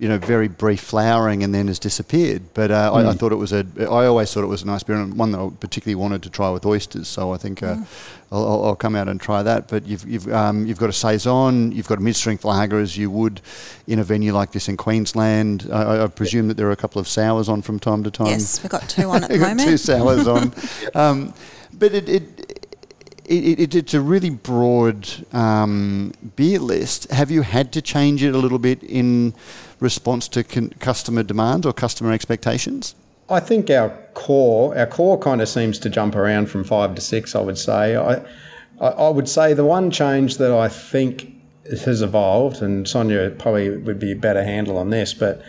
you 0.02 0.08
know 0.08 0.18
very 0.18 0.48
brief 0.48 0.80
flowering 0.80 1.44
and 1.44 1.54
then 1.54 1.68
has 1.68 1.78
disappeared. 1.78 2.42
But 2.54 2.72
uh, 2.72 2.90
I, 2.92 3.00
I 3.10 3.12
Mm. 3.14 3.18
thought 3.18 3.30
it 3.30 3.36
was 3.36 3.52
a. 3.52 3.64
I 3.78 4.06
always 4.06 4.32
thought 4.32 4.42
it 4.42 4.48
was 4.56 4.62
a 4.62 4.66
nice 4.66 4.82
beer 4.82 4.96
and 4.96 5.16
one 5.16 5.30
that 5.30 5.38
I 5.38 5.48
particularly 5.60 5.94
wanted 5.94 6.22
to 6.24 6.30
try 6.30 6.50
with 6.50 6.66
oysters. 6.66 7.06
So 7.06 7.32
I 7.32 7.36
think 7.36 7.62
uh, 7.62 7.76
I'll, 8.32 8.44
I'll- 8.48 8.64
I'll 8.64 8.74
come 8.84 8.96
out 8.96 9.08
and 9.08 9.20
try 9.20 9.44
that. 9.44 9.68
But 9.68 9.86
you've 9.86 10.04
you've 10.12 10.26
um, 10.32 10.66
you've 10.66 10.80
got 10.80 10.90
a 10.90 10.92
saison, 10.92 11.70
you've 11.70 11.86
got 11.86 11.98
a 11.98 12.02
mid-strength 12.02 12.44
lager 12.44 12.80
as 12.80 12.96
you 12.96 13.10
would 13.12 13.40
in 13.86 14.00
a 14.00 14.04
venue 14.04 14.32
like 14.34 14.50
this 14.50 14.68
in 14.68 14.76
Queensland. 14.76 15.68
I, 15.72 15.82
I- 15.82 16.04
I 16.04 16.06
presume 16.08 16.48
that 16.48 16.56
there 16.56 16.66
are 16.66 16.72
a 16.72 16.82
couple 16.84 17.00
of 17.00 17.06
sours 17.06 17.48
on 17.48 17.62
from 17.62 17.78
time 17.78 18.02
to 18.02 18.10
time. 18.10 18.26
Yes, 18.26 18.60
we've 18.60 18.70
got 18.72 18.88
two 18.88 19.08
on 19.08 19.22
at 19.22 19.30
the 19.30 19.38
got 19.44 19.48
moment. 19.50 19.68
Two 19.68 19.76
sours 19.76 20.26
on. 20.26 20.52
um, 20.94 21.32
but 21.78 21.94
it, 21.94 22.08
it 22.08 22.51
it, 23.32 23.60
it, 23.60 23.74
it's 23.74 23.94
a 23.94 24.00
really 24.00 24.30
broad 24.30 25.08
um, 25.32 26.12
beer 26.36 26.58
list. 26.58 27.10
Have 27.10 27.30
you 27.30 27.42
had 27.42 27.72
to 27.72 27.82
change 27.82 28.22
it 28.22 28.34
a 28.34 28.38
little 28.38 28.58
bit 28.58 28.82
in 28.82 29.34
response 29.80 30.28
to 30.28 30.44
con- 30.44 30.70
customer 30.78 31.22
demands 31.22 31.66
or 31.66 31.72
customer 31.72 32.12
expectations? 32.12 32.94
I 33.30 33.40
think 33.40 33.70
our 33.70 33.90
core, 34.14 34.76
our 34.76 34.86
core 34.86 35.18
kind 35.18 35.40
of 35.40 35.48
seems 35.48 35.78
to 35.80 35.88
jump 35.88 36.14
around 36.14 36.50
from 36.50 36.64
five 36.64 36.94
to 36.94 37.00
six. 37.00 37.34
I 37.34 37.40
would 37.40 37.58
say. 37.58 37.96
I, 37.96 38.16
I, 38.80 38.88
I 38.88 39.08
would 39.08 39.28
say 39.28 39.54
the 39.54 39.64
one 39.64 39.90
change 39.90 40.36
that 40.36 40.52
I 40.52 40.68
think 40.68 41.32
has 41.70 42.02
evolved, 42.02 42.60
and 42.60 42.86
Sonia 42.86 43.30
probably 43.30 43.70
would 43.70 43.98
be 43.98 44.12
a 44.12 44.16
better 44.16 44.44
handle 44.44 44.76
on 44.76 44.90
this, 44.90 45.14
but 45.14 45.42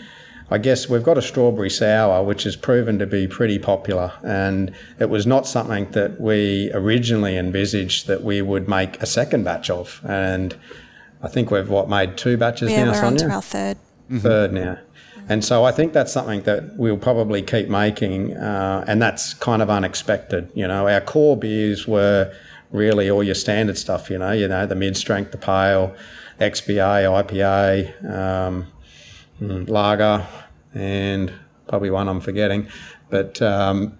I 0.53 0.59
guess 0.59 0.87
we've 0.87 1.01
got 1.01 1.17
a 1.17 1.21
strawberry 1.23 1.71
sour, 1.71 2.23
which 2.23 2.43
has 2.43 2.55
proven 2.55 2.99
to 2.99 3.07
be 3.07 3.27
pretty 3.27 3.57
popular, 3.57 4.13
and 4.23 4.71
it 4.99 5.09
was 5.09 5.25
not 5.25 5.47
something 5.47 5.89
that 5.93 6.21
we 6.21 6.69
originally 6.75 7.37
envisaged 7.37 8.05
that 8.05 8.23
we 8.23 8.39
would 8.43 8.69
make 8.69 9.01
a 9.01 9.07
second 9.07 9.45
batch 9.45 9.71
of, 9.71 9.99
and 10.03 10.55
I 11.23 11.27
think 11.27 11.49
we've 11.49 11.67
what 11.67 11.89
made 11.89 12.17
two 12.17 12.37
batches 12.37 12.69
yeah, 12.69 12.83
now, 12.85 12.91
we're 12.91 13.03
on 13.03 13.17
to 13.17 13.29
our 13.31 13.41
third. 13.41 13.77
third 14.19 14.53
now. 14.53 14.77
And 15.27 15.43
so 15.43 15.63
I 15.63 15.71
think 15.71 15.91
that's 15.91 16.11
something 16.11 16.43
that 16.43 16.75
we'll 16.77 16.97
probably 16.97 17.41
keep 17.41 17.67
making, 17.67 18.37
uh, 18.37 18.85
and 18.87 19.01
that's 19.01 19.33
kind 19.33 19.63
of 19.63 19.71
unexpected. 19.71 20.51
You 20.53 20.67
know, 20.67 20.87
our 20.87 21.01
core 21.01 21.35
beers 21.35 21.87
were 21.87 22.31
really 22.71 23.09
all 23.09 23.23
your 23.23 23.33
standard 23.33 23.79
stuff. 23.79 24.07
You 24.11 24.19
know, 24.19 24.33
you 24.33 24.47
know 24.47 24.67
the 24.67 24.75
mid 24.75 24.97
strength, 24.97 25.31
the 25.31 25.39
pale, 25.39 25.95
XPA, 26.39 27.23
IPA, 27.23 28.13
um, 28.13 28.67
mm, 29.41 29.69
lager, 29.69 30.25
and 30.73 31.31
probably 31.67 31.89
one 31.89 32.07
I'm 32.07 32.21
forgetting. 32.21 32.67
But 33.09 33.41
um, 33.41 33.97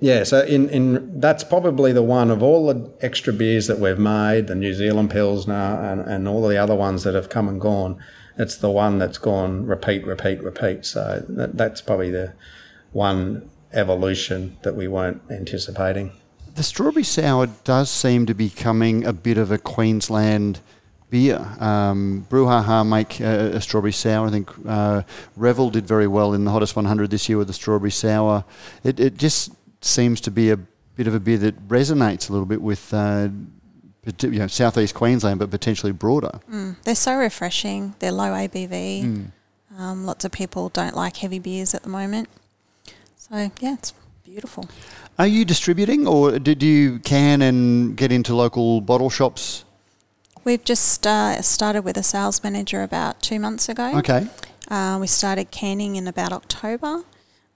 yeah, 0.00 0.24
so 0.24 0.40
in, 0.42 0.68
in 0.70 1.20
that's 1.20 1.44
probably 1.44 1.92
the 1.92 2.02
one 2.02 2.30
of 2.30 2.42
all 2.42 2.66
the 2.68 2.90
extra 3.02 3.32
beers 3.32 3.66
that 3.66 3.78
we've 3.78 3.98
made, 3.98 4.46
the 4.46 4.54
New 4.54 4.72
Zealand 4.72 5.10
Pilsner 5.10 5.52
and, 5.54 6.00
and 6.00 6.26
all 6.26 6.48
the 6.48 6.56
other 6.56 6.74
ones 6.74 7.04
that 7.04 7.14
have 7.14 7.28
come 7.28 7.48
and 7.48 7.60
gone. 7.60 8.02
It's 8.38 8.56
the 8.56 8.70
one 8.70 8.98
that's 8.98 9.18
gone 9.18 9.66
repeat, 9.66 10.06
repeat, 10.06 10.42
repeat. 10.42 10.86
So 10.86 11.24
that, 11.28 11.58
that's 11.58 11.82
probably 11.82 12.10
the 12.10 12.32
one 12.92 13.50
evolution 13.72 14.56
that 14.62 14.74
we 14.74 14.88
weren't 14.88 15.20
anticipating. 15.30 16.12
The 16.54 16.62
strawberry 16.62 17.04
sour 17.04 17.48
does 17.64 17.90
seem 17.90 18.26
to 18.26 18.34
be 18.34 18.48
becoming 18.48 19.04
a 19.04 19.12
bit 19.12 19.36
of 19.36 19.52
a 19.52 19.58
Queensland 19.58 20.60
beer. 21.10 21.38
Um, 21.58 22.26
Brouhaha 22.30 22.86
make 22.86 23.20
a, 23.20 23.56
a 23.56 23.60
strawberry 23.60 23.92
sour. 23.92 24.28
I 24.28 24.30
think 24.30 24.50
uh, 24.66 25.02
Revel 25.36 25.70
did 25.70 25.86
very 25.86 26.06
well 26.06 26.32
in 26.32 26.44
the 26.44 26.50
hottest 26.50 26.76
100 26.76 27.10
this 27.10 27.28
year 27.28 27.38
with 27.38 27.48
the 27.48 27.52
strawberry 27.52 27.90
sour. 27.90 28.44
It, 28.84 29.00
it 29.00 29.16
just 29.16 29.52
seems 29.80 30.20
to 30.22 30.30
be 30.30 30.50
a 30.50 30.56
bit 30.96 31.06
of 31.06 31.14
a 31.14 31.20
beer 31.20 31.38
that 31.38 31.68
resonates 31.68 32.28
a 32.28 32.32
little 32.32 32.46
bit 32.46 32.62
with. 32.62 32.92
Uh, 32.94 33.28
you 34.22 34.38
know, 34.38 34.46
southeast 34.46 34.94
Queensland, 34.94 35.38
but 35.38 35.50
potentially 35.50 35.92
broader. 35.92 36.40
Mm, 36.50 36.76
they're 36.84 36.94
so 36.94 37.16
refreshing. 37.16 37.94
They're 37.98 38.10
low 38.10 38.30
ABV. 38.30 39.04
Mm. 39.04 39.26
Um, 39.78 40.06
lots 40.06 40.24
of 40.24 40.32
people 40.32 40.70
don't 40.70 40.96
like 40.96 41.18
heavy 41.18 41.38
beers 41.38 41.74
at 41.74 41.82
the 41.82 41.90
moment. 41.90 42.28
So, 43.16 43.50
yeah, 43.60 43.74
it's 43.74 43.92
beautiful. 44.24 44.68
Are 45.18 45.26
you 45.26 45.44
distributing, 45.44 46.06
or 46.06 46.38
did 46.38 46.62
you 46.62 46.98
can 47.00 47.42
and 47.42 47.96
get 47.96 48.10
into 48.10 48.34
local 48.34 48.80
bottle 48.80 49.10
shops? 49.10 49.64
We've 50.44 50.64
just 50.64 51.06
uh, 51.06 51.42
started 51.42 51.82
with 51.82 51.96
a 51.96 52.02
sales 52.02 52.42
manager 52.42 52.82
about 52.82 53.20
two 53.22 53.38
months 53.38 53.68
ago. 53.68 53.92
Okay. 53.98 54.26
Uh, 54.68 54.98
we 55.00 55.06
started 55.06 55.50
canning 55.50 55.96
in 55.96 56.06
about 56.06 56.32
October. 56.32 57.02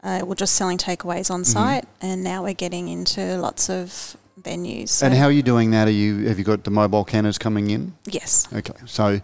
Uh, 0.03 0.21
we're 0.25 0.35
just 0.35 0.55
selling 0.55 0.77
takeaways 0.77 1.31
on 1.31 1.43
Mhm. 1.43 1.47
site, 1.47 1.85
and 2.03 2.23
now 2.23 2.43
we're 2.43 2.53
getting 2.55 2.89
into 2.89 3.39
lots 3.39 3.71
of 3.71 4.17
venues. 4.43 5.03
And 5.03 5.15
how 5.15 5.25
are 5.27 5.33
you 5.33 5.43
doing 5.43 5.71
that? 5.71 5.89
Are 5.89 5.93
you 5.93 6.27
have 6.29 6.39
you 6.39 6.45
got 6.45 6.65
the 6.65 6.71
mobile 6.71 7.05
canners 7.05 7.39
coming 7.39 7.71
in? 7.71 7.95
Yes. 8.05 8.47
Okay. 8.53 8.75
So, 8.85 9.21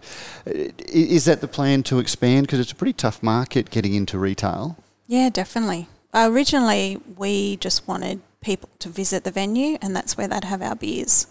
uh, 0.47 0.51
is 0.87 1.25
that 1.25 1.41
the 1.41 1.47
plan 1.47 1.83
to 1.83 1.99
expand? 1.99 2.47
Because 2.47 2.59
it's 2.59 2.71
a 2.71 2.75
pretty 2.75 2.93
tough 2.93 3.21
market 3.21 3.69
getting 3.69 3.93
into 3.93 4.17
retail. 4.17 4.77
Yeah, 5.05 5.29
definitely. 5.29 5.87
Uh, 6.13 6.27
originally, 6.31 6.99
we 7.15 7.57
just 7.57 7.87
wanted 7.87 8.21
people 8.41 8.69
to 8.79 8.89
visit 8.89 9.23
the 9.23 9.31
venue, 9.31 9.77
and 9.83 9.95
that's 9.95 10.17
where 10.17 10.27
they'd 10.27 10.45
have 10.45 10.61
our 10.63 10.75
beers. 10.75 11.27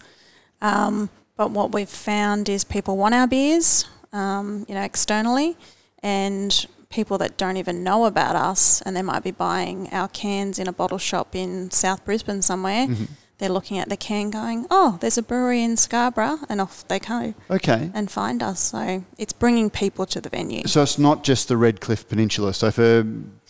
Um, 0.61 1.09
but 1.35 1.51
what 1.51 1.71
we've 1.71 1.89
found 1.89 2.49
is 2.49 2.63
people 2.63 2.97
want 2.97 3.13
our 3.15 3.27
beers, 3.27 3.85
um, 4.13 4.65
you 4.67 4.75
know, 4.75 4.81
externally, 4.81 5.57
and 6.03 6.65
people 6.89 7.17
that 7.17 7.37
don't 7.37 7.57
even 7.57 7.83
know 7.83 8.05
about 8.05 8.35
us, 8.35 8.81
and 8.81 8.95
they 8.95 9.01
might 9.01 9.23
be 9.23 9.31
buying 9.31 9.87
our 9.91 10.07
cans 10.09 10.59
in 10.59 10.67
a 10.67 10.73
bottle 10.73 10.97
shop 10.97 11.35
in 11.35 11.71
South 11.71 12.03
Brisbane 12.03 12.41
somewhere. 12.41 12.87
Mhm. 12.87 13.07
They're 13.37 13.49
looking 13.49 13.79
at 13.79 13.89
the 13.89 13.97
can, 13.97 14.29
going, 14.29 14.67
"Oh, 14.69 14.97
there's 14.99 15.17
a 15.17 15.23
brewery 15.23 15.63
in 15.63 15.75
Scarborough," 15.77 16.39
and 16.47 16.61
off 16.61 16.87
they 16.87 16.99
go. 16.99 17.33
Okay. 17.49 17.89
And 17.93 18.11
find 18.11 18.43
us. 18.43 18.59
So 18.59 19.03
it's 19.17 19.33
bringing 19.33 19.69
people 19.71 20.05
to 20.07 20.21
the 20.21 20.29
venue. 20.29 20.67
So 20.67 20.83
it's 20.83 20.99
not 20.99 21.23
just 21.23 21.47
the 21.47 21.57
Redcliffe 21.57 22.07
Peninsula. 22.07 22.53
So 22.53 22.69
for 22.69 23.03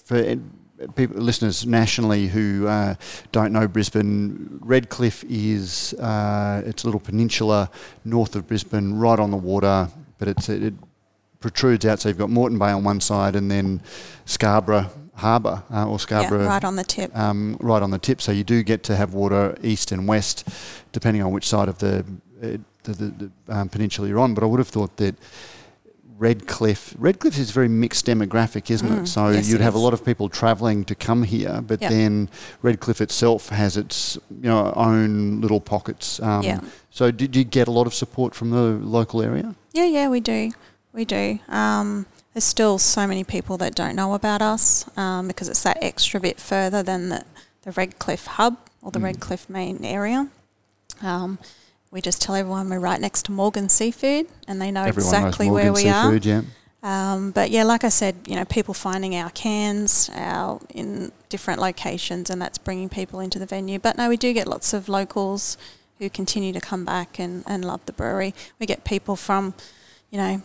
for 0.05 0.37
people 0.95 1.21
listeners 1.21 1.65
nationally 1.65 2.27
who 2.27 2.67
uh, 2.67 2.95
don't 3.31 3.51
know 3.51 3.67
Brisbane, 3.67 4.59
Redcliffe 4.61 5.23
is 5.25 5.93
uh, 5.95 6.61
it's 6.65 6.83
a 6.83 6.87
little 6.87 6.99
peninsula 6.99 7.69
north 8.05 8.35
of 8.35 8.47
Brisbane, 8.47 8.95
right 8.95 9.19
on 9.19 9.31
the 9.31 9.37
water, 9.37 9.89
but 10.17 10.27
it's 10.27 10.49
it 10.49 10.73
protrudes 11.39 11.85
out. 11.85 11.99
So 11.99 12.09
you've 12.09 12.17
got 12.17 12.29
Moreton 12.29 12.59
Bay 12.59 12.71
on 12.71 12.83
one 12.83 13.01
side, 13.01 13.35
and 13.35 13.49
then 13.49 13.81
Scarborough 14.25 14.89
Harbour 15.15 15.63
uh, 15.71 15.87
or 15.87 15.99
Scarborough, 15.99 16.45
right 16.45 16.63
on 16.63 16.75
the 16.75 16.83
tip. 16.83 17.15
um, 17.17 17.57
right 17.59 17.81
on 17.81 17.91
the 17.91 17.99
tip. 17.99 18.21
So 18.21 18.31
you 18.31 18.43
do 18.43 18.63
get 18.63 18.83
to 18.83 18.95
have 18.95 19.13
water 19.13 19.55
east 19.61 19.91
and 19.91 20.07
west, 20.07 20.47
depending 20.91 21.21
on 21.23 21.31
which 21.31 21.47
side 21.47 21.67
of 21.67 21.77
the 21.79 22.05
uh, 22.41 22.57
the, 22.83 22.91
the, 22.93 23.05
the 23.05 23.31
um, 23.55 23.69
peninsula 23.69 24.07
you're 24.07 24.19
on. 24.19 24.33
But 24.33 24.43
I 24.43 24.47
would 24.47 24.59
have 24.59 24.69
thought 24.69 24.97
that 24.97 25.15
Redcliffe, 26.21 26.93
Redcliffe 26.99 27.39
is 27.39 27.49
a 27.49 27.53
very 27.53 27.67
mixed 27.67 28.05
demographic, 28.05 28.69
isn't 28.69 28.87
Mm, 28.87 29.01
it? 29.03 29.07
So 29.07 29.29
yes, 29.29 29.49
you'd 29.49 29.59
it 29.59 29.63
have 29.63 29.73
a 29.73 29.79
lot 29.79 29.91
of 29.91 30.05
people 30.05 30.29
travelling 30.29 30.85
to 30.85 30.93
come 30.93 31.23
here, 31.23 31.61
but 31.65 31.81
Yep. 31.81 31.89
then 31.91 32.29
Redcliffe 32.61 33.01
itself 33.01 33.49
has 33.49 33.75
its 33.75 34.19
you 34.29 34.47
know 34.47 34.71
own 34.75 35.41
little 35.41 35.59
pockets. 35.59 36.19
Um, 36.21 36.43
Yeah. 36.43 36.59
So 36.91 37.09
did 37.09 37.35
you 37.35 37.43
get 37.43 37.67
a 37.67 37.71
lot 37.71 37.87
of 37.87 37.93
support 37.95 38.35
from 38.35 38.51
the 38.51 38.77
local 38.97 39.23
area? 39.23 39.55
Yeah, 39.73 39.85
yeah, 39.85 40.09
we 40.09 40.19
do. 40.19 40.51
We 40.93 41.05
do. 41.05 41.39
Um, 41.49 42.05
there's 42.33 42.43
still 42.43 42.77
so 42.77 43.07
many 43.07 43.23
people 43.23 43.57
that 43.57 43.73
don't 43.73 43.95
know 43.95 44.13
about 44.13 44.43
us 44.43 44.85
um, 44.97 45.27
because 45.27 45.49
it's 45.49 45.63
that 45.63 45.79
extra 45.81 46.19
bit 46.19 46.39
further 46.39 46.83
than 46.83 47.09
the, 47.09 47.23
the 47.63 47.71
Redcliffe 47.71 48.27
hub. 48.37 48.57
or 48.83 48.91
the 48.91 48.99
Redcliffe 48.99 49.49
main 49.49 49.83
area. 49.85 50.27
Um, 51.01 51.39
we 51.91 52.01
just 52.01 52.21
tell 52.21 52.35
everyone 52.35 52.69
we're 52.69 52.79
right 52.79 52.99
next 52.99 53.25
to 53.25 53.31
Morgan 53.31 53.69
Seafood, 53.69 54.27
and 54.47 54.61
they 54.61 54.71
know 54.71 54.83
Everyone 54.83 55.13
exactly 55.13 55.49
where 55.49 55.73
we 55.73 55.81
Seafood, 55.81 56.25
yeah. 56.25 56.41
are. 56.41 56.45
Um, 56.83 57.31
but 57.31 57.51
yeah, 57.51 57.63
like 57.63 57.83
I 57.83 57.89
said, 57.89 58.15
you 58.25 58.35
know, 58.35 58.45
people 58.45 58.73
finding 58.73 59.15
our 59.15 59.29
cans 59.29 60.09
our 60.15 60.59
in 60.73 61.11
different 61.29 61.59
locations, 61.59 62.29
and 62.29 62.41
that's 62.41 62.57
bringing 62.57 62.89
people 62.89 63.19
into 63.19 63.37
the 63.37 63.45
venue. 63.45 63.77
But 63.77 63.97
no, 63.97 64.09
we 64.09 64.17
do 64.17 64.33
get 64.33 64.47
lots 64.47 64.73
of 64.73 64.89
locals 64.89 65.57
who 65.99 66.09
continue 66.09 66.53
to 66.53 66.61
come 66.61 66.83
back 66.83 67.19
and, 67.19 67.43
and 67.45 67.63
love 67.63 67.85
the 67.85 67.93
brewery. 67.93 68.33
We 68.57 68.65
get 68.65 68.83
people 68.83 69.15
from, 69.15 69.53
you 70.09 70.17
know, 70.17 70.41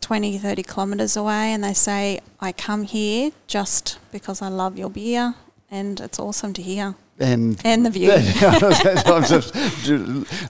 20, 0.00 0.38
30 0.38 0.62
kilometres 0.62 1.16
away, 1.16 1.52
and 1.52 1.64
they 1.64 1.74
say, 1.74 2.20
I 2.40 2.52
come 2.52 2.84
here 2.84 3.32
just 3.46 3.98
because 4.12 4.40
I 4.40 4.48
love 4.48 4.78
your 4.78 4.90
beer, 4.90 5.34
and 5.70 5.98
it's 5.98 6.18
awesome 6.18 6.52
to 6.52 6.62
hear. 6.62 6.94
And, 7.20 7.60
And 7.64 7.84
the 7.84 7.90
view. 7.90 8.10
Just- 9.28 9.54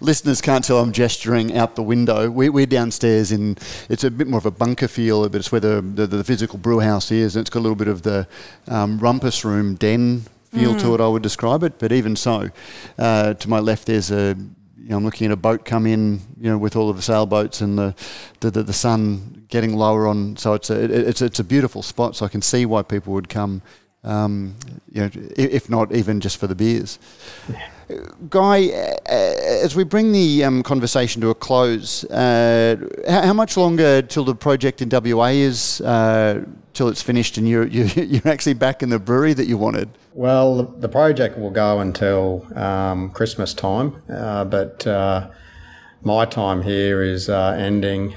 listeners 0.00 0.40
can't 0.40 0.64
tell 0.64 0.78
I'm 0.78 0.92
gesturing 0.92 1.56
out 1.56 1.74
the 1.74 1.82
window. 1.82 2.30
We, 2.30 2.48
we're 2.48 2.66
downstairs 2.66 3.32
in, 3.32 3.58
it's 3.88 4.04
a 4.04 4.10
bit 4.10 4.28
more 4.28 4.38
of 4.38 4.46
a 4.46 4.50
bunker 4.50 4.88
feel, 4.88 5.28
but 5.28 5.38
it's 5.40 5.50
where 5.50 5.60
the, 5.60 5.80
the, 5.82 6.06
the 6.06 6.24
physical 6.24 6.58
brew 6.58 6.78
house 6.80 7.10
is. 7.10 7.34
And 7.36 7.42
it's 7.42 7.50
got 7.50 7.60
a 7.60 7.62
little 7.62 7.76
bit 7.76 7.88
of 7.88 8.02
the 8.02 8.26
um, 8.68 8.98
rumpus 8.98 9.44
room 9.44 9.74
den 9.74 10.24
feel 10.52 10.76
to 10.76 10.94
it, 10.94 11.00
I 11.00 11.06
would 11.06 11.22
describe 11.22 11.62
it. 11.62 11.78
But 11.78 11.92
even 11.92 12.16
so, 12.16 12.50
uh, 12.98 13.34
to 13.34 13.48
my 13.48 13.60
left, 13.60 13.86
there's 13.86 14.10
a, 14.10 14.36
you 14.76 14.88
know, 14.88 14.96
I'm 14.96 15.04
looking 15.04 15.26
at 15.26 15.32
a 15.32 15.36
boat 15.36 15.64
come 15.64 15.86
in, 15.86 16.20
you 16.40 16.50
know, 16.50 16.58
with 16.58 16.74
all 16.76 16.90
of 16.90 16.96
the 16.96 17.02
sailboats 17.02 17.60
and 17.60 17.78
the, 17.78 17.94
the, 18.40 18.50
the, 18.50 18.62
the 18.64 18.72
sun 18.72 19.44
getting 19.48 19.76
lower 19.76 20.06
on. 20.08 20.36
So 20.36 20.54
it's 20.54 20.70
a, 20.70 20.82
it, 20.82 20.90
it's, 20.90 21.22
it's 21.22 21.38
a 21.38 21.44
beautiful 21.44 21.82
spot. 21.82 22.16
So 22.16 22.26
I 22.26 22.28
can 22.28 22.42
see 22.42 22.66
why 22.66 22.82
people 22.82 23.12
would 23.12 23.28
come 23.28 23.62
um, 24.04 24.56
you 24.92 25.02
know, 25.02 25.10
if 25.36 25.68
not 25.68 25.92
even 25.94 26.20
just 26.20 26.38
for 26.38 26.46
the 26.46 26.54
beers. 26.54 26.98
Guy, 28.28 28.68
uh, 28.68 29.10
as 29.10 29.74
we 29.74 29.82
bring 29.84 30.12
the 30.12 30.44
um, 30.44 30.62
conversation 30.62 31.20
to 31.22 31.30
a 31.30 31.34
close, 31.34 32.04
uh, 32.04 32.76
how, 33.08 33.22
how 33.22 33.32
much 33.32 33.56
longer 33.56 34.00
till 34.02 34.24
the 34.24 34.34
project 34.34 34.80
in 34.80 34.88
WA 34.90 35.26
is 35.26 35.80
uh, 35.80 36.44
till 36.72 36.88
it's 36.88 37.02
finished 37.02 37.36
and 37.36 37.48
you're, 37.48 37.66
you're 37.66 37.86
you're 38.04 38.28
actually 38.28 38.54
back 38.54 38.82
in 38.82 38.90
the 38.90 38.98
brewery 38.98 39.34
that 39.34 39.46
you 39.46 39.58
wanted? 39.58 39.88
Well, 40.14 40.56
the- 40.56 40.80
the 40.80 40.88
project 40.88 41.36
will 41.36 41.50
go 41.50 41.80
until 41.80 42.46
um, 42.56 43.10
Christmas 43.10 43.54
time, 43.54 44.00
uh, 44.08 44.44
but 44.44 44.86
uh, 44.86 45.30
my 46.02 46.24
time 46.26 46.62
here 46.62 47.02
is 47.02 47.28
uh, 47.28 47.56
ending 47.58 48.14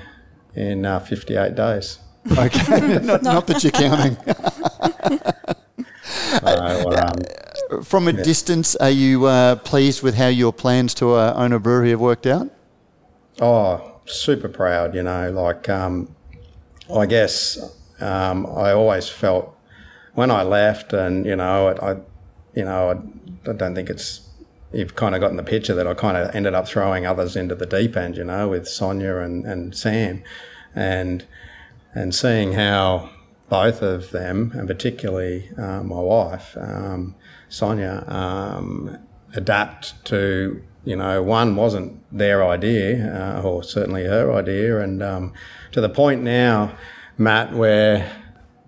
in 0.56 0.86
uh, 0.86 1.00
58 1.00 1.56
days. 1.56 1.98
Okay, 2.38 3.00
not, 3.04 3.24
not 3.24 3.48
that 3.48 3.64
you're 3.64 3.72
counting. 3.72 4.18
Um, 6.42 7.84
From 7.84 8.08
a 8.08 8.14
distance, 8.14 8.76
are 8.78 8.90
you 8.90 9.26
uh, 9.26 9.56
pleased 9.58 10.02
with 10.04 10.16
how 10.16 10.28
your 10.28 10.54
plans 10.54 10.94
to 10.96 11.14
uh, 11.14 11.34
own 11.36 11.54
a 11.54 11.60
brewery 11.60 11.92
have 11.92 12.00
worked 12.00 12.26
out? 12.26 12.50
Oh, 13.42 14.00
super 14.06 14.50
proud, 14.50 14.96
you 14.96 15.04
know. 15.04 15.32
Like, 15.32 15.70
um, 15.70 16.16
I 16.94 17.06
guess 17.06 17.58
um, 18.00 18.46
I 18.46 18.72
always 18.72 19.10
felt 19.10 19.56
when 20.14 20.32
I 20.32 20.44
left, 20.44 20.94
and 20.94 21.26
you 21.26 21.36
know, 21.36 21.68
I, 21.68 21.92
I 21.92 21.96
you 22.54 22.66
know, 22.66 22.90
I, 22.92 23.50
I 23.50 23.54
don't 23.54 23.76
think 23.76 23.90
it's 23.90 24.30
you've 24.72 24.96
kind 24.96 25.16
of 25.16 25.22
gotten 25.22 25.38
the 25.38 25.44
picture 25.44 25.76
that 25.76 25.88
I 25.88 25.94
kind 25.94 26.18
of 26.18 26.36
ended 26.36 26.54
up 26.54 26.68
throwing 26.68 27.06
others 27.06 27.36
into 27.36 27.56
the 27.56 27.66
deep 27.66 27.96
end, 27.96 28.18
you 28.18 28.24
know, 28.24 28.50
with 28.50 28.68
Sonia 28.68 29.18
and, 29.18 29.46
and 29.46 29.76
Sam, 29.76 30.24
and 30.76 31.26
and 31.94 32.14
seeing 32.14 32.54
how 32.54 33.10
both 33.54 33.84
of 33.84 34.10
them, 34.10 34.52
and 34.56 34.68
particularly 34.68 35.48
uh, 35.60 35.84
my 35.84 36.00
wife, 36.00 36.58
um, 36.60 37.14
Sonia, 37.50 38.04
um, 38.08 38.98
adapt 39.36 40.04
to, 40.06 40.60
you 40.86 40.96
know, 40.96 41.22
one 41.22 41.56
wasn't 41.56 42.04
their 42.12 42.44
idea, 42.44 43.14
uh, 43.14 43.44
or 43.44 43.64
certainly 43.64 44.06
her 44.06 44.34
idea, 44.34 44.80
and 44.80 45.04
um, 45.04 45.32
to 45.72 45.82
the 45.82 45.88
point 45.88 46.24
now, 46.24 46.76
Matt, 47.16 47.54
where 47.54 48.12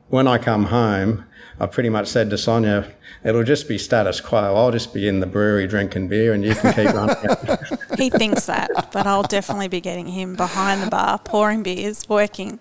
when 0.09 0.27
I 0.27 0.37
come 0.37 0.65
home, 0.65 1.25
I 1.59 1.65
pretty 1.65 1.89
much 1.89 2.05
said 2.07 2.29
to 2.29 2.37
Sonia, 2.37 2.93
it'll 3.23 3.43
just 3.43 3.67
be 3.67 3.79
status 3.79 4.21
quo. 4.21 4.55
I'll 4.55 4.71
just 4.71 4.93
be 4.93 5.07
in 5.07 5.19
the 5.19 5.25
brewery 5.25 5.65
drinking 5.65 6.09
beer 6.09 6.31
and 6.31 6.43
you 6.43 6.53
can 6.53 6.73
keep 6.73 6.93
running. 6.93 7.15
He 7.97 8.09
thinks 8.11 8.45
that, 8.45 8.69
but 8.91 9.07
I'll 9.07 9.23
definitely 9.23 9.69
be 9.69 9.81
getting 9.81 10.05
him 10.05 10.35
behind 10.35 10.83
the 10.83 10.89
bar, 10.91 11.17
pouring 11.17 11.63
beers, 11.63 12.07
working. 12.09 12.59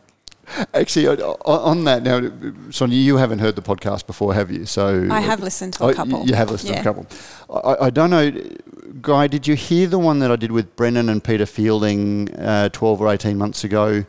Actually, 0.72 1.08
on- 1.08 1.20
on 1.44 1.84
that 1.84 2.02
now, 2.02 2.30
Sonia, 2.70 2.96
you 2.98 3.16
haven't 3.16 3.38
heard 3.40 3.56
the 3.56 3.62
podcast 3.62 4.06
before, 4.06 4.34
have 4.34 4.50
you? 4.50 4.66
So 4.66 5.08
I 5.10 5.20
have 5.20 5.40
listened 5.42 5.74
to 5.74 5.84
a 5.84 5.88
Oh, 5.88 5.94
couple. 5.94 6.26
You 6.26 6.34
have 6.34 6.50
listened 6.50 6.74
to 6.74 6.80
a 6.80 6.82
couple. 6.82 7.06
I, 7.50 7.86
I 7.86 7.90
don't 7.90 8.10
know, 8.10 8.30
Guy. 9.02 9.26
Did 9.26 9.46
you 9.46 9.54
hear 9.54 9.86
the 9.86 9.98
one 9.98 10.18
that 10.20 10.30
I 10.30 10.36
did 10.36 10.52
with 10.52 10.74
Brennan 10.76 11.08
and 11.08 11.22
Peter 11.22 11.46
Fielding 11.46 12.34
uh, 12.38 12.68
twelve 12.70 13.00
or 13.00 13.08
eighteen 13.12 13.36
months 13.38 13.64
ago? 13.64 14.04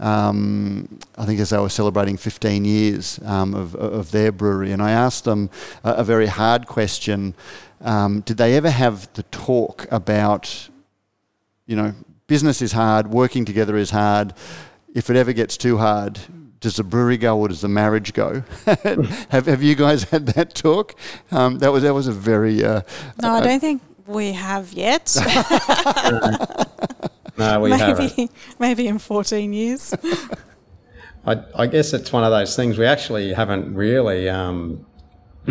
Um, 0.00 0.98
I 1.16 1.24
think 1.26 1.40
as 1.40 1.50
they 1.50 1.58
were 1.58 1.68
celebrating 1.68 2.16
15 2.16 2.64
years 2.64 3.18
um, 3.24 3.52
of, 3.52 3.74
of 3.74 4.12
their 4.12 4.30
brewery, 4.30 4.70
and 4.70 4.80
I 4.80 4.92
asked 4.92 5.24
them 5.24 5.50
a, 5.82 5.94
a 5.94 6.04
very 6.04 6.26
hard 6.26 6.66
question: 6.68 7.34
um, 7.80 8.20
Did 8.20 8.36
they 8.36 8.56
ever 8.56 8.70
have 8.70 9.12
the 9.14 9.24
talk 9.24 9.86
about, 9.90 10.68
you 11.66 11.74
know, 11.74 11.94
business 12.28 12.62
is 12.62 12.72
hard, 12.72 13.08
working 13.08 13.44
together 13.44 13.76
is 13.76 13.90
hard. 13.90 14.34
If 14.94 15.10
it 15.10 15.16
ever 15.16 15.32
gets 15.32 15.56
too 15.56 15.78
hard, 15.78 16.18
does 16.60 16.76
the 16.76 16.84
brewery 16.84 17.16
go 17.16 17.38
or 17.38 17.48
does 17.48 17.60
the 17.60 17.68
marriage 17.68 18.12
go? 18.12 18.42
have, 19.30 19.46
have 19.46 19.62
you 19.62 19.74
guys 19.74 20.04
had 20.04 20.26
that 20.28 20.54
talk? 20.54 20.94
Um, 21.30 21.58
that 21.58 21.72
was 21.72 21.82
that 21.82 21.94
was 21.94 22.06
a 22.06 22.12
very 22.12 22.64
uh, 22.64 22.82
No, 23.22 23.32
I 23.32 23.40
don't 23.40 23.60
think 23.60 23.82
we 24.06 24.32
have 24.32 24.72
yet. 24.72 25.16
no, 27.38 27.60
we 27.60 27.70
maybe, 27.70 27.82
haven't. 27.82 28.30
maybe 28.58 28.88
in 28.88 28.98
14 28.98 29.52
years. 29.52 29.94
I, 31.26 31.42
I 31.54 31.66
guess 31.66 31.92
it's 31.92 32.12
one 32.12 32.24
of 32.24 32.30
those 32.30 32.56
things 32.56 32.78
we 32.78 32.86
actually 32.86 33.34
haven't 33.34 33.74
really, 33.74 34.28
um, 34.28 34.86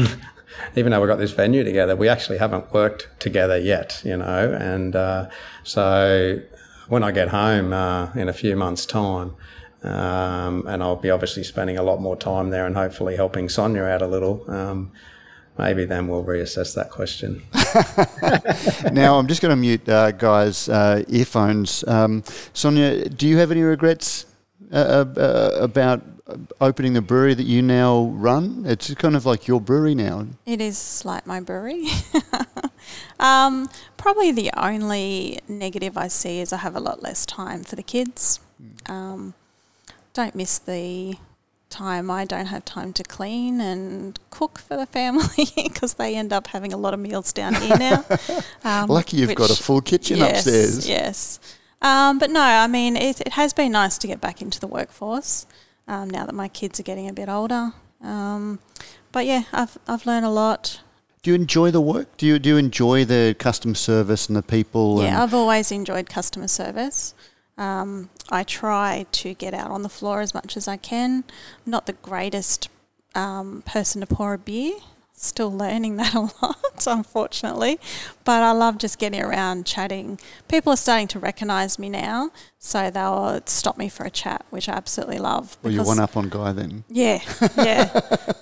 even 0.76 0.92
though 0.92 1.00
we've 1.00 1.08
got 1.08 1.20
this 1.20 1.32
venue 1.32 1.64
together, 1.64 1.96
we 1.96 2.10
actually 2.10 2.40
haven't 2.40 2.74
worked 2.74 3.08
together 3.20 3.58
yet, 3.58 4.02
you 4.04 4.18
know. 4.18 4.58
And 4.60 4.96
uh, 4.96 5.30
so 5.64 6.40
when 6.88 7.04
I 7.04 7.12
get 7.12 7.30
home 7.30 7.74
uh, 7.74 8.12
in 8.14 8.30
a 8.30 8.34
few 8.34 8.56
months' 8.56 8.86
time, 8.86 9.36
um, 9.84 10.66
and 10.68 10.82
I'll 10.82 10.96
be 10.96 11.10
obviously 11.10 11.44
spending 11.44 11.78
a 11.78 11.84
lot 11.84 12.02
more 12.02 12.16
time 12.16 12.50
there 12.50 12.66
and 12.66 12.76
hopefully 12.76 13.16
helping 13.16 13.50
Sonia 13.50 13.84
out 13.84 14.02
a 14.02 14.08
little. 14.08 14.50
Um, 14.50 14.92
maybe 15.58 15.86
then 15.86 16.08
we'll 16.08 16.24
reassess 16.24 16.74
that 16.76 16.90
question. 16.90 17.44
now 18.94 19.18
I'm 19.18 19.28
just 19.28 19.42
going 19.42 19.52
to 19.52 19.56
mute 19.56 19.88
uh, 19.88 20.12
Guy's 20.12 20.70
uh, 20.70 21.04
earphones. 21.08 21.84
Um, 21.88 22.24
Sonia, 22.54 23.10
do 23.10 23.28
you 23.28 23.38
have 23.38 23.52
any 23.52 23.62
regrets 23.62 24.26
uh, 24.72 25.06
uh, 25.16 25.52
about 25.60 26.02
opening 26.60 26.94
the 26.94 27.02
brewery 27.02 27.34
that 27.34 27.46
you 27.46 27.62
now 27.62 28.12
run? 28.16 28.66
It's 28.66 28.94
kind 28.96 29.16
of 29.16 29.26
like 29.26 29.48
your 29.48 29.62
brewery 29.62 29.96
now. 29.96 30.28
It 30.46 30.62
is 30.62 31.04
like 31.06 31.26
my 31.26 31.40
brewery. 31.40 31.86
um, 33.20 33.70
probably 33.98 34.32
the 34.32 34.52
only 34.56 35.40
negative 35.48 35.98
I 35.98 36.08
see 36.08 36.40
is 36.40 36.54
I 36.54 36.58
have 36.58 36.76
a 36.76 36.80
lot 36.80 37.02
less 37.02 37.26
time 37.26 37.64
for 37.64 37.76
the 37.76 37.84
kids. 37.84 38.40
Um, 38.88 39.34
don't 40.14 40.36
miss 40.36 40.58
the 40.58 41.18
time 41.70 42.10
I 42.10 42.26
don't 42.26 42.48
have 42.48 42.64
time 42.66 42.94
to 42.94 43.04
clean 43.04 43.60
and 43.60 44.18
cook 44.30 44.60
for 44.60 44.78
the 44.78 44.86
family 44.86 45.46
because 45.56 45.96
they 45.96 46.16
end 46.16 46.32
up 46.32 46.48
having 46.48 46.74
a 46.74 46.78
lot 46.78 46.94
of 46.94 47.00
meals 47.00 47.34
down 47.34 47.56
here 47.56 47.78
now. 47.78 48.06
Um, 48.64 48.90
Lucky 48.90 49.18
you've 49.18 49.36
got 49.36 49.50
a 49.50 49.56
full 49.56 49.80
kitchen 49.80 50.18
yes, 50.18 50.46
upstairs. 50.46 50.90
Yes. 50.90 51.40
Um, 51.82 52.20
but 52.20 52.30
no, 52.32 52.42
I 52.42 52.68
mean, 52.68 52.98
it, 52.98 53.22
it 53.22 53.34
has 53.34 53.54
been 53.54 53.72
nice 53.72 53.98
to 54.00 54.08
get 54.08 54.20
back 54.20 54.42
into 54.42 54.60
the 54.60 54.68
workforce 54.68 55.46
um, 55.88 56.10
now 56.10 56.26
that 56.26 56.36
my 56.36 56.50
kids 56.50 56.80
are 56.80 56.84
getting 56.84 57.08
a 57.08 57.14
bit 57.14 57.30
older. 57.30 57.72
Um, 58.02 58.60
but 59.14 59.26
yeah, 59.26 59.44
I've, 59.54 59.78
I've 59.88 60.06
learned 60.06 60.26
a 60.26 60.30
lot. 60.30 60.82
Do 61.28 61.32
you 61.32 61.36
enjoy 61.36 61.72
the 61.72 61.82
work? 61.82 62.16
Do 62.16 62.26
you 62.26 62.40
do 62.40 62.48
you 62.48 62.56
enjoy 62.56 63.04
the 63.04 63.36
custom 63.38 63.76
service 63.76 64.30
and 64.30 64.38
the 64.38 64.42
people? 64.42 65.04
Yeah, 65.04 65.22
I've 65.22 65.34
always 65.34 65.74
enjoyed 65.74 66.08
customer 66.08 66.48
service. 66.48 67.14
Um, 67.58 68.10
I 68.30 68.44
try 68.44 69.08
to 69.12 69.34
get 69.34 69.54
out 69.54 69.70
on 69.70 69.82
the 69.82 69.90
floor 69.90 70.22
as 70.22 70.34
much 70.34 70.56
as 70.56 70.70
I 70.70 70.78
can. 70.78 71.26
I'm 71.66 71.70
not 71.70 71.86
the 71.86 71.92
greatest 71.92 72.70
um, 73.14 73.62
person 73.66 74.00
to 74.00 74.08
pour 74.08 74.36
a 74.36 74.38
beer. 74.38 74.76
Still 75.28 75.52
learning 75.52 75.98
that 75.98 76.14
a 76.14 76.22
lot, 76.42 76.88
unfortunately. 76.88 77.80
But 78.24 78.44
I 78.44 78.52
love 78.52 78.78
just 78.78 78.98
getting 79.00 79.22
around 79.22 79.66
chatting. 79.66 80.20
People 80.48 80.74
are 80.74 80.78
starting 80.78 81.08
to 81.10 81.20
recognise 81.20 81.78
me 81.78 81.90
now, 81.90 82.32
so 82.60 82.90
they'll 82.90 83.42
stop 83.46 83.78
me 83.78 83.90
for 83.90 84.06
a 84.06 84.10
chat, 84.10 84.46
which 84.50 84.68
I 84.70 84.74
absolutely 84.74 85.20
love. 85.20 85.58
well, 85.62 85.74
you're 85.74 85.86
one 85.86 86.00
up 86.00 86.16
on 86.18 86.30
Guy 86.30 86.52
then. 86.54 86.84
yeah, 86.90 87.22
yeah, 87.58 88.00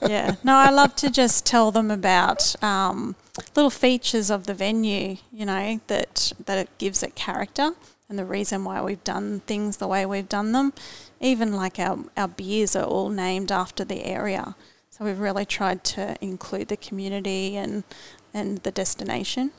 yeah. 0.07 0.35
No, 0.43 0.55
I 0.55 0.69
love 0.69 0.95
to 0.97 1.09
just 1.09 1.45
tell 1.45 1.71
them 1.71 1.89
about 1.91 2.61
um, 2.63 3.15
little 3.55 3.69
features 3.69 4.29
of 4.29 4.45
the 4.45 4.53
venue. 4.53 5.17
You 5.31 5.45
know 5.45 5.79
that 5.87 6.31
that 6.45 6.57
it 6.57 6.69
gives 6.77 7.03
it 7.03 7.15
character 7.15 7.71
and 8.07 8.19
the 8.19 8.25
reason 8.25 8.63
why 8.63 8.81
we've 8.81 9.03
done 9.03 9.39
things 9.41 9.77
the 9.77 9.87
way 9.87 10.05
we've 10.05 10.29
done 10.29 10.51
them. 10.51 10.73
Even 11.19 11.53
like 11.53 11.79
our 11.79 11.97
our 12.15 12.27
beers 12.27 12.75
are 12.75 12.83
all 12.85 13.09
named 13.09 13.51
after 13.51 13.83
the 13.83 14.03
area. 14.05 14.55
So 14.97 15.03
we've 15.03 15.19
really 15.19 15.43
tried 15.43 15.83
to 15.95 16.15
include 16.21 16.69
the 16.69 16.77
community 16.77 17.57
and 17.57 17.83
and 18.33 18.59
the 18.59 18.71
destination. 18.71 19.51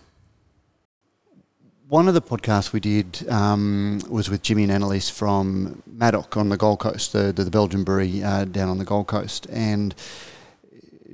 One 1.89 2.09
of 2.09 2.15
the 2.15 2.23
podcasts 2.23 2.73
we 2.73 2.81
did 2.81 3.29
um, 3.29 4.01
was 4.09 4.31
with 4.31 4.41
Jimmy 4.41 4.63
and 4.63 4.73
Annalise 4.73 5.11
from 5.11 5.83
Madocke 5.87 6.39
on 6.39 6.49
the 6.49 6.57
Gold 6.57 6.79
Coast, 6.79 7.13
the, 7.13 7.35
the, 7.35 7.45
the 7.45 7.51
Belgian 7.51 7.85
brewery 7.85 8.23
uh, 8.23 8.47
down 8.47 8.71
on 8.71 8.79
the 8.79 8.87
Gold 8.87 9.09
Coast. 9.09 9.47
And 9.51 9.95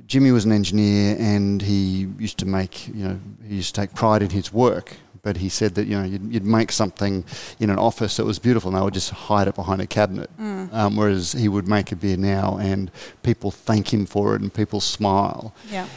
Jimmy 0.07 0.31
was 0.31 0.45
an 0.45 0.53
engineer 0.53 1.17
and 1.19 1.61
he 1.61 2.07
used 2.17 2.37
to 2.37 2.45
make, 2.45 2.87
you 2.87 3.05
know, 3.05 3.19
he 3.45 3.55
used 3.55 3.75
to 3.75 3.81
take 3.81 3.93
pride 3.93 4.21
in 4.21 4.29
his 4.29 4.53
work. 4.53 4.95
But 5.23 5.37
he 5.37 5.47
said 5.49 5.75
that, 5.75 5.87
you 5.87 5.97
know, 5.97 6.03
you'd, 6.03 6.33
you'd 6.33 6.45
make 6.45 6.71
something 6.71 7.23
in 7.59 7.69
an 7.69 7.79
office 7.79 8.17
that 8.17 8.25
was 8.25 8.39
beautiful 8.39 8.69
and 8.69 8.77
they 8.77 8.83
would 8.83 8.93
just 8.93 9.09
hide 9.09 9.47
it 9.47 9.55
behind 9.55 9.81
a 9.81 9.87
cabinet. 9.87 10.29
Mm. 10.37 10.71
Um, 10.73 10.95
whereas 10.97 11.31
he 11.31 11.47
would 11.47 11.67
make 11.67 11.91
a 11.93 11.95
beer 11.95 12.17
now 12.17 12.57
and 12.61 12.91
people 13.23 13.49
thank 13.49 13.93
him 13.93 14.05
for 14.05 14.35
it 14.35 14.41
and 14.41 14.53
people 14.53 14.81
smile 14.81 15.55
Yeah. 15.71 15.87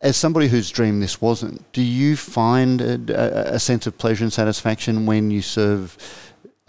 as 0.00 0.16
somebody 0.16 0.46
whose 0.46 0.70
dream 0.70 1.00
this 1.00 1.20
wasn't, 1.20 1.70
do 1.72 1.82
you 1.82 2.16
find 2.16 2.80
a, 2.80 3.54
a, 3.54 3.58
sense 3.58 3.84
of 3.88 3.98
pleasure 3.98 4.22
and 4.22 4.32
satisfaction 4.32 5.06
when 5.06 5.32
you 5.32 5.42
serve 5.42 5.96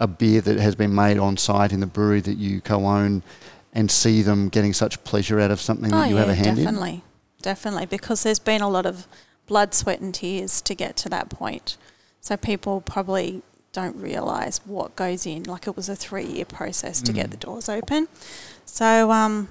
a 0.00 0.08
beer 0.08 0.40
that 0.40 0.58
has 0.58 0.74
been 0.74 0.94
made 0.94 1.18
on 1.18 1.36
site 1.36 1.72
in 1.72 1.78
the 1.78 1.86
brewery 1.86 2.20
that 2.20 2.38
you 2.38 2.60
co-own 2.60 3.22
and 3.72 3.88
see 3.88 4.22
them 4.22 4.48
getting 4.48 4.72
such 4.72 5.02
pleasure 5.04 5.38
out 5.38 5.52
of 5.52 5.60
something 5.60 5.90
that 5.90 6.08
you 6.10 6.16
have 6.16 6.28
a 6.28 6.34
hand 6.34 6.58
Oh, 6.58 6.64
definitely, 6.64 7.04
definitely, 7.42 7.86
because 7.86 8.24
there's 8.24 8.40
been 8.40 8.62
a 8.62 8.68
lot 8.68 8.86
of 8.86 9.06
blood, 9.48 9.74
sweat, 9.74 10.00
and 10.00 10.14
tears 10.14 10.60
to 10.62 10.74
get 10.74 10.96
to 10.98 11.08
that 11.08 11.28
point. 11.30 11.76
So 12.20 12.36
people 12.36 12.80
probably 12.80 13.42
don't 13.72 13.96
realise 13.96 14.58
what 14.64 14.94
goes 14.96 15.26
in. 15.26 15.42
Like 15.44 15.66
it 15.66 15.76
was 15.76 15.88
a 15.88 15.96
three-year 15.96 16.44
process 16.44 17.02
to 17.02 17.12
get 17.12 17.26
Mm. 17.28 17.30
the 17.30 17.36
doors 17.38 17.68
open. 17.68 18.08
So 18.64 19.10
um, 19.10 19.48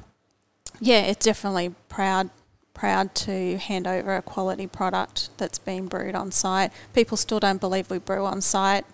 yeah, 0.80 1.02
it's 1.02 1.26
definitely 1.26 1.76
proud 1.90 2.30
proud 2.74 3.16
to 3.16 3.58
hand 3.58 3.88
over 3.88 4.16
a 4.16 4.22
quality 4.22 4.68
product 4.68 5.30
that's 5.38 5.58
been 5.58 5.88
brewed 5.88 6.14
on 6.14 6.32
site. 6.32 6.72
People 6.94 7.18
still 7.18 7.40
don't 7.40 7.60
believe 7.60 7.90
we 7.90 7.98
brew 7.98 8.24
on 8.24 8.40
site, 8.40 8.86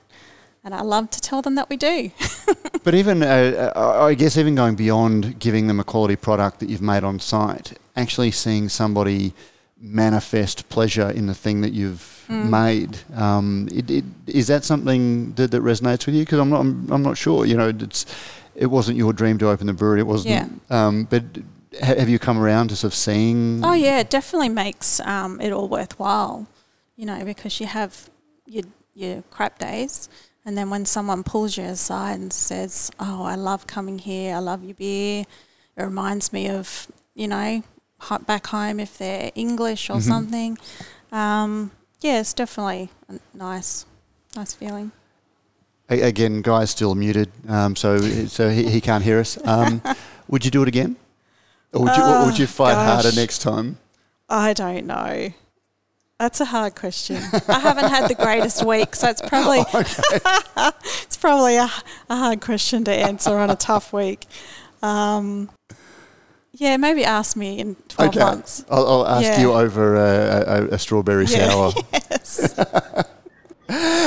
and 0.63 0.73
I 0.73 0.81
love 0.81 1.09
to 1.09 1.19
tell 1.19 1.41
them 1.41 1.55
that 1.55 1.69
we 1.69 1.75
do. 1.77 2.11
But 2.85 2.95
even, 2.95 3.23
uh, 3.23 3.71
uh, 3.77 4.05
I 4.09 4.13
guess, 4.13 4.35
even 4.37 4.55
going 4.55 4.75
beyond 4.75 5.39
giving 5.39 5.67
them 5.67 5.79
a 5.79 5.85
quality 5.85 6.17
product 6.17 6.59
that 6.59 6.67
you've 6.69 6.81
made 6.81 7.05
on 7.05 7.17
site, 7.21 7.79
actually 7.95 8.31
seeing 8.31 8.67
somebody 8.67 9.33
manifest 9.83 10.69
pleasure 10.69 11.09
in 11.09 11.27
the 11.27 11.35
thing 11.35 11.61
that 11.61 11.73
you've 11.73 12.09
Mm. 12.29 12.49
made, 12.49 12.97
um, 13.15 13.67
it, 13.69 13.91
it, 13.91 14.05
is 14.27 14.47
that 14.47 14.63
something 14.63 15.33
that, 15.33 15.51
that 15.51 15.61
resonates 15.61 16.05
with 16.05 16.15
you? 16.15 16.21
Because 16.23 16.39
I'm 16.39 16.49
not, 16.49 16.61
I'm, 16.61 16.89
I'm 16.89 17.03
not 17.03 17.17
sure. 17.17 17.45
You 17.45 17.57
know, 17.57 17.67
it's 17.67 18.05
it 18.55 18.67
wasn't 18.67 18.97
your 18.97 19.11
dream 19.11 19.37
to 19.39 19.49
open 19.49 19.67
the 19.67 19.73
brewery. 19.73 19.99
It 19.99 20.07
wasn't. 20.07 20.61
Yeah. 20.69 20.87
Um, 20.87 21.03
but 21.09 21.23
ha- 21.81 21.95
have 21.99 22.07
you 22.07 22.19
come 22.19 22.39
around 22.39 22.69
to 22.69 22.77
sort 22.77 22.93
of 22.93 22.95
seeing? 22.95 23.59
Oh 23.65 23.73
yeah, 23.73 23.99
it 23.99 24.09
definitely 24.09 24.47
makes 24.49 25.01
um, 25.01 25.41
it 25.41 25.51
all 25.51 25.67
worthwhile. 25.67 26.47
You 26.95 27.05
know, 27.05 27.25
because 27.25 27.59
you 27.59 27.65
have 27.67 28.09
your 28.45 28.63
your 28.93 29.23
crap 29.29 29.59
days, 29.59 30.07
and 30.45 30.57
then 30.57 30.69
when 30.69 30.85
someone 30.85 31.23
pulls 31.23 31.57
you 31.57 31.65
aside 31.65 32.21
and 32.21 32.31
says, 32.31 32.89
"Oh, 33.01 33.23
I 33.23 33.35
love 33.35 33.67
coming 33.67 33.99
here. 33.99 34.35
I 34.35 34.39
love 34.39 34.63
your 34.63 34.75
beer," 34.75 35.25
it 35.75 35.83
reminds 35.83 36.31
me 36.31 36.47
of 36.49 36.87
you 37.15 37.27
know 37.27 37.63
back 38.25 38.47
home 38.47 38.79
if 38.79 38.97
they're 38.97 39.31
English 39.35 39.89
or 39.89 39.97
Mhm. 39.97 40.01
something. 40.07 40.57
Um, 41.11 41.71
yeah, 42.01 42.19
it's 42.19 42.33
definitely 42.33 42.89
a 43.09 43.19
nice, 43.37 43.85
nice 44.35 44.53
feeling. 44.53 44.91
A- 45.89 46.01
Again, 46.01 46.41
Guy's 46.41 46.69
still 46.71 46.95
muted, 46.95 47.29
um, 47.47 47.75
so 47.75 47.97
so 48.27 48.49
he, 48.49 48.69
he 48.69 48.81
can't 48.81 49.03
hear 49.03 49.19
us. 49.19 49.37
Um, 49.45 49.81
would 50.27 50.43
you 50.45 50.51
do 50.51 50.61
it 50.63 50.67
again, 50.67 50.95
or 51.73 51.83
would 51.83 51.95
you, 51.95 52.03
or 52.03 52.25
would 52.25 52.37
you 52.39 52.45
Oh, 52.45 52.47
fight 52.47 52.75
harder 52.75 53.11
next 53.15 53.39
time? 53.39 53.77
I 54.29 54.53
don't 54.53 54.85
know. 54.87 55.33
That's 56.19 56.39
a 56.39 56.45
hard 56.45 56.75
question. 56.75 57.17
I 57.49 57.59
haven't 57.59 57.89
had 57.89 58.07
the 58.09 58.15
greatest 58.15 58.63
week, 58.65 58.95
so 58.95 59.09
it's 59.09 59.21
probably 59.21 59.59
it's 61.03 61.17
probably 61.17 61.57
a, 61.57 61.69
a 62.09 62.15
hard 62.15 62.39
question 62.41 62.83
to 62.85 62.91
answer 62.93 63.37
on 63.37 63.49
a 63.49 63.55
tough 63.55 63.91
week. 63.93 64.25
Um, 64.81 65.49
yeah, 66.53 66.77
maybe 66.77 67.03
ask 67.03 67.35
me 67.35 67.59
in 67.59 67.75
twelve 67.87 68.09
okay, 68.09 68.19
months. 68.19 68.63
I'll, 68.69 68.87
I'll 68.87 69.07
ask 69.07 69.23
Yeah. 69.23 69.41
you 69.41 69.53
over 69.53 69.95
a, 69.95 70.43
a, 70.47 70.67
a 70.75 70.79
strawberry 70.79 71.25
Yeah. 71.25 71.49
sour. 71.49 71.73
Yes. 71.93 72.59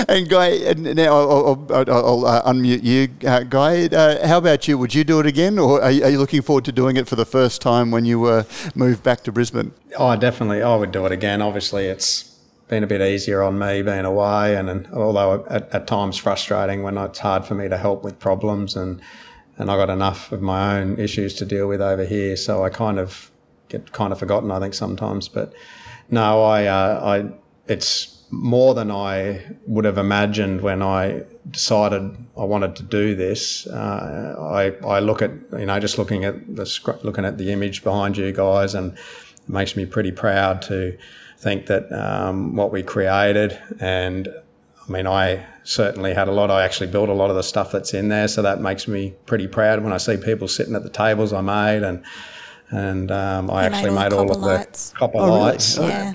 And 0.09 0.29
Guy, 0.29 0.75
now 0.77 1.17
I'll, 1.17 1.67
I'll, 1.71 1.91
I'll 1.91 2.27
uh, 2.27 2.43
unmute 2.53 2.85
you, 2.85 3.09
uh, 3.29 3.41
Guy. 3.43 3.87
Uh, 3.87 4.25
how 4.29 4.39
about 4.39 4.69
you? 4.69 4.79
Would 4.79 4.95
you 4.95 5.03
do 5.03 5.19
it 5.19 5.27
again, 5.27 5.59
or 5.59 5.83
are 5.83 5.91
you, 5.91 6.05
are 6.05 6.11
you 6.11 6.19
looking 6.19 6.43
forward 6.43 6.65
to 6.67 6.73
doing 6.73 6.97
it 6.97 7.09
for 7.09 7.17
the 7.17 7.25
first 7.25 7.63
time 7.63 7.91
when 7.91 8.05
you 8.05 8.27
uh, 8.27 8.45
move 8.75 9.03
back 9.03 9.25
to 9.25 9.33
Brisbane? 9.33 9.73
Oh, 9.99 10.15
definitely. 10.15 10.63
I 10.63 10.77
would 10.77 10.93
do 10.93 11.05
it 11.07 11.11
again. 11.11 11.43
Obviously, 11.43 11.87
it's 11.87 12.39
been 12.69 12.85
a 12.85 12.87
bit 12.87 13.01
easier 13.01 13.43
on 13.43 13.59
me 13.59 13.83
being 13.83 14.05
away, 14.05 14.57
and, 14.57 14.69
and 14.69 14.87
although 14.93 15.45
at, 15.49 15.73
at 15.75 15.87
times 15.87 16.17
frustrating 16.19 16.83
when 16.83 16.97
it's 16.99 17.19
hard 17.19 17.45
for 17.45 17.55
me 17.55 17.69
to 17.69 17.79
help 17.79 18.05
with 18.05 18.19
problems, 18.21 18.77
and 18.77 19.01
and 19.59 19.71
I 19.71 19.77
got 19.77 19.91
enough 19.91 20.33
of 20.33 20.43
my 20.43 20.79
own 20.79 20.99
issues 20.99 21.35
to 21.35 21.45
deal 21.45 21.67
with 21.67 21.81
over 21.81 22.05
here, 22.05 22.37
so 22.37 22.65
I 22.65 22.71
kind 22.71 22.99
of 22.99 23.31
get 23.69 23.93
kind 23.93 24.13
of 24.13 24.19
forgotten. 24.19 24.51
I 24.51 24.61
think 24.61 24.75
sometimes, 24.75 25.29
but 25.29 25.53
no, 26.11 26.43
I 26.43 26.67
uh, 26.67 27.01
I 27.05 27.33
it's 27.73 28.25
more 28.31 28.75
than 28.75 28.91
I 28.91 29.57
would 29.67 29.85
have 29.85 29.99
imagined 29.99 30.61
when 30.61 30.83
I 30.83 31.23
decided 31.51 32.17
I 32.37 32.45
wanted 32.45 32.77
to 32.77 32.83
do 32.83 33.15
this. 33.15 33.67
Uh, 33.67 34.37
I 34.39 34.87
I 34.87 35.01
look 35.01 35.23
at 35.23 35.31
you 35.53 35.67
know 35.67 35.79
just 35.81 35.99
looking 35.99 36.25
at 36.25 36.57
the 36.57 36.99
looking 37.03 37.25
at 37.25 37.39
the 37.39 37.53
image 37.53 37.83
behind 37.83 38.17
you 38.17 38.33
guys, 38.33 38.75
and 38.75 38.93
it 38.93 39.49
makes 39.49 39.77
me 39.77 39.87
pretty 39.87 40.13
proud 40.13 40.63
to 40.63 40.97
think 41.39 41.67
that 41.67 41.93
um, 41.93 42.57
what 42.57 42.73
we 42.73 42.83
created 42.83 43.59
and 43.79 44.29
I 44.89 44.93
mean 44.93 45.07
I 45.07 45.45
certainly 45.65 46.15
had 46.15 46.29
a 46.29 46.33
lot 46.33 46.51
I 46.51 46.63
actually 46.65 46.87
built 46.89 47.09
a 47.09 47.13
lot 47.13 47.31
of 47.31 47.37
the 47.37 47.43
stuff 47.43 47.73
that's 47.73 47.93
in 47.95 48.09
there 48.09 48.29
so 48.29 48.43
that 48.43 48.61
makes 48.61 48.87
me 48.87 49.15
pretty 49.27 49.49
proud 49.49 49.83
when 49.83 49.93
I 49.93 49.97
see 49.97 50.17
people 50.17 50.47
sitting 50.49 50.75
at 50.75 50.83
the 50.85 50.91
tables 50.91 51.33
I 51.33 51.41
made 51.41 51.83
and 51.83 52.05
and 52.71 53.11
um, 53.11 53.51
I 53.51 53.65
You 53.65 53.71
made 53.71 53.77
actually 53.77 53.91
all 53.91 53.95
the 53.97 54.01
made 54.01 54.13
all, 54.13 54.27
copper 54.27 54.39
of 54.39 54.73
the 54.73 54.93
copper 54.99 55.19
Oh, 55.19 55.27
really? 55.27 55.41
lights 55.41 55.79
yeah. 55.79 56.15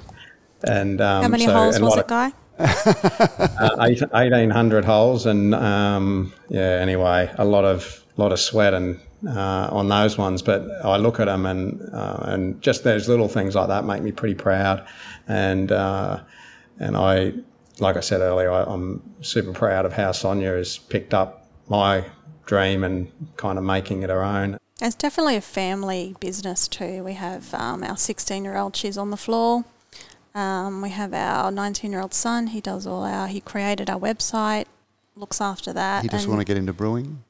and 0.64 1.02
um, 1.02 1.24
How 1.24 1.30
many 1.30 1.46
so- 1.46 1.54
holes 1.54 1.80
was 1.80 1.90
lot 1.90 1.98
it, 1.98 2.02
of- 2.02 2.08
Guy? 2.08 2.32
uh, 2.62 3.88
eight- 3.88 4.02
1800 4.12 4.86
holes 4.86 5.26
and 5.26 5.56
um, 5.56 6.32
yeah 6.50 6.62
anyway 6.80 7.30
a 7.38 7.46
lot 7.46 7.66
of 7.66 8.06
lot 8.18 8.32
of 8.32 8.40
sweat 8.40 8.74
and 8.74 9.00
uh, 9.28 9.68
on 9.72 9.88
those 9.90 10.18
ones 10.18 10.42
but 10.42 10.62
I 10.84 10.98
look 10.98 11.20
at 11.20 11.26
them 11.26 11.46
and 11.46 11.82
uh, 11.94 12.20
and 12.24 12.62
just 12.62 12.84
those 12.84 13.08
little 13.10 13.28
things 13.28 13.56
like 13.56 13.68
that 13.70 13.86
make 13.86 14.02
me 14.04 14.12
pretty 14.12 14.36
proud 14.36 14.86
and 15.28 15.72
uh, 15.72 16.22
and 16.80 16.96
I 16.96 17.34
like 17.82 17.98
I 17.98 18.00
said 18.00 18.22
earlier 18.22 18.52
I, 18.52 18.64
I'm 18.64 19.02
super 19.22 19.52
proud 19.52 19.86
of 19.86 19.94
how 19.94 20.12
Sonia 20.12 20.52
has 20.52 20.78
picked 20.78 21.14
up 21.14 21.48
my 21.68 22.06
dream 22.46 22.84
and 22.84 23.12
kind 23.38 23.58
of 23.58 23.64
making 23.64 24.04
it 24.04 24.10
her 24.10 24.24
own 24.24 24.58
It's 24.82 24.96
definitely 24.96 25.36
a 25.36 25.42
family 25.42 26.16
business 26.20 26.68
too. 26.68 27.04
We 27.04 27.14
have 27.14 27.54
um, 27.54 27.84
our 27.84 27.98
16 27.98 28.44
year 28.44 28.58
old, 28.58 28.76
she's 28.76 28.98
on 28.98 29.10
the 29.12 29.18
floor. 29.18 29.66
Um, 30.34 30.82
we 30.82 30.90
have 30.90 31.14
our 31.14 31.52
19 31.52 31.92
year 31.92 32.02
old 32.02 32.14
son, 32.14 32.48
he 32.48 32.62
does 32.62 32.88
all 32.88 33.04
our, 33.04 33.28
he 33.28 33.42
created 33.42 33.90
our 33.90 34.00
website, 34.00 34.66
looks 35.16 35.42
after 35.42 35.74
that. 35.74 36.04
He 36.04 36.10
just 36.10 36.24
and- 36.24 36.34
want 36.34 36.42
to 36.42 36.46
get 36.46 36.58
into 36.58 36.74
brewing? 36.74 37.24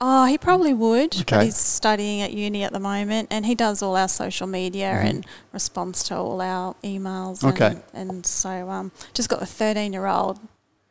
Oh, 0.00 0.26
he 0.26 0.36
probably 0.36 0.74
would, 0.74 1.14
Okay. 1.22 1.36
but 1.36 1.44
he's 1.46 1.56
studying 1.56 2.20
at 2.20 2.32
uni 2.32 2.62
at 2.64 2.72
the 2.72 2.78
moment, 2.80 3.28
and 3.30 3.46
he 3.46 3.54
does 3.54 3.82
all 3.82 3.96
our 3.96 4.08
social 4.08 4.46
media 4.46 4.92
Mhm. 5.02 5.08
and 5.10 5.26
responds 5.52 6.02
to 6.04 6.16
all 6.16 6.42
our 6.42 6.74
emails. 6.84 7.42
Okay. 7.42 7.76
And, 7.94 8.10
and 8.10 8.26
so, 8.26 8.68
um, 8.68 8.92
just 9.14 9.30
got 9.30 9.40
the 9.40 9.46
thirteen-year-old. 9.46 10.38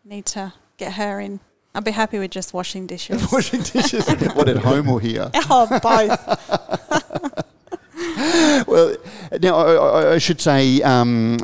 Need 0.03 0.25
to 0.27 0.53
get 0.77 0.93
her 0.93 1.19
in. 1.19 1.39
I'd 1.75 1.83
be 1.83 1.91
happy 1.91 2.17
with 2.19 2.31
just 2.31 2.53
washing 2.53 2.87
dishes. 2.87 3.31
Washing 3.31 3.61
dishes. 3.61 4.07
what 4.35 4.49
at 4.49 4.57
home 4.57 4.89
or 4.89 4.99
here? 4.99 5.29
oh, 5.49 5.67
both. 5.79 6.27
well, 8.67 8.95
now 9.41 9.55
I, 9.55 9.73
I, 9.73 10.13
I 10.13 10.17
should 10.17 10.41
say, 10.41 10.81
um, 10.81 11.37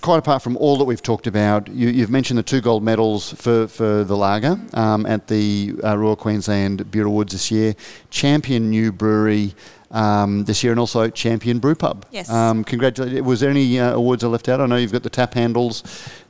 quite 0.00 0.18
apart 0.18 0.42
from 0.42 0.56
all 0.56 0.76
that 0.78 0.84
we've 0.84 1.02
talked 1.02 1.26
about, 1.26 1.68
you, 1.68 1.88
you've 1.88 2.10
mentioned 2.10 2.38
the 2.38 2.42
two 2.42 2.60
gold 2.60 2.82
medals 2.82 3.32
for, 3.32 3.66
for 3.68 4.04
the 4.04 4.16
lager 4.16 4.58
um, 4.74 5.06
at 5.06 5.28
the 5.28 5.74
uh, 5.84 5.96
Royal 5.96 6.16
Queensland 6.16 6.90
Beer 6.90 7.06
Awards 7.06 7.32
this 7.32 7.50
year, 7.50 7.74
champion 8.10 8.70
new 8.70 8.92
brewery 8.92 9.54
um, 9.90 10.44
this 10.44 10.62
year, 10.64 10.72
and 10.72 10.80
also 10.80 11.08
champion 11.08 11.58
brew 11.58 11.74
pub. 11.74 12.04
Yes. 12.10 12.28
Um, 12.30 12.64
congratulations. 12.64 13.22
Was 13.22 13.40
there 13.40 13.50
any 13.50 13.78
uh, 13.78 13.94
awards 13.94 14.24
I 14.24 14.26
left 14.28 14.48
out? 14.48 14.60
I 14.60 14.66
know 14.66 14.76
you've 14.76 14.92
got 14.92 15.02
the 15.02 15.10
tap 15.10 15.34
handles 15.34 15.82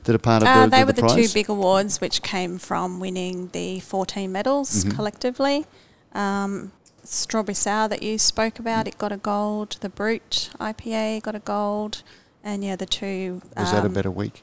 that 0.03 0.15
are 0.15 0.19
part 0.19 0.43
of 0.43 0.47
Uh, 0.47 0.65
the, 0.65 0.69
they 0.71 0.79
the, 0.81 0.85
were 0.85 0.93
the 0.93 1.23
two 1.23 1.33
big 1.33 1.49
awards, 1.49 1.99
which 1.99 2.21
came 2.21 2.57
from 2.57 2.99
winning 2.99 3.49
the 3.53 3.79
14 3.81 4.31
medals 4.31 4.85
Mhm. 4.85 4.95
collectively. 4.95 5.65
Um, 6.13 6.71
Strawberry 7.03 7.55
Sour 7.55 7.87
that 7.89 8.03
you 8.03 8.17
spoke 8.17 8.59
about, 8.59 8.87
it 8.87 8.97
got 8.97 9.11
a 9.11 9.17
gold. 9.17 9.77
The 9.81 9.89
Brut 9.89 10.49
IPA 10.59 11.23
got 11.23 11.35
a 11.35 11.39
gold. 11.39 12.03
And 12.47 12.63
yeah, 12.63 12.77
the 12.77 12.85
two. 12.85 13.41
Was 13.57 13.73
that 13.73 13.83
a 13.83 13.87
um, 13.87 13.93
better 13.93 14.09
week? 14.09 14.41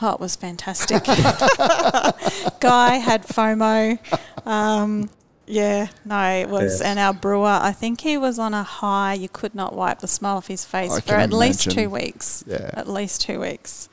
Oh, 0.00 0.12
it 0.12 0.20
was 0.20 0.36
fantastic. 0.36 1.02
Guy 2.60 2.94
had 2.94 3.26
FOMO. 3.26 3.98
Um, 4.46 5.10
Yeah, 5.46 5.88
no, 6.04 6.22
it 6.22 6.48
was. 6.48 6.80
Yeah. 6.80 6.90
And 6.90 6.98
our 7.00 7.12
brewer, 7.12 7.58
I 7.60 7.72
think 7.72 8.00
he 8.02 8.16
was 8.16 8.38
on 8.38 8.54
a 8.54 8.62
high. 8.62 9.14
You 9.14 9.28
could 9.28 9.56
not 9.56 9.74
wipe 9.74 9.98
the 9.98 10.06
smile 10.06 10.36
off 10.36 10.46
his 10.46 10.64
face 10.64 10.92
I 10.92 11.00
for 11.00 11.08
can 11.08 11.20
at 11.20 11.32
least 11.32 11.68
two 11.68 11.90
weeks. 11.90 12.44
Yeah. 12.46 12.70
At 12.74 12.88
least 12.88 13.22
two 13.22 13.40
weeks. 13.40 13.88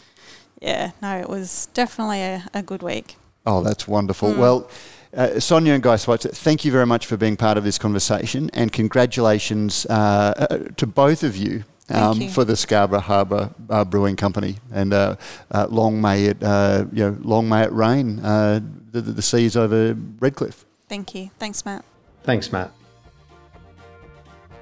Yeah, 0.62 0.91
no, 1.02 1.18
it 1.18 1.28
was 1.28 1.70
definitely 1.74 2.22
a, 2.22 2.45
a 2.54 2.62
good 2.62 2.84
week. 2.84 3.16
Oh, 3.47 3.64
that's 3.64 3.88
wonderful. 3.88 4.34
Mm. 4.34 4.38
Well, 4.38 4.70
uh, 5.16 5.39
Sonia 5.39 5.74
and 5.74 5.82
Guy 5.82 5.95
Schweitzer, 5.95 6.30
thank 6.30 6.66
you 6.66 6.72
very 6.72 6.86
much 6.86 7.08
for 7.08 7.18
being 7.18 7.36
part 7.36 7.58
of 7.58 7.64
this 7.64 7.80
conversation, 7.80 8.52
and 8.54 8.72
congratulations 8.72 9.88
uh, 9.88 9.93
uh, 10.38 10.58
to 10.78 10.86
both 10.86 11.24
of 11.24 11.36
you. 11.36 11.64
Um, 11.92 12.28
for 12.30 12.46
the 12.46 12.56
Scarborough 12.56 13.00
Harbour 13.00 13.50
uh, 13.70 13.84
Brewing 13.84 14.16
Company, 14.16 14.58
and 14.72 14.94
uh, 14.94 15.16
uh, 15.52 15.68
long 15.70 16.00
may 16.00 16.26
it, 16.26 16.44
uh, 16.44 16.86
you 16.94 17.04
know, 17.04 17.18
long 17.22 17.50
may 17.50 17.64
it 17.64 17.72
rain 17.72 18.20
uh, 18.20 18.60
the, 18.92 19.02
the 19.02 19.22
seas 19.22 19.58
over 19.58 19.96
Redcliffe. 20.20 20.66
Thank 20.88 21.16
you. 21.16 21.32
Thanks, 21.40 21.66
Matt. 21.66 21.84
Thanks, 22.24 22.52
Matt. 22.52 22.72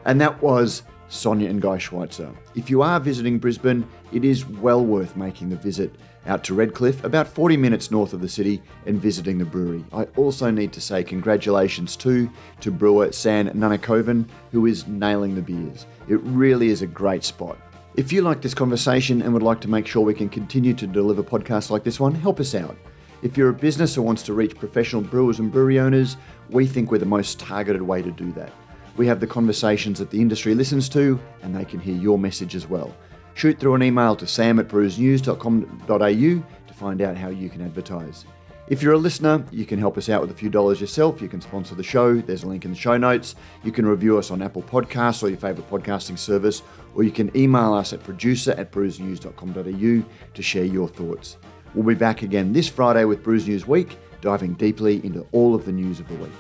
And 0.06 0.22
that 0.22 0.42
was 0.42 0.84
Sonia 1.10 1.50
and 1.50 1.62
Guy 1.62 1.78
Schweitzer. 1.78 2.32
If 2.56 2.70
you 2.70 2.82
are 2.82 3.00
visiting 3.00 3.40
Brisbane, 3.40 3.86
it 4.14 4.24
is 4.24 4.46
well 4.46 4.86
worth 4.86 5.16
making 5.18 5.50
the 5.50 5.58
visit 5.58 5.94
out 6.28 6.44
to 6.44 6.54
Redcliffe, 6.54 7.04
about 7.04 7.28
40 7.28 7.58
minutes 7.58 7.90
north 7.90 8.14
of 8.14 8.22
the 8.22 8.30
city, 8.30 8.62
and 8.86 9.02
visiting 9.02 9.38
the 9.38 9.46
brewery. 9.46 9.84
I 9.94 10.04
also 10.16 10.52
need 10.52 10.74
to 10.74 10.82
say 10.82 11.04
congratulations 11.04 11.96
too 11.96 12.30
to 12.60 12.72
brewer 12.72 13.12
Sam 13.12 13.50
Nunakovan, 13.50 14.28
who 14.52 14.66
is 14.66 14.88
nailing 14.88 15.36
the 15.36 15.42
beers. 15.42 15.86
It 16.08 16.20
really 16.22 16.70
is 16.70 16.82
a 16.82 16.88
great 16.88 17.24
spot. 17.24 17.58
If 17.96 18.12
you 18.12 18.22
like 18.22 18.42
this 18.42 18.54
conversation 18.54 19.24
and 19.24 19.34
would 19.34 19.42
like 19.42 19.62
to 19.62 19.70
make 19.70 19.88
sure 19.88 20.04
we 20.04 20.14
can 20.14 20.30
continue 20.30 20.74
to 20.76 20.86
deliver 20.86 21.24
podcasts 21.24 21.72
like 21.72 21.84
this 21.84 22.00
one, 22.00 22.14
help 22.14 22.40
us 22.40 22.54
out. 22.54 22.78
If 23.24 23.36
you're 23.36 23.50
a 23.50 23.54
business 23.54 23.96
who 23.96 24.04
wants 24.04 24.22
to 24.24 24.34
reach 24.34 24.56
professional 24.56 25.02
brewers 25.02 25.40
and 25.40 25.52
brewery 25.52 25.80
owners, 25.80 26.18
we 26.52 26.68
think 26.68 26.92
we're 26.92 27.00
the 27.00 27.06
most 27.06 27.40
targeted 27.40 27.82
way 27.82 28.04
to 28.04 28.12
do 28.12 28.32
that. 28.34 28.54
We 28.98 29.08
have 29.08 29.20
the 29.20 29.28
conversations 29.28 29.98
that 30.00 30.12
the 30.12 30.22
industry 30.22 30.54
listens 30.54 30.88
to, 30.90 31.20
and 31.42 31.56
they 31.56 31.66
can 31.66 31.80
hear 31.80 31.96
your 31.96 32.20
message 32.20 32.56
as 32.56 32.68
well. 32.68 32.96
Shoot 33.38 33.60
through 33.60 33.76
an 33.76 33.84
email 33.84 34.16
to 34.16 34.26
sam 34.26 34.58
at 34.58 34.68
brewsnews.com.au 34.68 36.00
to 36.00 36.74
find 36.74 37.02
out 37.04 37.16
how 37.16 37.30
you 37.30 37.50
can 37.50 37.62
advertise. 37.62 38.26
If 38.68 38.82
you're 38.82 38.94
a 38.94 38.98
listener, 38.98 39.46
you 39.52 39.64
can 39.64 39.78
help 39.78 39.96
us 39.96 40.10
out 40.10 40.22
with 40.22 40.32
a 40.32 40.34
few 40.34 40.50
dollars 40.50 40.82
yourself. 40.82 41.22
You 41.22 41.30
can 41.30 41.40
sponsor 41.40 41.76
the 41.76 41.84
show. 41.84 42.16
There's 42.16 42.42
a 42.42 42.48
link 42.48 42.66
in 42.66 42.72
the 42.72 42.78
show 42.78 42.98
notes. 42.98 43.36
You 43.64 43.72
can 43.72 43.86
review 43.86 44.18
us 44.18 44.32
on 44.32 44.42
Apple 44.42 44.64
Podcasts 44.64 45.22
or 45.22 45.30
your 45.30 45.38
favourite 45.38 45.70
podcasting 45.70 46.18
service, 46.18 46.64
or 46.96 47.04
you 47.04 47.12
can 47.12 47.30
email 47.38 47.76
us 47.76 47.94
at 47.94 48.04
producer 48.04 48.56
at 48.58 48.72
brewsnews.com.au 48.72 50.34
to 50.34 50.42
share 50.42 50.66
your 50.66 50.88
thoughts. 50.88 51.38
We'll 51.76 51.86
be 51.86 51.94
back 51.94 52.24
again 52.24 52.54
this 52.54 52.68
Friday 52.68 53.06
with 53.06 53.22
Brews 53.22 53.48
News 53.48 53.68
Week, 53.68 54.00
diving 54.20 54.56
deeply 54.56 55.06
into 55.06 55.28
all 55.32 55.54
of 55.54 55.64
the 55.64 55.72
news 55.72 56.00
of 56.00 56.08
the 56.08 56.16
week. 56.16 56.32